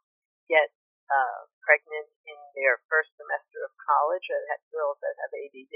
get 0.47 0.71
uh, 1.11 1.39
pregnant 1.61 2.07
in 2.25 2.39
their 2.55 2.79
first 2.87 3.11
semester 3.19 3.59
of 3.67 3.71
college, 3.79 4.25
uh, 4.31 4.57
girls 4.71 4.97
that 5.03 5.15
have 5.19 5.31
ADD, 5.35 5.75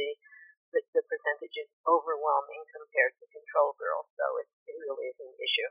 the, 0.74 0.82
the 0.96 1.04
percentage 1.08 1.56
is 1.56 1.70
overwhelming 1.88 2.64
compared 2.72 3.14
to 3.20 3.26
control 3.32 3.76
girls, 3.80 4.08
so 4.16 4.26
it, 4.44 4.48
it 4.72 4.76
really 4.84 5.12
is 5.12 5.20
an 5.20 5.32
issue. 5.40 5.70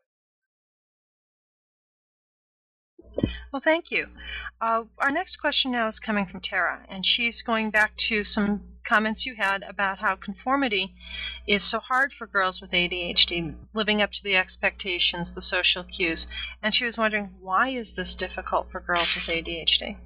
Well, 3.52 3.62
thank 3.64 3.90
you. 3.90 4.06
Uh, 4.60 4.84
our 4.98 5.10
next 5.10 5.36
question 5.40 5.72
now 5.72 5.88
is 5.88 5.94
coming 6.04 6.26
from 6.26 6.40
Tara, 6.40 6.84
and 6.88 7.04
she's 7.04 7.36
going 7.44 7.70
back 7.70 7.92
to 8.08 8.24
some 8.34 8.60
comments 8.86 9.26
you 9.26 9.34
had 9.36 9.62
about 9.68 9.98
how 9.98 10.16
conformity 10.16 10.94
is 11.46 11.62
so 11.70 11.78
hard 11.78 12.12
for 12.16 12.26
girls 12.26 12.60
with 12.60 12.70
ADHD, 12.70 13.54
living 13.74 14.00
up 14.02 14.10
to 14.12 14.22
the 14.22 14.36
expectations, 14.36 15.28
the 15.34 15.42
social 15.42 15.84
cues. 15.84 16.26
And 16.62 16.74
she 16.74 16.84
was 16.84 16.96
wondering, 16.96 17.34
why 17.40 17.70
is 17.70 17.88
this 17.96 18.14
difficult 18.18 18.70
for 18.70 18.80
girls 18.80 19.08
with 19.14 19.26
ADHD? 19.28 19.98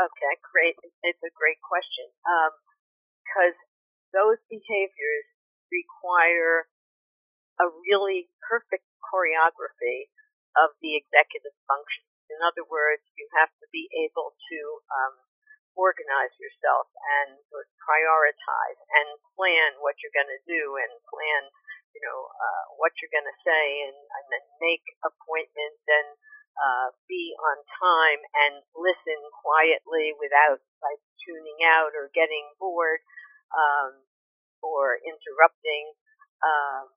Okay, 0.00 0.34
great. 0.52 0.76
It's 1.02 1.20
a 1.20 1.32
great 1.36 1.60
question. 1.60 2.08
Because 3.20 3.56
um, 3.58 3.68
those 4.14 4.40
behaviors 4.48 5.28
require 5.68 6.66
a 7.60 7.68
really 7.84 8.32
perfect 8.48 8.88
choreography 9.04 10.08
of 10.56 10.72
the 10.80 10.96
executive 10.96 11.54
function. 11.68 12.08
In 12.32 12.40
other 12.40 12.64
words, 12.64 13.04
you 13.18 13.26
have 13.36 13.52
to 13.60 13.66
be 13.74 13.90
able 13.92 14.32
to 14.32 14.58
um, 14.88 15.14
organize 15.78 16.34
yourself 16.38 16.90
and 17.22 17.38
sort 17.50 17.66
of 17.66 17.72
prioritize 17.82 18.80
and 19.00 19.08
plan 19.34 19.78
what 19.80 19.98
you're 20.02 20.14
going 20.14 20.30
to 20.30 20.44
do 20.46 20.78
and 20.78 20.92
plan, 21.06 21.42
you 21.94 22.02
know, 22.02 22.18
uh, 22.30 22.64
what 22.78 22.94
you're 22.98 23.12
going 23.12 23.28
to 23.28 23.42
say 23.46 23.66
and, 23.86 23.96
and 23.96 24.24
then 24.30 24.44
make 24.62 24.84
appointments 25.02 25.84
and 25.86 26.08
uh, 26.60 26.88
be 27.08 27.32
on 27.38 27.56
time 27.80 28.20
and 28.46 28.54
listen 28.76 29.20
quietly 29.40 30.12
without 30.18 30.60
like 30.82 31.00
tuning 31.22 31.62
out 31.64 31.94
or 31.96 32.12
getting 32.12 32.50
bored 32.58 33.00
um, 33.54 34.04
or 34.60 34.98
interrupting. 35.00 35.94
Um, 36.40 36.92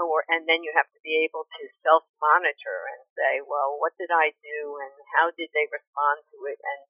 or 0.00 0.24
and 0.32 0.48
then 0.48 0.64
you 0.64 0.72
have 0.72 0.88
to 0.88 1.00
be 1.04 1.20
able 1.28 1.44
to 1.44 1.62
self 1.84 2.08
monitor 2.16 2.78
and 2.96 3.02
say, 3.12 3.32
well, 3.44 3.76
what 3.76 3.92
did 4.00 4.08
I 4.08 4.32
do 4.40 4.58
and 4.80 4.94
how 5.18 5.28
did 5.36 5.52
they 5.52 5.68
respond 5.68 6.24
to 6.32 6.38
it 6.48 6.56
and 6.56 6.80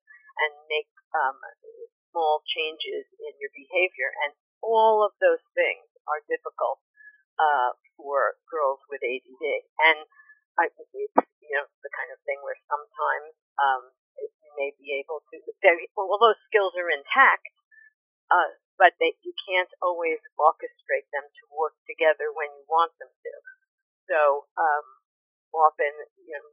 and 0.47 0.53
make 0.71 0.91
um, 1.15 1.39
small 2.11 2.43
changes 2.47 3.07
in 3.19 3.33
your 3.39 3.53
behavior. 3.55 4.11
And 4.27 4.35
all 4.63 5.05
of 5.05 5.13
those 5.21 5.43
things 5.57 5.87
are 6.09 6.21
difficult 6.29 6.81
uh, 7.41 7.73
for 7.97 8.37
girls 8.51 8.81
with 8.91 9.01
ADD. 9.05 9.45
And 9.87 9.99
I, 10.59 10.69
it's 10.73 11.17
you 11.41 11.55
know 11.57 11.67
the 11.83 11.93
kind 11.95 12.11
of 12.13 12.19
thing 12.29 12.41
where 12.45 12.59
sometimes 12.69 13.33
um, 13.61 13.83
you 14.21 14.53
may 14.59 14.71
be 14.77 14.99
able 15.01 15.23
to. 15.31 15.37
Well, 15.97 16.21
those 16.21 16.41
skills 16.51 16.75
are 16.77 16.91
intact, 16.91 17.47
uh, 18.31 18.51
but 18.79 18.97
they, 18.99 19.15
you 19.23 19.35
can't 19.47 19.71
always 19.83 20.19
orchestrate 20.41 21.07
them 21.13 21.27
to 21.27 21.43
work 21.53 21.77
together 21.87 22.33
when 22.33 22.49
you 22.57 22.65
want 22.69 22.93
them 22.99 23.11
to. 23.13 23.33
So 24.11 24.21
um, 24.59 24.87
often, 25.55 25.93
you 26.27 26.35
know, 26.37 26.49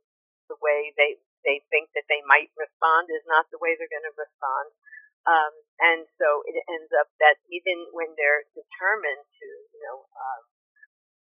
the 0.50 0.60
way 0.60 0.92
they 0.98 1.20
they 1.46 1.64
think 1.72 1.92
that 1.96 2.08
they 2.12 2.20
might 2.28 2.52
respond 2.60 3.08
is 3.08 3.24
not 3.28 3.48
the 3.52 3.62
way 3.62 3.76
they're 3.78 3.92
going 3.92 4.08
to 4.08 4.18
respond. 4.20 4.68
Um, 5.28 5.54
and 5.84 6.02
so 6.20 6.44
it 6.48 6.56
ends 6.72 6.92
up 6.96 7.12
that 7.20 7.40
even 7.52 7.92
when 7.92 8.16
they're 8.16 8.48
determined 8.56 9.28
to, 9.28 9.48
you 9.76 9.82
know, 9.84 10.08
um, 10.16 10.44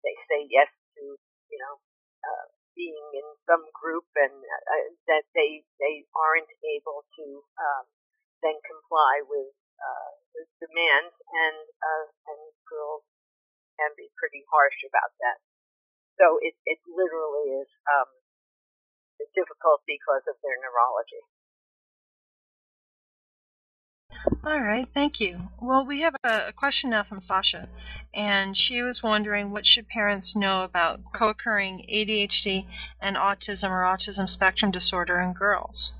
they 0.06 0.14
say 0.30 0.46
yes 0.46 0.70
to, 0.98 1.18
you 1.50 1.58
know, 1.58 1.74
uh, 2.22 2.46
being 2.78 3.02
in 3.16 3.26
some 3.48 3.66
group 3.72 4.06
and 4.14 4.36
uh, 4.36 4.86
that 5.08 5.24
they 5.34 5.64
they 5.80 6.04
aren't 6.14 6.50
able 6.62 7.02
to 7.18 7.26
um, 7.58 7.84
then 8.44 8.56
comply 8.62 9.24
with 9.24 9.50
uh, 9.80 10.12
demands 10.60 11.14
and 11.16 11.58
uh, 11.80 12.06
and 12.30 12.40
girls 12.68 13.02
can 13.80 13.92
be 13.96 14.08
pretty 14.20 14.44
harsh 14.52 14.80
about 14.86 15.12
that. 15.24 15.38
So 16.20 16.38
it 16.44 16.56
it 16.68 16.80
literally 16.88 17.64
is 17.64 17.70
um, 17.88 18.10
difficult 19.34 19.82
because 19.86 20.22
of 20.28 20.36
their 20.42 20.58
neurology. 20.60 21.22
All 24.44 24.60
right, 24.60 24.86
thank 24.94 25.18
you. 25.18 25.50
Well, 25.60 25.84
we 25.84 26.02
have 26.02 26.14
a, 26.22 26.52
question 26.52 26.90
now 26.90 27.02
from 27.02 27.22
Sasha, 27.26 27.68
and 28.14 28.56
she 28.56 28.82
was 28.82 29.02
wondering 29.02 29.50
what 29.50 29.66
should 29.66 29.88
parents 29.88 30.30
know 30.34 30.62
about 30.62 31.00
co-occurring 31.14 31.86
ADHD 31.90 32.66
and 33.00 33.16
autism 33.16 33.70
or 33.70 33.82
autism 33.82 34.32
spectrum 34.32 34.70
disorder 34.70 35.20
in 35.20 35.32
girls? 35.32 35.92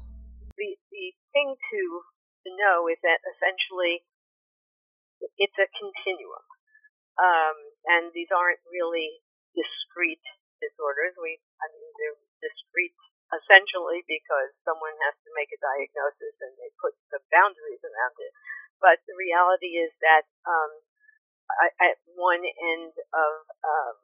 The 0.57 0.77
the 0.91 1.13
thing 1.35 1.55
to 1.55 1.81
to 2.47 2.51
know 2.55 2.87
is 2.87 2.99
that 3.03 3.19
essentially 3.27 4.07
it's 5.39 5.59
a 5.59 5.67
continuum. 5.75 6.47
Um, 7.17 7.57
and 7.89 8.13
these 8.13 8.29
aren't 8.31 8.61
really 8.69 9.11
discrete 9.57 10.23
disorders. 10.61 11.17
We, 11.17 11.41
I 11.59 11.67
mean, 11.73 11.89
they're 11.97 12.21
discrete 12.45 12.97
essentially 13.35 14.07
because 14.07 14.55
someone 14.63 14.95
has 15.07 15.17
to 15.27 15.31
make 15.35 15.51
a 15.51 15.61
diagnosis 15.63 16.37
and 16.43 16.55
they 16.59 16.71
put 16.79 16.95
some 17.11 17.25
boundaries 17.31 17.83
around 17.83 18.15
it. 18.23 18.33
But 18.79 19.03
the 19.09 19.17
reality 19.17 19.81
is 19.81 19.91
that 20.05 20.29
um, 20.47 20.73
at 21.81 21.97
one 22.15 22.43
end 22.45 22.93
of 23.15 23.33
um, 23.65 23.97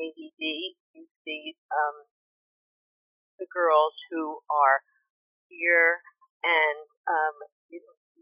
ADD, 0.00 0.42
you 0.94 1.04
see 1.24 1.56
um, 1.72 2.06
the 3.38 3.48
girls 3.50 3.96
who 4.10 4.40
are 4.48 4.80
here 5.48 6.00
and 6.44 6.86
um, 7.10 7.36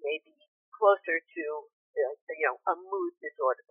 maybe 0.02 0.34
closer 0.74 1.20
to 1.20 1.44
uh, 1.92 2.14
you 2.36 2.46
know 2.48 2.58
a 2.70 2.74
mood 2.76 3.12
disorder, 3.20 3.66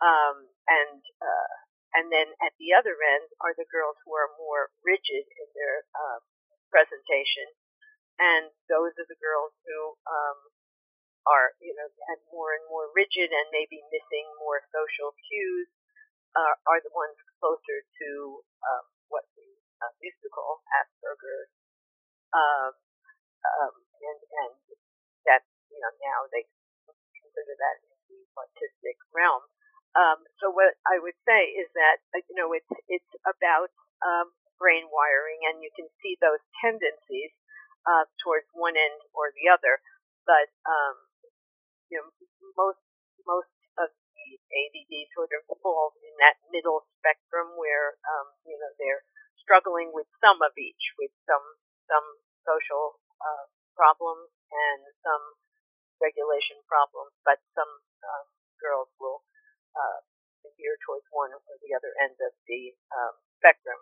um, 0.00 0.48
and 0.68 1.00
uh, 1.20 1.54
and 1.94 2.10
then 2.10 2.34
at 2.42 2.54
the 2.58 2.74
other 2.74 2.96
end 2.98 3.30
are 3.42 3.54
the 3.54 3.68
girls 3.68 3.98
who 4.02 4.12
are 4.14 4.30
more 4.40 4.72
rigid 4.82 5.26
in 5.26 5.48
their 5.54 5.86
um, 5.94 6.22
presentation, 6.70 7.46
and 8.18 8.50
those 8.66 8.94
are 8.96 9.08
the 9.08 9.20
girls 9.22 9.54
who 9.62 9.78
um, 10.08 10.38
are 11.26 11.54
you 11.62 11.74
know 11.74 11.88
and 12.10 12.20
more 12.32 12.54
and 12.54 12.64
more 12.70 12.90
rigid 12.94 13.30
and 13.30 13.46
maybe 13.54 13.82
missing 13.92 14.26
more 14.42 14.62
social 14.74 15.14
cues 15.30 15.68
uh, 16.36 16.54
are 16.68 16.80
the 16.84 16.92
ones 16.92 17.16
closer 17.40 17.80
to 17.80 18.08
um, 18.68 18.84
what 19.08 19.24
we 19.34 19.48
uh, 19.80 19.92
call 20.32 20.60
Asperger's. 20.76 21.52
Um, 22.36 22.74
um, 23.46 23.74
and, 24.04 24.20
and 24.20 24.54
that, 25.24 25.42
you 25.72 25.80
know, 25.80 25.92
now 26.02 26.28
they 26.28 26.44
consider 27.16 27.54
that 27.56 27.76
in 27.88 27.96
the 28.10 28.20
autistic 28.36 28.98
realm. 29.16 29.42
Um, 29.96 30.20
so 30.44 30.52
what 30.52 30.76
I 30.84 31.00
would 31.00 31.16
say 31.24 31.56
is 31.56 31.72
that, 31.72 32.04
uh, 32.12 32.20
you 32.28 32.36
know, 32.36 32.52
it's, 32.52 32.68
it's 32.84 33.12
about 33.24 33.72
um, 34.04 34.28
brain 34.60 34.84
wiring 34.92 35.40
and 35.48 35.64
you 35.64 35.72
can 35.72 35.88
see 36.04 36.20
those 36.20 36.40
tendencies 36.60 37.32
uh, 37.88 38.04
towards 38.20 38.44
one 38.52 38.76
end 38.76 39.00
or 39.16 39.32
the 39.32 39.48
other. 39.48 39.80
But, 40.28 40.52
um, 40.68 40.96
you 41.88 41.96
know, 41.96 42.12
most, 42.60 42.82
most 43.24 43.48
of 43.80 43.88
the 43.88 44.28
ADD 44.36 44.92
sort 45.16 45.32
of 45.32 45.48
falls 45.64 45.96
in 46.04 46.12
that 46.20 46.36
middle 46.52 46.84
spectrum 47.00 47.56
where, 47.56 47.96
um, 48.04 48.36
you 48.44 48.60
know, 48.60 48.72
they're 48.76 49.00
struggling 49.40 49.96
with 49.96 50.10
some 50.20 50.44
of 50.44 50.52
each, 50.60 50.92
with 51.00 51.14
some, 51.24 51.46
some 51.88 52.04
social 52.44 53.00
uh, 53.16 53.48
problems 53.72 54.28
and 54.52 54.80
some 55.00 55.24
regulation 56.04 56.60
problems, 56.68 57.16
but 57.24 57.40
some 57.56 57.70
uh, 58.04 58.24
girls 58.60 58.92
will 59.00 59.24
uh, 59.76 59.98
veer 60.56 60.80
towards 60.88 61.04
one 61.12 61.30
or 61.36 61.40
the 61.60 61.76
other 61.76 61.92
end 62.00 62.16
of 62.24 62.32
the 62.48 62.72
um, 62.96 63.14
spectrum. 63.38 63.78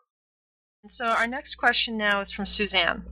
So 0.98 1.06
our 1.06 1.26
next 1.26 1.56
question 1.56 1.96
now 1.96 2.20
is 2.22 2.32
from 2.32 2.46
Suzanne. 2.46 3.06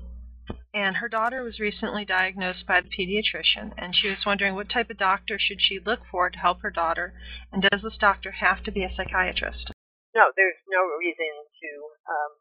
And 0.74 0.97
her 0.97 1.09
daughter 1.09 1.45
was 1.45 1.61
recently 1.61 2.05
diagnosed 2.05 2.66
by 2.66 2.80
the 2.80 2.89
pediatrician, 2.89 3.76
and 3.76 3.95
she 3.95 4.09
was 4.09 4.24
wondering 4.24 4.57
what 4.57 4.72
type 4.72 4.89
of 4.89 4.97
doctor 4.97 5.39
should 5.39 5.61
she 5.61 5.78
look 5.78 6.01
for 6.11 6.30
to 6.30 6.39
help 6.39 6.61
her 6.62 6.72
daughter, 6.72 7.12
and 7.53 7.61
does 7.61 7.85
this 7.85 8.01
doctor 8.01 8.33
have 8.33 8.64
to 8.64 8.72
be 8.72 8.83
a 8.83 8.93
psychiatrist? 8.97 9.70
No, 10.16 10.33
there's 10.37 10.57
no 10.68 10.80
reason 10.97 11.28
to 11.61 11.70
um, 12.09 12.33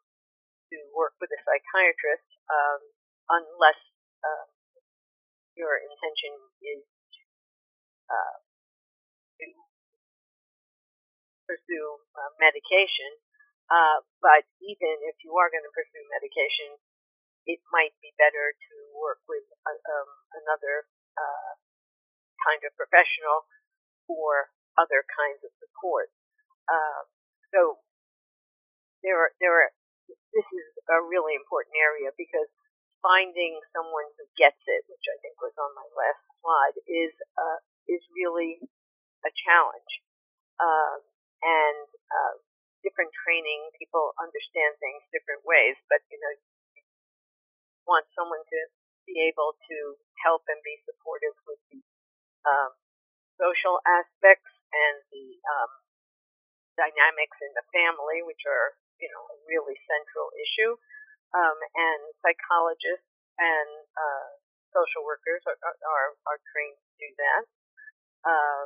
to 0.72 0.78
work 0.96 1.12
with 1.20 1.28
a 1.32 1.40
psychiatrist 1.44 2.28
um, 2.48 2.80
unless 3.32 3.80
uh, 4.24 4.48
your 5.60 5.76
intention 5.84 6.32
is 6.64 6.84
uh, 8.08 8.36
pursue 11.52 11.88
uh, 12.16 12.32
medication. 12.40 13.12
Uh, 13.68 14.00
but 14.24 14.48
even 14.64 14.96
if 15.12 15.20
you 15.24 15.36
are 15.36 15.52
going 15.52 15.64
to 15.64 15.76
pursue 15.76 16.04
medication, 16.12 16.80
it 17.48 17.60
might 17.76 17.92
be 18.00 18.16
better 18.16 18.56
to 18.56 18.76
work 18.96 19.20
with 19.28 19.44
a, 19.68 19.74
um, 19.76 20.12
another 20.44 20.88
uh, 21.20 21.52
kind 22.48 22.64
of 22.64 22.72
professional 22.80 23.48
for 24.08 24.52
other 24.80 25.04
kinds 25.12 25.44
of 25.44 25.52
support. 25.60 26.12
Uh, 26.68 27.04
so 27.52 27.84
there 29.04 29.20
are 29.20 29.32
there 29.44 29.56
are 29.56 29.72
this 30.08 30.48
is 30.48 30.68
a 30.88 31.00
really 31.04 31.36
important 31.36 31.76
area 31.76 32.12
because 32.16 32.48
finding 33.04 33.58
someone 33.74 34.08
who 34.16 34.26
gets 34.38 34.62
it, 34.70 34.84
which 34.88 35.06
I 35.10 35.18
think 35.20 35.36
was 35.42 35.56
on 35.58 35.72
my 35.74 35.88
last 35.96 36.24
slide, 36.40 36.78
is 36.88 37.14
uh, 37.36 37.60
is 37.90 38.04
really 38.14 38.62
a 39.26 39.32
challenge. 39.34 39.92
Um, 40.62 41.11
and 41.44 41.88
uh, 42.10 42.36
different 42.86 43.12
training, 43.26 43.62
people 43.78 44.14
understand 44.22 44.78
things 44.82 45.02
different 45.14 45.44
ways, 45.46 45.78
but 45.90 46.02
you 46.10 46.18
know, 46.22 46.34
you 46.78 46.84
want 47.88 48.06
someone 48.18 48.42
to 48.46 48.60
be 49.06 49.22
able 49.28 49.58
to 49.70 49.78
help 50.24 50.46
and 50.50 50.62
be 50.62 50.78
supportive 50.86 51.36
with 51.50 51.62
the 51.74 51.82
um, 52.48 52.72
social 53.40 53.82
aspects 53.86 54.52
and 54.74 54.98
the 55.12 55.28
um, 55.46 55.72
dynamics 56.80 57.38
in 57.44 57.52
the 57.56 57.66
family, 57.74 58.24
which 58.26 58.44
are 58.48 58.76
you 59.00 59.10
know 59.12 59.24
a 59.32 59.38
really 59.50 59.78
central 59.88 60.30
issue 60.38 60.74
um, 61.36 61.58
and 61.76 62.02
psychologists 62.24 63.08
and 63.40 63.70
uh, 63.98 64.30
social 64.76 65.04
workers 65.06 65.42
are, 65.48 65.58
are, 65.60 66.10
are 66.30 66.40
trained 66.54 66.78
to 66.80 66.92
do 67.00 67.10
that. 67.18 67.44
Uh, 68.26 68.64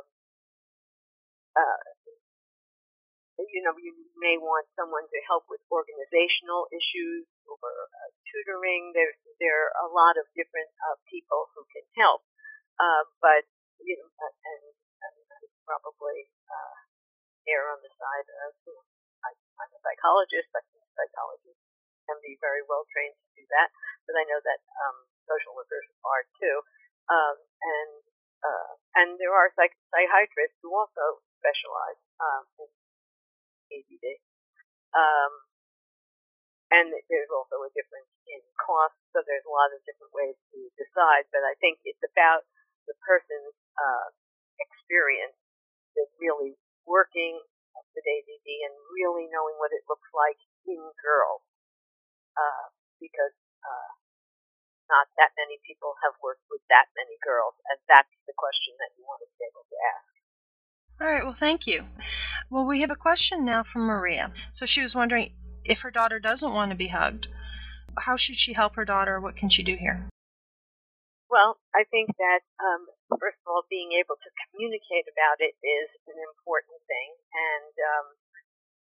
uh, 1.56 1.95
you 3.38 3.60
know, 3.60 3.76
you 3.76 3.92
may 4.16 4.40
want 4.40 4.64
someone 4.72 5.04
to 5.04 5.18
help 5.28 5.44
with 5.52 5.60
organizational 5.68 6.68
issues 6.72 7.28
or 7.44 7.60
uh, 7.60 8.10
tutoring. 8.32 8.96
There, 8.96 9.12
there 9.40 9.68
are 9.68 9.84
a 9.84 9.88
lot 9.92 10.16
of 10.16 10.24
different 10.32 10.72
uh, 10.88 10.96
people 11.04 11.52
who 11.52 11.68
can 11.68 11.84
help, 12.00 12.24
uh, 12.80 13.04
but 13.20 13.44
you 13.84 13.96
know, 14.00 14.08
and, 14.08 14.64
and 15.04 15.14
probably 15.68 16.32
uh, 16.48 16.76
err 17.50 17.76
on 17.76 17.80
the 17.84 17.92
side 17.92 18.28
of 18.48 18.50
you 18.64 18.72
know, 18.72 18.84
I, 19.26 19.30
I'm 19.60 19.72
a 19.74 19.80
psychologist. 19.84 20.48
Think 20.56 20.86
psychologists 20.96 21.60
can 22.08 22.16
be 22.24 22.40
very 22.40 22.64
well 22.64 22.88
trained 22.88 23.18
to 23.18 23.28
do 23.36 23.44
that, 23.52 23.68
but 24.08 24.16
I 24.16 24.24
know 24.24 24.40
that 24.40 24.60
um, 24.86 24.96
social 25.28 25.52
workers 25.52 25.84
are 26.06 26.24
too. 26.40 26.56
Um, 27.12 27.36
and 27.36 27.92
uh, 28.42 28.70
and 28.96 29.08
there 29.18 29.34
are 29.34 29.50
psych- 29.58 29.78
psychiatrists 29.90 30.56
who 30.62 30.70
also 30.72 31.20
specialize 31.42 32.00
um, 32.22 32.44
in 32.62 32.68
ADD. 33.70 34.06
Um, 34.96 35.32
and 36.74 36.90
there's 37.06 37.30
also 37.30 37.62
a 37.62 37.70
difference 37.76 38.10
in 38.26 38.42
cost, 38.58 38.98
so 39.14 39.22
there's 39.22 39.46
a 39.46 39.54
lot 39.54 39.70
of 39.70 39.78
different 39.86 40.10
ways 40.10 40.34
to 40.50 40.58
decide. 40.74 41.30
But 41.30 41.46
I 41.46 41.54
think 41.62 41.78
it's 41.86 42.02
about 42.02 42.42
the 42.90 42.96
person's 43.06 43.54
uh, 43.78 44.08
experience 44.58 45.38
with 45.94 46.10
really 46.18 46.58
working 46.86 47.38
with 47.94 48.04
ADD 48.04 48.48
and 48.66 48.74
really 48.92 49.30
knowing 49.30 49.56
what 49.56 49.72
it 49.72 49.86
looks 49.88 50.08
like 50.12 50.38
in 50.66 50.80
girls 51.00 51.40
uh, 52.36 52.66
because 53.00 53.34
uh, 53.64 53.90
not 54.90 55.08
that 55.18 55.34
many 55.34 55.58
people 55.66 55.96
have 56.04 56.14
worked 56.22 56.44
with 56.50 56.62
that 56.70 56.86
many 56.94 57.16
girls, 57.24 57.56
and 57.72 57.78
that's 57.90 58.12
the 58.28 58.36
question 58.36 58.76
that 58.78 58.94
you 58.94 59.02
want 59.08 59.22
to 59.24 59.28
be 59.34 59.42
able 59.48 59.64
to 59.66 59.76
ask. 59.96 60.12
All 61.00 61.06
right, 61.06 61.24
well, 61.24 61.36
thank 61.38 61.66
you. 61.66 61.84
Well, 62.50 62.64
we 62.64 62.80
have 62.80 62.90
a 62.90 62.96
question 62.96 63.44
now 63.44 63.64
from 63.70 63.82
Maria. 63.82 64.32
So 64.58 64.66
she 64.66 64.80
was 64.80 64.94
wondering 64.94 65.32
if 65.64 65.78
her 65.80 65.90
daughter 65.90 66.18
doesn't 66.18 66.52
want 66.52 66.70
to 66.70 66.76
be 66.76 66.88
hugged, 66.88 67.28
how 67.98 68.16
should 68.16 68.36
she 68.36 68.52
help 68.52 68.76
her 68.76 68.84
daughter? 68.84 69.20
What 69.20 69.36
can 69.36 69.48
she 69.48 69.62
do 69.62 69.76
here? 69.76 70.08
Well, 71.28 71.58
I 71.74 71.84
think 71.90 72.12
that, 72.16 72.44
um, 72.60 72.86
first 73.18 73.40
of 73.42 73.46
all, 73.50 73.64
being 73.68 73.92
able 73.98 74.16
to 74.16 74.30
communicate 74.46 75.08
about 75.10 75.40
it 75.40 75.58
is 75.58 75.88
an 76.06 76.16
important 76.16 76.78
thing. 76.86 77.10
And 77.34 77.72
um, 77.76 78.06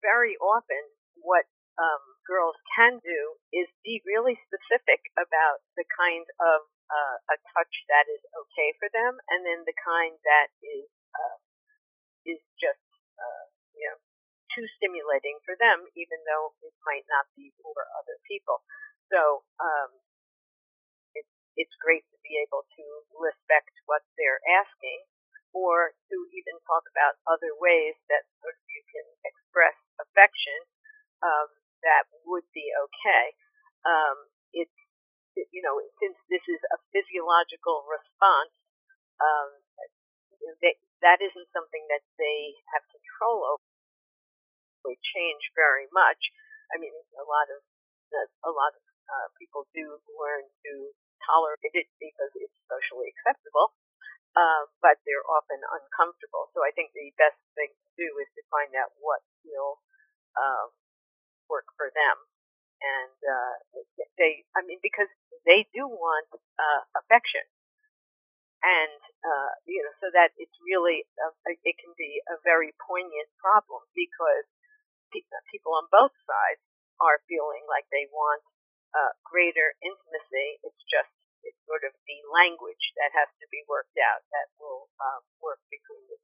very 0.03 0.37
often, 0.37 0.83
what 1.19 1.47
um, 1.79 2.03
girls 2.27 2.55
can 2.75 3.01
do 3.01 3.19
is 3.51 3.67
be 3.83 3.99
really 4.05 4.37
specific 4.47 5.09
about 5.17 5.65
the 5.75 5.83
kind 5.95 6.23
of 6.39 6.69
uh, 6.91 7.17
a 7.33 7.35
touch 7.55 7.73
that 7.89 8.05
is 8.07 8.21
okay 8.45 8.69
for 8.77 8.87
them, 8.93 9.17
and 9.33 9.41
then 9.41 9.65
the 9.65 9.75
kind 9.81 10.13
that 10.21 10.53
is 10.61 10.85
uh, 11.17 11.37
is 12.25 12.41
just 12.59 12.81
uh, 13.17 13.45
you 13.77 13.85
know 13.89 13.97
too 14.53 14.65
stimulating 14.79 15.37
for 15.45 15.55
them, 15.57 15.85
even 15.95 16.19
though 16.25 16.53
it 16.63 16.75
might 16.85 17.05
not 17.09 17.29
be 17.37 17.51
for 17.61 17.73
other 17.97 18.17
people. 18.27 18.61
So 19.13 19.45
um, 19.61 19.89
it's 21.13 21.33
it's 21.55 21.75
great 21.79 22.03
to 22.11 22.17
be 22.25 22.41
able 22.41 22.65
to 22.65 22.85
respect 23.15 23.73
what 23.85 24.03
they're 24.17 24.41
asking, 24.49 25.05
or 25.53 25.95
to 26.11 26.15
even 26.35 26.59
talk 26.67 26.83
about 26.91 27.21
other 27.29 27.55
ways 27.55 27.95
that 28.11 28.27
sort 28.41 28.57
of 28.57 28.65
you 28.67 28.83
can 28.91 29.07
express 29.23 29.77
affection. 30.01 30.59
Um, 31.23 31.49
that 31.85 32.09
would 32.25 32.45
be 32.51 32.65
okay. 32.73 33.25
Um, 33.85 34.17
it's, 34.51 34.73
it, 35.37 35.47
you 35.53 35.61
know, 35.61 35.77
since 36.01 36.17
this 36.27 36.41
is 36.49 36.61
a 36.73 36.77
physiological 36.89 37.85
response, 37.85 38.51
um, 39.21 39.49
they, 40.61 40.75
that 41.05 41.21
isn't 41.21 41.49
something 41.53 41.85
that 41.93 42.01
they 42.17 42.57
have 42.73 42.81
control 42.89 43.45
over. 43.45 43.67
They 44.89 44.97
change 45.01 45.53
very 45.53 45.85
much. 45.93 46.33
I 46.73 46.81
mean, 46.81 46.93
a 46.93 47.25
lot 47.25 47.47
of 47.53 47.61
a 48.45 48.51
lot 48.53 48.73
of 48.73 48.81
uh, 49.05 49.27
people 49.37 49.69
do 49.75 50.01
learn 50.17 50.45
to 50.65 50.73
tolerate 51.25 51.73
it 51.73 51.89
because 52.01 52.31
it's 52.37 52.57
socially 52.69 53.11
acceptable, 53.13 53.73
uh, 54.37 54.69
but 54.81 55.01
they're 55.05 55.25
often 55.25 55.61
uncomfortable. 55.61 56.49
So 56.53 56.61
I 56.65 56.73
think 56.73 56.93
the 56.93 57.13
best 57.17 57.37
thing 57.57 57.69
to 57.73 57.89
do 57.97 58.07
is 58.21 58.29
to 58.37 58.41
find 58.53 58.73
out 58.77 58.93
what 59.01 59.21
will 59.45 59.81
uh, 60.37 60.69
work 61.49 61.65
for 61.77 61.89
them. 61.93 62.17
And 62.81 63.17
uh, 63.25 63.55
they, 64.17 64.45
I 64.53 64.61
mean, 64.65 64.77
because 64.85 65.09
they 65.45 65.65
do 65.73 65.87
want 65.89 66.29
uh, 66.33 66.81
affection, 67.01 67.41
and 68.65 68.97
uh, 69.21 69.51
you 69.69 69.81
know, 69.85 69.93
so 70.01 70.09
that 70.17 70.33
it's 70.41 70.57
really 70.65 71.05
a, 71.21 71.29
it 71.65 71.77
can 71.77 71.93
be 71.97 72.21
a 72.29 72.37
very 72.41 72.73
poignant 72.81 73.29
problem 73.37 73.85
because 73.93 74.45
people 75.53 75.77
on 75.77 75.87
both 75.93 76.11
sides 76.25 76.59
are 76.99 77.23
feeling 77.29 77.63
like 77.69 77.85
they 77.93 78.09
want 78.11 78.43
uh, 78.91 79.13
greater 79.23 79.77
intimacy. 79.85 80.59
It's 80.65 80.83
just 80.89 81.11
it's 81.45 81.61
sort 81.69 81.85
of 81.85 81.93
the 82.09 82.19
language 82.33 82.91
that 82.97 83.13
has 83.13 83.29
to 83.37 83.45
be 83.53 83.61
worked 83.69 83.95
out 84.01 84.25
that 84.33 84.49
will 84.57 84.89
um, 84.97 85.21
work 85.45 85.61
between 85.69 86.01
the 86.09 86.17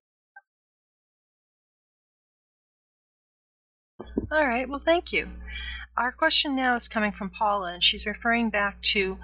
All 4.31 4.47
right. 4.47 4.67
Well, 4.67 4.81
thank 4.83 5.11
you. 5.11 5.27
Our 5.97 6.11
question 6.11 6.55
now 6.55 6.77
is 6.77 6.83
coming 6.87 7.11
from 7.11 7.29
Paula, 7.29 7.73
and 7.73 7.83
she's 7.83 8.05
referring 8.05 8.49
back 8.49 8.77
to 8.93 9.17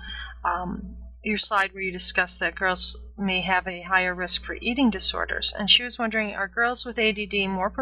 um, 0.44 0.98
your 1.28 1.38
slide 1.38 1.74
where 1.74 1.84
you 1.84 1.92
discussed 1.92 2.40
that 2.40 2.56
girls 2.56 2.96
may 3.18 3.42
have 3.42 3.68
a 3.68 3.84
higher 3.84 4.16
risk 4.16 4.42
for 4.46 4.56
eating 4.56 4.90
disorders. 4.90 5.52
And 5.58 5.70
she 5.70 5.84
was 5.84 5.98
wondering, 6.00 6.34
are 6.34 6.48
girls 6.48 6.86
with 6.86 6.98
ADD 6.98 7.50
more 7.50 7.74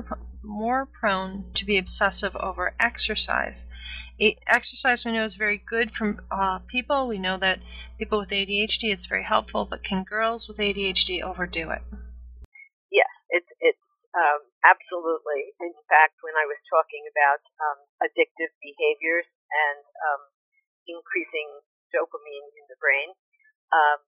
more 0.41 0.87
prone 0.87 1.45
to 1.55 1.65
be 1.65 1.77
obsessive 1.77 2.35
over 2.35 2.73
exercise? 2.79 3.53
exercise 4.47 5.03
we 5.03 5.11
know 5.11 5.25
is 5.25 5.35
very 5.37 5.61
good 5.69 5.91
for 5.91 6.23
uh, 6.31 6.59
people. 6.71 7.07
We 7.07 7.19
know 7.19 7.37
that 7.37 7.59
people 7.99 8.19
with 8.19 8.29
ADHD 8.29 8.95
it's 8.95 9.05
very 9.07 9.27
helpful, 9.27 9.67
but 9.69 9.83
can 9.83 10.03
girls 10.07 10.47
with 10.47 10.57
ADHD 10.57 11.21
overdo 11.21 11.69
it? 11.69 11.83
Yes, 12.89 13.11
it's 13.29 13.51
it's 13.59 13.85
um, 14.15 14.47
absolutely. 14.63 15.51
In 15.59 15.75
fact, 15.91 16.15
when 16.23 16.33
I 16.39 16.47
was 16.47 16.57
talking 16.71 17.03
about 17.11 17.43
um, 17.59 17.79
addictive 18.07 18.55
behaviors 18.63 19.27
and 19.51 19.83
um, 19.83 20.23
increasing 20.87 21.59
dopamine 21.91 22.47
in 22.55 22.65
the 22.71 22.79
brain, 22.79 23.11
um, 23.75 23.99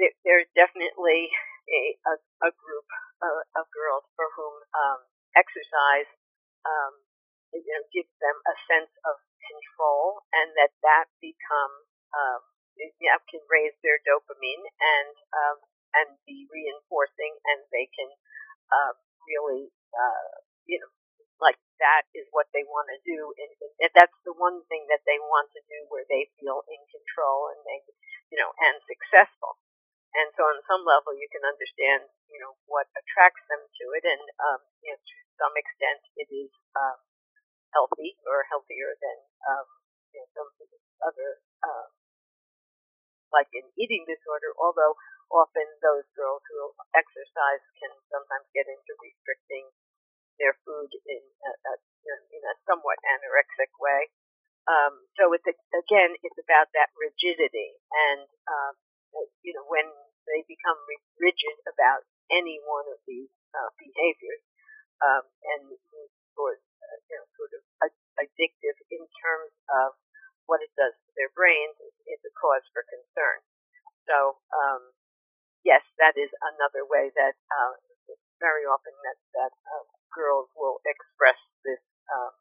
there, 0.00 0.14
there's 0.24 0.50
definitely 0.56 1.28
a, 1.68 1.82
a, 2.08 2.14
a 2.48 2.50
group 2.56 2.88
of, 3.20 3.34
of 3.60 3.64
girls 3.76 4.04
for 4.16 4.26
whom 4.34 4.54
um, 4.72 5.00
exercise 5.36 6.08
um, 6.64 6.94
you 7.52 7.62
know, 7.62 7.84
gives 7.94 8.10
them 8.18 8.36
a 8.50 8.54
sense 8.66 8.90
of 9.06 9.16
control, 9.46 10.24
and 10.34 10.50
that 10.58 10.72
that 10.82 11.06
becomes 11.22 11.86
um, 12.16 12.42
know, 12.80 13.20
can 13.30 13.42
raise 13.46 13.76
their 13.84 14.00
dopamine 14.02 14.64
and 14.64 15.14
um, 15.30 15.58
and 15.94 16.08
be 16.26 16.48
reinforcing, 16.50 17.34
and 17.54 17.62
they 17.70 17.86
can 17.94 18.10
uh, 18.74 18.92
really 19.28 19.70
uh, 19.94 20.30
you 20.66 20.80
know 20.82 20.90
like 21.38 21.58
that 21.84 22.08
is 22.16 22.24
what 22.32 22.48
they 22.56 22.64
want 22.64 22.88
to 22.88 22.98
do, 23.04 23.20
and, 23.36 23.52
and 23.84 23.92
that's 23.92 24.16
the 24.24 24.32
one 24.32 24.64
thing 24.72 24.88
that 24.88 25.04
they 25.04 25.20
want 25.20 25.52
to 25.52 25.60
do 25.68 25.84
where 25.92 26.08
they 26.08 26.32
feel 26.40 26.64
in 26.72 26.80
control 26.88 27.52
and 27.52 27.60
they 27.68 27.84
you 28.32 28.40
know 28.40 28.50
and 28.64 28.80
successful. 28.88 29.60
And 30.14 30.30
so, 30.38 30.46
on 30.46 30.62
some 30.70 30.86
level, 30.86 31.10
you 31.18 31.26
can 31.26 31.42
understand, 31.42 32.06
you 32.30 32.38
know, 32.38 32.54
what 32.70 32.86
attracts 32.94 33.42
them 33.50 33.66
to 33.66 33.84
it, 33.98 34.06
and 34.06 34.22
um, 34.38 34.62
you 34.80 34.94
know, 34.94 35.00
to 35.02 35.16
some 35.42 35.54
extent, 35.58 36.00
it 36.14 36.30
is 36.30 36.50
um, 36.78 37.02
healthy 37.74 38.14
or 38.22 38.46
healthier 38.46 38.94
than 39.02 39.18
um, 39.50 39.66
you 40.14 40.22
know, 40.22 40.28
some 40.38 40.50
other, 41.02 41.42
uh, 41.66 41.86
like 43.34 43.50
an 43.58 43.66
eating 43.74 44.06
disorder. 44.06 44.54
Although 44.54 44.94
often 45.34 45.66
those 45.82 46.06
girls 46.14 46.46
who 46.46 46.70
exercise 46.94 47.64
can 47.82 47.90
sometimes 48.14 48.46
get 48.54 48.70
into 48.70 48.94
restricting 49.02 49.66
their 50.38 50.56
food 50.66 50.90
in 51.06 51.22
a, 51.22 51.50
a 51.52 51.74
in 52.04 52.42
a 52.44 52.54
somewhat 52.68 53.00
anorexic 53.02 53.72
way. 53.80 54.10
Um, 54.68 55.04
so 55.20 55.32
it's 55.36 55.44
a, 55.44 55.54
again, 55.76 56.16
it's 56.24 56.40
about 56.40 56.72
that 56.72 56.92
rigidity, 56.96 57.76
and 58.10 58.24
um, 58.48 58.74
you 59.44 59.52
know 59.52 59.64
when 59.68 59.88
they 60.28 60.44
become 60.48 60.78
rigid 61.20 61.56
about 61.68 62.04
any 62.32 62.60
one 62.64 62.88
of 62.88 63.00
these 63.04 63.28
uh, 63.52 63.70
behaviors 63.76 64.42
um, 65.04 65.24
and 65.56 65.62
towards 66.32 66.64
uh, 66.80 66.98
you 67.08 67.16
know 67.16 67.26
sort 67.36 67.52
of 67.56 67.62
addictive 68.20 68.78
in 68.94 69.02
terms 69.20 69.52
of 69.84 69.96
what 70.46 70.60
it 70.62 70.72
does 70.76 70.92
to 70.92 71.10
their 71.16 71.32
brains 71.32 71.76
is 72.08 72.20
a 72.24 72.32
cause 72.36 72.64
for 72.72 72.84
concern. 72.88 73.40
So 74.08 74.38
um, 74.52 74.92
yes, 75.64 75.82
that 75.98 76.16
is 76.20 76.30
another 76.56 76.84
way 76.84 77.10
that 77.16 77.34
uh, 77.48 77.74
very 78.44 78.68
often 78.68 78.92
that 79.08 79.18
that 79.32 79.52
uh, 79.64 79.88
girls 80.12 80.52
will 80.52 80.84
express 80.84 81.40
this 81.64 81.80
um, 82.12 82.36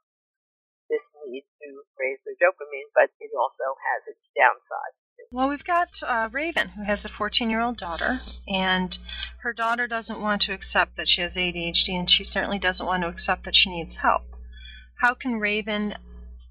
this 0.92 1.04
need 1.24 1.48
to 1.64 1.88
raise 1.96 2.20
their 2.28 2.36
dopamine, 2.36 2.92
but 2.92 3.08
it 3.24 3.32
also 3.32 3.80
has 3.80 4.04
its 4.12 4.20
downside. 4.36 4.94
Well, 5.32 5.50
we've 5.50 5.64
got 5.64 5.90
uh, 6.06 6.30
Raven, 6.30 6.70
who 6.78 6.84
has 6.84 7.00
a 7.04 7.10
14-year-old 7.10 7.78
daughter, 7.78 8.22
and 8.48 8.96
her 9.42 9.54
daughter 9.54 9.88
doesn't 9.88 10.22
want 10.22 10.44
to 10.44 10.54
accept 10.54 10.98
that 10.98 11.08
she 11.08 11.22
has 11.22 11.32
ADHD, 11.34 11.98
and 11.98 12.10
she 12.10 12.26
certainly 12.32 12.60
doesn't 12.60 12.86
want 12.86 13.02
to 13.02 13.10
accept 13.10 13.46
that 13.46 13.56
she 13.56 13.70
needs 13.70 13.96
help. 14.02 14.22
How 15.02 15.16
can 15.16 15.40
Raven 15.40 15.96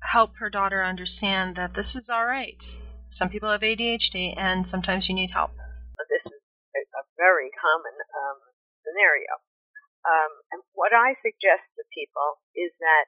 help 0.00 0.34
her 0.38 0.50
daughter 0.50 0.82
understand 0.82 1.54
that 1.56 1.74
this 1.74 1.94
is 1.94 2.08
all 2.08 2.26
right? 2.26 2.58
Some 3.18 3.28
people 3.28 3.50
have 3.50 3.60
ADHD, 3.60 4.34
and 4.36 4.66
sometimes 4.70 5.06
you 5.08 5.14
need 5.14 5.30
help 5.30 5.52
This 6.10 6.26
is 6.26 6.88
a 6.98 7.04
very 7.16 7.50
common 7.54 7.94
um, 8.18 8.51
scenario. 8.82 9.40
Um, 10.02 10.32
and 10.50 10.60
what 10.74 10.90
I 10.90 11.14
suggest 11.22 11.62
to 11.78 11.86
people 11.94 12.42
is 12.58 12.74
that 12.82 13.06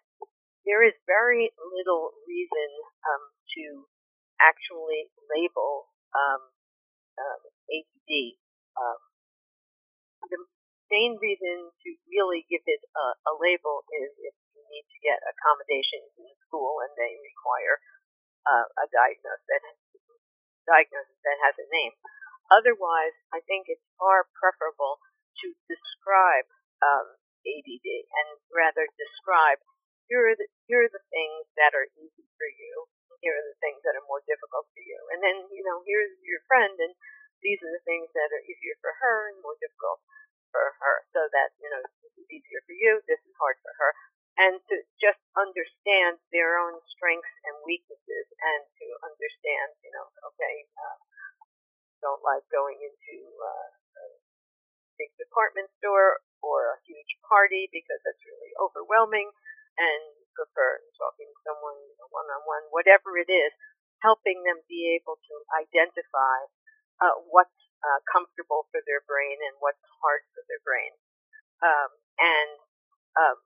there 0.63 0.87
is 0.87 0.95
very 1.05 1.51
little 1.59 2.15
reason 2.25 2.71
um, 3.05 3.25
to 3.59 3.65
actually 4.41 5.11
label 5.29 5.91
um, 6.15 6.43
um, 7.19 7.41
ADD. 7.67 8.39
Um, 8.79 9.01
the 10.31 10.41
main 10.89 11.19
reason 11.21 11.69
to 11.69 11.89
really 12.09 12.47
give 12.49 12.65
it 12.65 12.83
a, 12.95 13.07
a 13.29 13.33
label 13.43 13.85
is 13.93 14.11
if 14.25 14.35
you 14.55 14.63
need 14.71 14.87
to 14.89 14.99
get 15.05 15.19
accommodations 15.21 16.11
in 16.17 16.31
school 16.49 16.81
and 16.87 16.95
they 16.97 17.13
require 17.19 17.77
uh, 18.49 18.67
a 18.81 18.87
diagnosis 18.89 19.45
that, 19.51 19.63
diagnosis 20.65 21.19
that 21.27 21.39
has 21.45 21.55
a 21.61 21.67
name. 21.69 21.95
Otherwise, 22.53 23.17
I 23.33 23.41
think 23.49 23.69
it's 23.69 23.85
far 23.97 24.29
preferable 24.37 25.01
to 25.45 25.53
describe 25.69 26.49
um, 26.81 27.21
ADD 27.45 27.85
and 27.85 28.29
rather 28.49 28.89
describe 28.97 29.61
here 30.09 30.25
are 30.29 30.37
the 30.37 30.49
here 30.69 30.85
are 30.85 30.93
the 30.93 31.05
things 31.13 31.45
that 31.57 31.73
are 31.77 31.89
easy 31.97 32.29
for 32.37 32.49
you, 32.49 32.89
here 33.21 33.37
are 33.37 33.49
the 33.49 33.61
things 33.61 33.81
that 33.85 33.97
are 33.97 34.09
more 34.09 34.25
difficult 34.25 34.69
for 34.73 34.83
you, 34.85 35.01
and 35.13 35.21
then 35.21 35.49
you 35.53 35.65
know 35.65 35.85
here's 35.85 36.13
your 36.25 36.45
friend, 36.49 36.77
and 36.77 36.93
these 37.41 37.61
are 37.65 37.73
the 37.73 37.85
things 37.89 38.09
that 38.13 38.33
are 38.33 38.45
easier 38.45 38.77
for 38.81 38.93
her 39.01 39.33
and 39.33 39.41
more 39.41 39.57
difficult 39.61 40.01
for 40.53 40.77
her, 40.81 41.09
so 41.13 41.25
that 41.33 41.57
you 41.61 41.69
know 41.73 41.81
this 42.05 42.17
is 42.21 42.29
easier 42.29 42.61
for 42.69 42.77
you, 42.77 43.01
this 43.09 43.21
is 43.25 43.37
hard 43.41 43.57
for 43.65 43.73
her, 43.81 43.91
and 44.45 44.61
to 44.69 44.77
just 45.01 45.21
understand 45.41 46.21
their 46.33 46.61
own 46.61 46.85
strengths 46.85 47.37
and 47.49 47.57
weaknesses, 47.65 48.29
and 48.45 48.61
to 48.81 48.87
understand 49.09 49.73
you 49.81 49.93
know 49.93 50.05
okay. 50.37 50.69
Uh, 50.77 51.01
don't 52.05 52.21
like 52.21 52.45
going 52.53 52.77
into 52.85 53.17
uh, 53.41 53.69
department 55.35 55.67
store 55.83 56.23
or 56.47 56.79
a 56.79 56.83
huge 56.87 57.19
party 57.27 57.67
because 57.75 57.99
that's 58.07 58.23
really 58.23 58.55
overwhelming 58.63 59.35
and 59.75 60.03
prefer 60.39 60.79
talking 60.95 61.27
to 61.27 61.39
someone 61.43 61.79
one 62.15 62.31
on 62.31 62.47
one, 62.47 62.63
whatever 62.71 63.19
it 63.19 63.27
is, 63.27 63.51
helping 63.99 64.47
them 64.47 64.63
be 64.71 64.95
able 64.95 65.19
to 65.19 65.35
identify 65.59 66.39
uh, 67.03 67.19
what's 67.27 67.59
uh, 67.83 67.99
comfortable 68.07 68.71
for 68.71 68.79
their 68.87 69.03
brain 69.11 69.35
and 69.43 69.59
what's 69.59 69.83
hard 69.99 70.23
for 70.31 70.47
their 70.47 70.63
brain. 70.63 70.95
Um, 71.59 71.91
and, 72.23 72.51
um, 73.19 73.37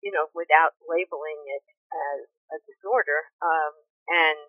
you 0.00 0.08
know, 0.16 0.32
without 0.32 0.72
labeling 0.88 1.44
it 1.52 1.64
as 1.92 2.24
a 2.56 2.58
disorder, 2.64 3.28
um, 3.44 3.74
and 4.08 4.45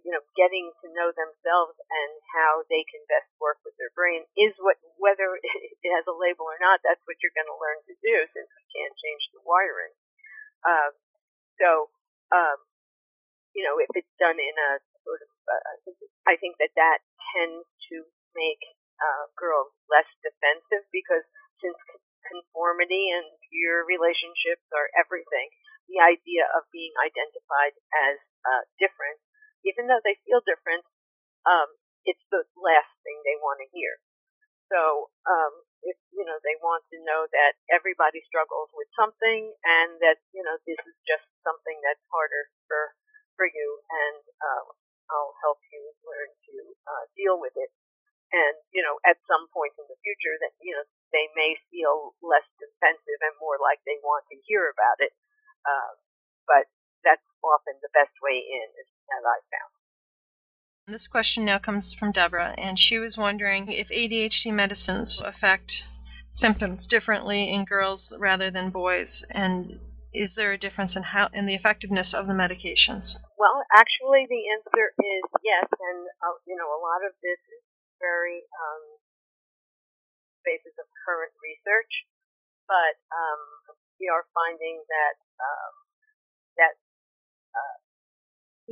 you 0.00 0.10
know 0.12 0.24
getting 0.32 0.72
to 0.80 0.86
know 0.96 1.12
themselves 1.12 1.76
and 1.76 2.12
how 2.32 2.64
they 2.72 2.82
can 2.88 3.02
best 3.08 3.28
work 3.36 3.60
with 3.62 3.76
their 3.76 3.92
brain 3.92 4.24
is 4.38 4.56
what 4.60 4.80
whether 4.96 5.36
it 5.84 5.90
has 5.92 6.06
a 6.08 6.16
label 6.16 6.48
or 6.48 6.56
not 6.60 6.80
that's 6.80 7.02
what 7.04 7.20
you're 7.20 7.34
going 7.36 7.48
to 7.48 7.60
learn 7.60 7.80
to 7.84 7.94
do 8.00 8.16
since 8.32 8.48
we 8.48 8.64
can't 8.72 8.96
change 8.96 9.22
the 9.32 9.42
wiring. 9.44 9.92
Uh, 10.64 10.90
so 11.60 11.92
um, 12.32 12.58
you 13.52 13.60
know 13.62 13.76
if 13.76 13.92
it's 13.92 14.16
done 14.16 14.40
in 14.40 14.56
a 14.56 14.70
sort 15.04 15.20
of 15.20 15.30
uh, 15.50 15.92
I 16.26 16.38
think 16.38 16.56
that 16.62 16.72
that 16.78 17.02
tends 17.34 17.66
to 17.90 18.06
make 18.32 18.62
uh, 19.02 19.24
girls 19.34 19.74
less 19.90 20.08
defensive 20.22 20.86
because 20.94 21.26
since 21.58 21.76
conformity 22.26 23.10
and 23.10 23.26
your 23.50 23.84
relationships 23.84 24.64
are 24.70 24.88
everything, 24.94 25.50
the 25.90 25.98
idea 25.98 26.46
of 26.54 26.64
being 26.70 26.94
identified 27.02 27.74
as 27.92 28.16
uh, 28.46 28.62
different, 28.78 29.18
even 29.66 29.88
though 29.88 30.02
they 30.02 30.18
feel 30.26 30.42
different, 30.44 30.84
um, 31.46 31.68
it's 32.04 32.22
the 32.30 32.44
last 32.58 32.92
thing 33.06 33.18
they 33.22 33.38
want 33.38 33.62
to 33.62 33.68
hear. 33.74 33.98
So 34.72 35.12
um, 35.28 35.52
if 35.84 35.98
you 36.14 36.24
know 36.24 36.38
they 36.42 36.56
want 36.62 36.86
to 36.94 36.98
know 37.04 37.28
that 37.28 37.60
everybody 37.68 38.24
struggles 38.26 38.70
with 38.72 38.88
something 38.96 39.52
and 39.66 40.00
that 40.00 40.22
you 40.32 40.42
know 40.42 40.56
this 40.64 40.80
is 40.80 40.96
just 41.04 41.26
something 41.44 41.76
that's 41.84 42.02
harder 42.08 42.48
for 42.70 42.96
for 43.36 43.46
you 43.46 43.68
and 43.90 44.22
uh, 44.40 44.64
I'll 45.12 45.36
help 45.44 45.60
you 45.68 45.92
learn 46.06 46.30
to 46.32 46.54
uh, 46.88 47.04
deal 47.18 47.36
with 47.36 47.52
it. 47.58 47.70
And 48.32 48.56
you 48.72 48.80
know, 48.80 48.96
at 49.04 49.20
some 49.28 49.44
point 49.52 49.76
in 49.76 49.84
the 49.92 50.00
future, 50.00 50.36
that 50.40 50.56
you 50.64 50.72
know 50.72 50.84
they 51.12 51.28
may 51.36 51.52
feel 51.68 52.16
less 52.24 52.46
defensive 52.56 53.20
and 53.20 53.36
more 53.36 53.60
like 53.60 53.84
they 53.84 54.00
want 54.00 54.24
to 54.32 54.40
hear 54.48 54.72
about 54.72 54.98
it. 55.04 55.12
Uh, 55.68 55.92
but 56.48 56.64
that's 57.04 57.24
often 57.44 57.76
the 57.84 57.92
best 57.92 58.14
way 58.24 58.40
in, 58.40 58.68
as 59.12 59.22
I've 59.24 59.48
found. 59.52 59.72
This 60.88 61.06
question 61.06 61.44
now 61.44 61.58
comes 61.58 61.94
from 61.94 62.10
Deborah, 62.12 62.54
and 62.58 62.78
she 62.78 62.98
was 62.98 63.16
wondering 63.16 63.70
if 63.70 63.88
ADHD 63.88 64.52
medicines 64.52 65.14
affect 65.22 65.70
symptoms 66.40 66.86
differently 66.90 67.52
in 67.52 67.64
girls 67.64 68.00
rather 68.18 68.50
than 68.50 68.70
boys, 68.70 69.08
and 69.30 69.78
is 70.12 70.28
there 70.36 70.52
a 70.52 70.58
difference 70.58 70.92
in 70.96 71.02
how 71.02 71.28
in 71.32 71.46
the 71.46 71.54
effectiveness 71.54 72.12
of 72.12 72.26
the 72.26 72.36
medications? 72.36 73.14
Well, 73.38 73.62
actually, 73.72 74.26
the 74.28 74.42
answer 74.52 74.92
is 74.98 75.24
yes, 75.40 75.64
and 75.70 76.00
uh, 76.20 76.36
you 76.44 76.56
know 76.58 76.68
a 76.68 76.82
lot 76.82 77.06
of 77.06 77.14
this 77.22 77.38
is 77.38 77.62
very 78.00 78.42
um, 78.50 78.82
basis 80.44 80.74
of 80.82 80.90
current 81.06 81.32
research, 81.40 82.04
but 82.66 82.98
um, 83.14 83.40
we 84.02 84.10
are 84.10 84.26
finding 84.34 84.82
that 84.90 85.16
um, 85.38 85.72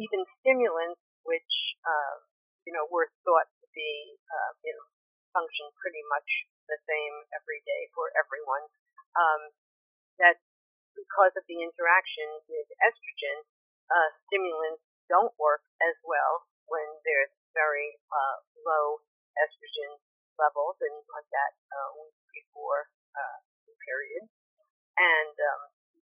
even 0.00 0.24
stimulants 0.40 1.00
which 1.28 1.76
uh, 1.84 2.16
you 2.64 2.72
know 2.72 2.88
were 2.88 3.12
thought 3.22 3.48
to 3.60 3.66
be 3.76 4.16
uh, 4.16 4.52
you 4.64 4.72
know 4.72 4.86
function 5.36 5.68
pretty 5.78 6.02
much 6.10 6.26
the 6.66 6.78
same 6.88 7.14
every 7.36 7.62
day 7.66 7.86
for 7.94 8.10
everyone. 8.18 8.66
Um, 9.14 9.52
that 10.18 10.38
because 10.94 11.32
of 11.34 11.44
the 11.48 11.62
interaction 11.62 12.28
with 12.50 12.68
estrogen, 12.82 13.46
uh, 13.90 14.08
stimulants 14.28 14.84
don't 15.08 15.34
work 15.40 15.64
as 15.82 15.96
well 16.06 16.46
when 16.70 16.86
there's 17.02 17.32
very 17.56 17.98
uh, 18.14 18.36
low 18.62 19.02
estrogen 19.38 19.98
levels 20.38 20.78
and 20.80 20.96
like 21.10 21.26
that 21.34 21.52
uh, 21.74 21.88
week 21.98 22.16
before 22.30 22.88
uh, 23.16 23.38
the 23.66 23.74
period. 23.82 24.24
And 24.98 25.34
um, 25.34 25.62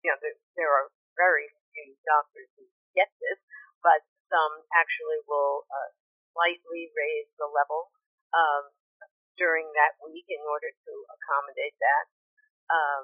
you 0.04 0.12
know 0.12 0.20
there, 0.22 0.38
there 0.58 0.72
are 0.72 0.88
very 1.18 1.50
few 1.74 1.98
doctors 2.06 2.50
who 2.58 2.66
get 2.94 3.10
this, 3.18 3.40
but 3.84 4.02
some 4.32 4.66
actually 4.74 5.22
will 5.30 5.68
uh, 5.70 5.92
slightly 6.34 6.90
raise 6.98 7.30
the 7.38 7.46
level 7.46 7.94
um, 8.34 8.74
during 9.38 9.70
that 9.78 9.94
week 10.02 10.26
in 10.32 10.42
order 10.48 10.72
to 10.72 10.94
accommodate 11.14 11.78
that. 11.78 12.06
Um, 12.72 13.02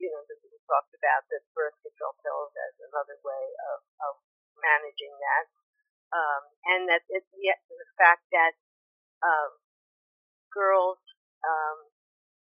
you 0.00 0.08
know, 0.08 0.22
we 0.24 0.58
talked 0.70 0.94
about 0.96 1.26
the 1.28 1.42
birth 1.52 1.76
control 1.84 2.16
pills 2.24 2.52
as 2.56 2.74
another 2.88 3.18
way 3.20 3.44
of, 3.74 3.78
of 4.08 4.14
managing 4.58 5.12
that. 5.12 5.44
Um, 6.14 6.42
and 6.70 6.82
that 6.88 7.02
it, 7.10 7.26
yet 7.42 7.58
the 7.66 7.90
fact 7.98 8.22
that 8.30 8.54
um, 9.24 9.58
girls 10.54 11.02
um, 11.42 11.90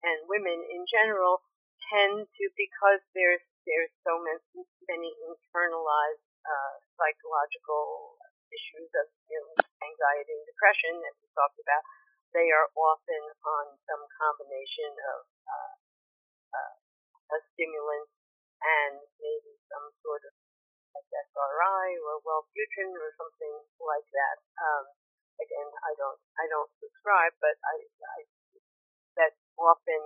and 0.02 0.18
women 0.26 0.66
in 0.66 0.82
general 0.90 1.46
tend 1.94 2.26
to, 2.26 2.44
because 2.58 3.00
there's 3.14 3.44
there's 3.62 3.94
so 4.02 4.18
many, 4.18 4.66
many 4.90 5.10
internalized 5.22 6.26
uh, 6.42 6.74
psychological 6.98 8.18
issues 8.52 8.90
of 8.98 9.06
you 9.30 9.38
know, 9.40 9.52
anxiety 9.82 10.32
and 10.36 10.46
depression 10.46 10.94
that 11.00 11.14
we 11.18 11.26
talked 11.32 11.58
about, 11.58 11.82
they 12.32 12.48
are 12.52 12.68
often 12.76 13.22
on 13.44 13.64
some 13.88 14.02
combination 14.16 14.92
of 15.16 15.20
uh, 15.48 15.74
uh, 16.56 16.74
a 17.32 17.38
stimulant 17.52 18.08
and 18.62 19.00
maybe 19.20 19.52
some 19.68 19.88
sort 20.04 20.22
of 20.24 20.32
SSRI 20.96 21.86
or 22.04 22.20
Wellbutrin 22.24 22.92
or 22.92 23.10
something 23.16 23.56
like 23.80 24.08
that. 24.12 24.36
Um, 24.60 24.84
again, 25.40 25.68
I 25.82 25.92
don't 25.96 26.20
I 26.36 26.44
don't 26.48 26.70
subscribe, 26.80 27.32
but 27.40 27.56
I, 27.64 27.74
I 27.84 28.18
that 29.16 29.32
often 29.56 30.00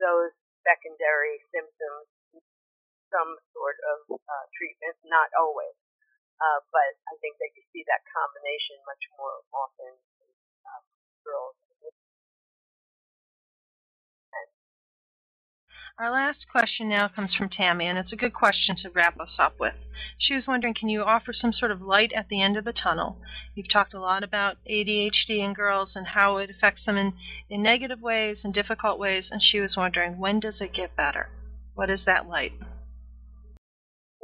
those 0.00 0.32
secondary 0.64 1.40
symptoms 1.52 2.08
some 3.14 3.38
sort 3.54 3.78
of 3.94 4.18
uh, 4.18 4.44
treatment, 4.58 4.98
not 5.06 5.30
always. 5.38 5.78
Uh, 6.42 6.60
but 6.74 6.90
I 7.06 7.14
think 7.22 7.38
that 7.38 7.54
you 7.54 7.62
see 7.70 7.86
that 7.86 8.02
combination 8.10 8.82
much 8.82 9.06
more 9.14 9.38
often 9.54 9.94
in 9.94 10.28
uh, 10.66 10.82
girls. 11.22 11.54
Our 15.96 16.10
last 16.10 16.46
question 16.50 16.88
now 16.88 17.06
comes 17.06 17.36
from 17.36 17.48
Tammy, 17.48 17.86
and 17.86 17.96
it's 17.96 18.12
a 18.12 18.16
good 18.16 18.34
question 18.34 18.74
to 18.82 18.90
wrap 18.90 19.20
us 19.20 19.38
up 19.38 19.60
with. 19.60 19.74
She 20.18 20.34
was 20.34 20.44
wondering, 20.44 20.74
can 20.74 20.88
you 20.88 21.04
offer 21.04 21.32
some 21.32 21.52
sort 21.52 21.70
of 21.70 21.80
light 21.80 22.12
at 22.12 22.28
the 22.28 22.42
end 22.42 22.56
of 22.56 22.64
the 22.64 22.72
tunnel? 22.72 23.16
You've 23.54 23.70
talked 23.70 23.94
a 23.94 24.00
lot 24.00 24.24
about 24.24 24.56
ADHD 24.68 25.38
in 25.38 25.54
girls 25.54 25.90
and 25.94 26.08
how 26.08 26.38
it 26.38 26.50
affects 26.50 26.84
them 26.84 26.96
in, 26.96 27.12
in 27.48 27.62
negative 27.62 28.00
ways 28.00 28.38
and 28.42 28.52
difficult 28.52 28.98
ways, 28.98 29.26
and 29.30 29.40
she 29.40 29.60
was 29.60 29.76
wondering, 29.76 30.18
when 30.18 30.40
does 30.40 30.60
it 30.60 30.74
get 30.74 30.96
better? 30.96 31.28
What 31.76 31.90
is 31.90 32.00
that 32.06 32.28
light? 32.28 32.54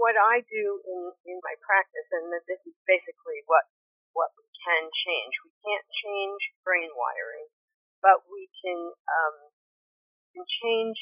What 0.00 0.16
I 0.16 0.40
do 0.48 0.64
in, 0.88 1.00
in 1.28 1.36
my 1.44 1.52
practice, 1.60 2.08
and 2.16 2.32
that 2.32 2.48
this 2.48 2.64
is 2.64 2.74
basically 2.88 3.44
what 3.44 3.68
what 4.16 4.32
we 4.34 4.48
can 4.64 4.88
change. 4.90 5.32
We 5.44 5.52
can't 5.60 5.86
change 6.02 6.40
brain 6.64 6.88
wiring, 6.96 7.52
but 8.00 8.24
we 8.32 8.48
can 8.64 8.80
um, 8.96 9.36
can 10.32 10.48
change 10.64 10.96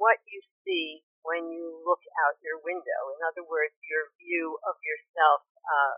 what 0.00 0.16
you 0.24 0.40
see 0.64 1.04
when 1.22 1.52
you 1.52 1.84
look 1.84 2.02
out 2.26 2.40
your 2.40 2.58
window. 2.64 3.00
In 3.14 3.20
other 3.28 3.44
words, 3.44 3.76
your 3.84 4.10
view 4.18 4.56
of 4.64 4.80
yourself 4.80 5.44
uh, 5.68 5.94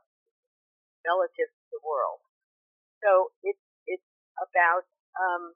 relative 1.07 1.49
to 1.49 1.65
the 1.71 1.81
world. 1.87 2.21
So 2.99 3.31
it's 3.47 3.63
it's 3.87 4.11
about 4.43 4.91
um, 5.15 5.55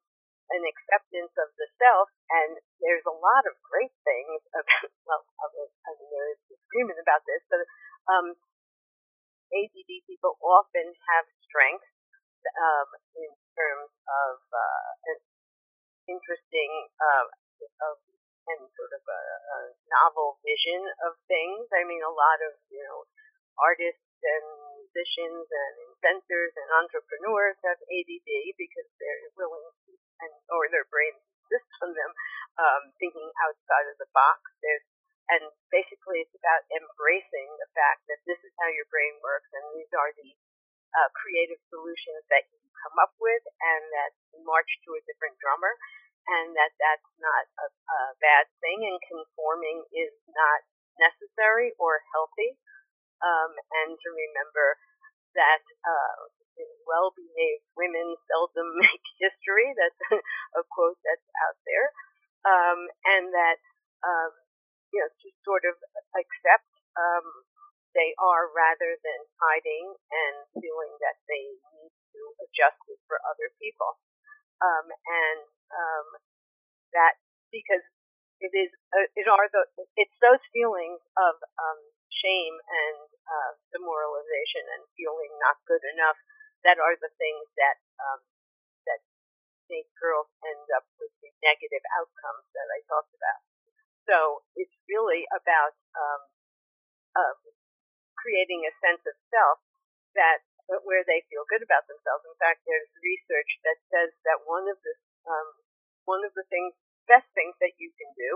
an 0.53 0.65
acceptance 0.65 1.35
of 1.37 1.49
the 1.61 1.69
self, 1.77 2.09
and 2.33 2.57
there's 2.81 3.05
a 3.05 3.13
lot 3.13 3.45
of 3.45 3.55
great 3.69 3.93
things 4.05 4.41
about, 4.57 4.89
well, 5.09 5.23
I 5.41 5.91
mean, 5.97 6.09
there's 6.09 6.41
disagreement 6.49 7.01
about 7.01 7.23
this, 7.29 7.43
but 7.53 7.63
um, 8.09 8.27
ADD 9.53 9.93
people 10.09 10.37
often 10.41 10.93
have 11.13 11.27
strengths 11.45 11.93
um, 12.57 12.89
in 13.17 13.31
terms 13.57 13.93
of 14.09 14.41
uh, 14.53 14.89
interesting 16.09 16.73
uh, 16.97 17.27
of, 17.85 17.97
and 18.49 18.65
sort 18.73 18.93
of 18.97 19.05
a, 19.05 19.21
a 19.21 19.59
novel 19.93 20.41
vision 20.41 20.81
of 21.05 21.21
things. 21.29 21.69
I 21.73 21.85
mean, 21.85 22.01
a 22.01 22.13
lot 22.13 22.41
of, 22.49 22.57
you 22.73 22.81
know, 22.81 23.05
artists 23.61 24.09
and 24.25 24.47
musicians 24.81 25.45
and 25.45 25.75
inventors 25.93 26.53
and 26.57 26.69
entrepreneurs 26.81 27.61
have 27.69 27.77
ADD 27.77 28.31
because 28.57 28.89
they're 28.97 29.29
willing 29.37 29.69
to 29.69 29.93
and 30.25 30.33
or 30.53 30.67
their 30.71 30.87
brains 30.89 31.21
insist 31.49 31.71
on 31.85 31.95
them 31.95 32.13
um, 32.59 32.83
thinking 32.99 33.29
outside 33.43 33.87
of 33.91 33.97
the 34.03 34.11
box. 34.13 34.41
There's 34.61 34.85
and 35.29 35.45
basically 35.69 36.25
it's 36.25 36.37
about 36.41 36.65
embracing 36.73 37.49
the 37.61 37.69
fact 37.77 38.01
that 38.09 38.21
this 38.25 38.41
is 38.41 38.53
how 38.57 38.69
your 38.73 38.89
brain 38.89 39.13
works 39.21 39.49
and 39.53 39.65
these 39.77 39.93
are 39.93 40.13
the 40.17 40.33
uh, 40.97 41.09
creative 41.13 41.61
solutions 41.69 42.25
that 42.33 42.49
you 42.49 42.59
come 42.81 42.97
up 42.97 43.13
with 43.21 43.45
and 43.45 43.83
that 43.93 44.13
march 44.49 44.69
to 44.89 44.97
a 44.97 45.05
different 45.05 45.37
drummer 45.37 45.77
and 46.33 46.57
that 46.57 46.73
that's 46.81 47.11
not 47.21 47.45
a, 47.61 47.69
a 47.69 48.01
bad 48.25 48.49
thing 48.65 48.89
and 48.89 48.97
conforming 49.05 49.85
is 49.93 50.13
not 50.33 50.65
necessary 50.97 51.77
or 51.77 52.01
healthy 52.17 52.57
um, 53.21 53.53
and 53.85 54.01
to 54.01 54.09
remember 54.09 54.81
that 55.37 55.63
uh, 55.85 56.19
well-behaved 56.87 57.67
women 57.77 58.17
seldom 58.31 58.69
make 58.83 59.05
history. 59.21 59.71
That's 59.77 60.01
a 60.59 60.63
quote 60.71 60.99
that's 61.05 61.29
out 61.49 61.59
there, 61.69 61.89
um, 62.49 62.81
and 63.17 63.25
that 63.35 63.59
um, 64.05 64.33
you 64.95 65.01
know 65.03 65.11
to 65.11 65.29
sort 65.45 65.65
of 65.69 65.77
accept 66.17 66.71
um, 66.99 67.27
they 67.95 68.15
are 68.21 68.51
rather 68.55 68.97
than 69.03 69.21
hiding 69.41 69.87
and 69.95 70.37
feeling 70.61 70.95
that 71.03 71.19
they 71.27 71.45
need 71.79 71.93
to 72.15 72.21
adjust 72.47 72.81
it 72.91 73.01
for 73.07 73.19
other 73.29 73.51
people, 73.61 73.99
um, 74.63 74.87
and 74.91 75.41
um, 75.75 76.07
that 76.95 77.19
because 77.53 77.85
it 78.41 78.55
is 78.55 78.71
uh, 78.95 79.07
it 79.19 79.27
are 79.27 79.49
the 79.51 79.63
it's 79.99 80.15
those 80.23 80.43
feelings 80.55 81.03
of 81.19 81.35
um, 81.59 81.81
shame 82.13 82.55
and 82.55 82.99
uh, 83.27 83.53
demoralization 83.75 84.65
and 84.79 84.83
feeling 84.95 85.33
not 85.43 85.59
good 85.67 85.83
enough 85.95 86.19
that 86.67 86.79
are 86.81 86.97
the 86.99 87.13
things 87.19 87.47
that 87.59 87.79
um, 88.03 88.21
that 88.87 89.01
make 89.69 89.89
girls 90.01 90.31
end 90.43 90.67
up 90.75 90.87
with 90.99 91.13
the 91.21 91.31
negative 91.45 91.85
outcomes 91.99 92.47
that 92.57 92.69
I 92.73 92.81
talked 92.89 93.13
about. 93.15 93.41
So 94.09 94.17
it's 94.57 94.75
really 94.89 95.29
about 95.31 95.77
um, 95.93 96.23
uh, 97.13 97.35
creating 98.17 98.65
a 98.65 98.73
sense 98.81 99.05
of 99.05 99.15
self 99.29 99.61
that 100.17 100.43
where 100.85 101.01
they 101.09 101.25
feel 101.33 101.49
good 101.49 101.65
about 101.65 101.89
themselves. 101.89 102.25
In 102.29 102.37
fact, 102.37 102.61
there's 102.69 102.93
research 103.01 103.57
that 103.65 103.81
says 103.89 104.13
that 104.29 104.45
one 104.45 104.69
of 104.69 104.77
the 104.85 104.95
um, 105.25 105.49
one 106.05 106.25
of 106.25 106.33
the 106.37 106.45
things, 106.49 106.73
best 107.09 107.29
things 107.37 107.57
that 107.61 107.77
you 107.77 107.93
can 107.97 108.09
do, 108.17 108.31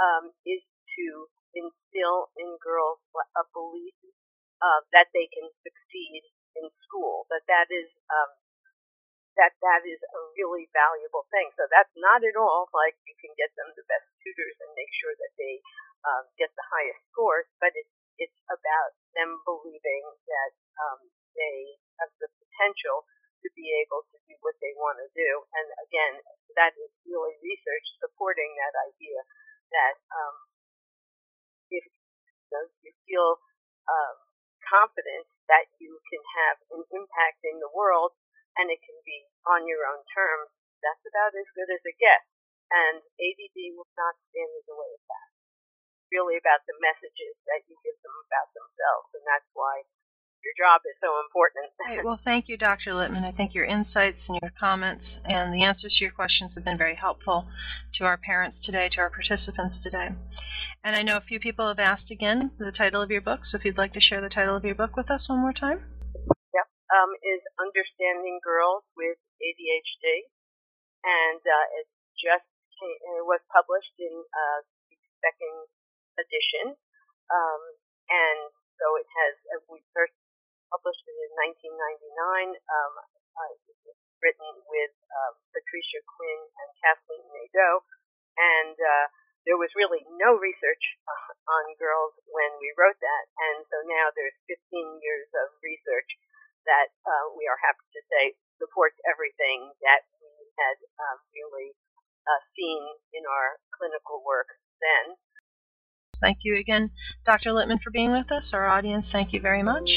um, 0.00 0.24
is 0.44 0.60
to 0.96 1.06
instill 1.56 2.28
in 2.36 2.56
girls 2.60 3.00
a 3.36 3.44
belief 3.56 3.96
uh, 4.60 4.80
that 4.92 5.08
they 5.16 5.28
can 5.32 5.48
succeed 5.64 6.24
in 6.58 6.66
school. 6.84 7.24
That 7.30 7.46
that 7.46 7.68
is 7.70 7.88
um, 8.10 8.30
that 9.38 9.54
that 9.62 9.82
is 9.86 10.02
a 10.02 10.20
really 10.34 10.66
valuable 10.74 11.24
thing. 11.30 11.48
So 11.54 11.64
that's 11.70 11.94
not 11.94 12.26
at 12.26 12.34
all 12.34 12.66
like 12.74 12.98
you 13.06 13.14
can 13.22 13.30
get 13.38 13.54
them 13.54 13.70
the 13.78 13.86
best 13.86 14.06
tutors 14.20 14.58
and 14.62 14.70
make 14.74 14.90
sure 14.98 15.14
that 15.14 15.32
they 15.38 15.62
um, 16.06 16.26
get 16.38 16.50
the 16.58 16.66
highest 16.66 17.02
scores, 17.14 17.46
but 17.62 17.74
it's 17.74 17.94
it's 18.18 18.40
about 18.50 18.92
them 19.14 19.38
believing 19.46 20.04
that 20.26 20.52
um, 20.82 21.00
they 21.38 21.78
have 22.02 22.10
the 22.18 22.26
potential 22.34 23.06
to 23.46 23.48
be 23.54 23.70
able 23.78 24.02
to 24.10 24.18
do 24.26 24.34
what 24.42 24.58
they 24.58 24.74
want 24.74 24.98
to 24.98 25.08
do. 25.14 25.30
And 25.54 25.66
again, 25.86 26.18
that 26.58 26.74
is 26.74 26.90
really 27.06 27.38
research 27.38 27.86
supporting 28.02 28.50
that 28.58 28.74
idea 28.90 29.22
that 29.70 29.94
um, 30.10 30.36
if 31.70 31.86
you, 32.82 32.92
feel 33.06 33.38
um, 33.88 34.16
confident 34.68 35.24
that 35.48 35.72
you 35.80 35.96
can 36.12 36.20
have 36.20 36.56
an 36.76 36.84
impact 36.92 37.40
in 37.42 37.56
the 37.58 37.72
world 37.72 38.12
and 38.60 38.68
it 38.68 38.84
can 38.84 38.96
be 39.02 39.24
on 39.48 39.64
your 39.64 39.88
own 39.88 40.04
terms, 40.12 40.52
that's 40.84 41.02
about 41.08 41.32
as 41.32 41.48
good 41.56 41.72
as 41.72 41.82
it 41.88 41.96
gets. 41.96 42.28
And 42.68 43.00
ADD 43.00 43.56
will 43.72 43.88
not 43.96 44.14
stand 44.28 44.52
in 44.52 44.64
the 44.68 44.76
way 44.76 44.92
of 44.92 45.02
that. 45.08 45.28
It's 45.96 46.12
really 46.12 46.36
about 46.36 46.68
the 46.68 46.76
messages 46.84 47.34
that 47.48 47.64
you 47.64 47.80
give 47.80 47.96
them 48.04 48.16
about 48.28 48.52
themselves, 48.52 49.08
and 49.16 49.24
that's 49.24 49.48
why 49.56 49.88
your 50.44 50.54
job 50.54 50.80
is 50.86 50.94
so 51.02 51.10
important. 51.26 51.70
Right, 51.82 52.04
well, 52.04 52.20
thank 52.24 52.48
you, 52.48 52.56
Dr. 52.56 52.92
Littman. 52.92 53.24
I 53.24 53.32
think 53.32 53.54
your 53.54 53.64
insights 53.64 54.18
and 54.28 54.38
your 54.42 54.52
comments 54.58 55.04
and 55.24 55.52
the 55.52 55.64
answers 55.64 55.94
to 55.98 56.04
your 56.04 56.12
questions 56.12 56.52
have 56.54 56.64
been 56.64 56.78
very 56.78 56.94
helpful 56.94 57.46
to 57.98 58.04
our 58.04 58.16
parents 58.16 58.58
today, 58.64 58.88
to 58.94 59.00
our 59.00 59.10
participants 59.10 59.76
today. 59.82 60.08
And 60.84 60.96
I 60.96 61.02
know 61.02 61.16
a 61.16 61.24
few 61.24 61.40
people 61.40 61.66
have 61.66 61.78
asked 61.78 62.10
again 62.10 62.52
the 62.58 62.72
title 62.72 63.02
of 63.02 63.10
your 63.10 63.20
book, 63.20 63.40
so 63.50 63.58
if 63.58 63.64
you'd 63.64 63.78
like 63.78 63.94
to 63.94 64.00
share 64.00 64.20
the 64.20 64.28
title 64.28 64.56
of 64.56 64.64
your 64.64 64.74
book 64.74 64.96
with 64.96 65.10
us 65.10 65.28
one 65.28 65.40
more 65.40 65.52
time. 65.52 65.82
Yep, 66.54 66.68
um, 66.94 67.10
is 67.22 67.42
Understanding 67.58 68.40
Girls 68.42 68.84
with 68.96 69.18
ADHD, 69.42 70.30
and 71.04 71.42
uh, 71.42 71.78
it 71.82 71.86
just 72.18 72.46
came, 72.78 72.98
it 73.18 73.26
was 73.26 73.42
published 73.50 73.94
in 73.98 74.14
uh, 74.14 74.58
the 74.90 74.98
second 75.22 75.56
edition, 76.18 76.74
um, 77.30 77.62
and 78.10 78.50
so 78.78 78.86
it 78.98 79.06
has 79.06 79.34
uh, 79.54 79.62
we 79.70 79.82
first 79.94 80.14
published 80.70 81.04
in 81.08 81.30
1999. 81.72 82.56
Um, 82.56 82.94
uh, 83.38 83.54
written 84.22 84.50
with 84.66 84.94
uh, 85.14 85.32
Patricia 85.54 86.02
Quinn 86.02 86.42
and 86.42 86.70
Kathleen 86.82 87.26
Nadeau, 87.30 87.86
and 88.34 88.74
uh, 88.74 89.06
there 89.46 89.58
was 89.58 89.70
really 89.78 90.02
no 90.18 90.34
research 90.36 90.84
uh, 91.06 91.30
on 91.54 91.78
girls 91.78 92.14
when 92.26 92.50
we 92.58 92.74
wrote 92.74 92.98
that, 92.98 93.24
and 93.50 93.62
so 93.70 93.78
now 93.86 94.10
there's 94.18 94.34
15 94.50 94.58
years 95.02 95.28
of 95.38 95.54
research 95.62 96.10
that 96.66 96.90
uh, 97.06 97.32
we 97.38 97.48
are 97.48 97.58
happy 97.62 97.86
to 97.94 98.02
say 98.12 98.24
supports 98.58 98.98
everything 99.06 99.70
that 99.80 100.04
we 100.18 100.30
had 100.58 100.76
um, 101.00 101.18
really 101.32 101.72
uh, 102.26 102.42
seen 102.52 102.82
in 103.14 103.24
our 103.24 103.62
clinical 103.72 104.20
work 104.26 104.50
then. 104.82 105.14
Thank 106.20 106.38
you 106.42 106.56
again, 106.56 106.90
Dr. 107.26 107.50
Littman, 107.50 107.80
for 107.82 107.90
being 107.90 108.12
with 108.12 108.30
us. 108.32 108.44
Our 108.52 108.66
audience, 108.66 109.06
thank 109.12 109.32
you 109.32 109.40
very 109.40 109.62
much. 109.62 109.88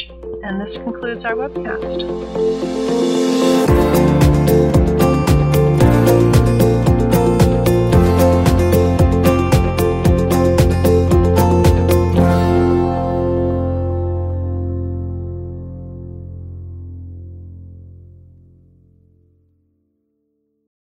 And 0.44 0.62
this 0.62 0.76
concludes 0.84 1.26
our 1.26 1.34
webcast. 1.34 3.31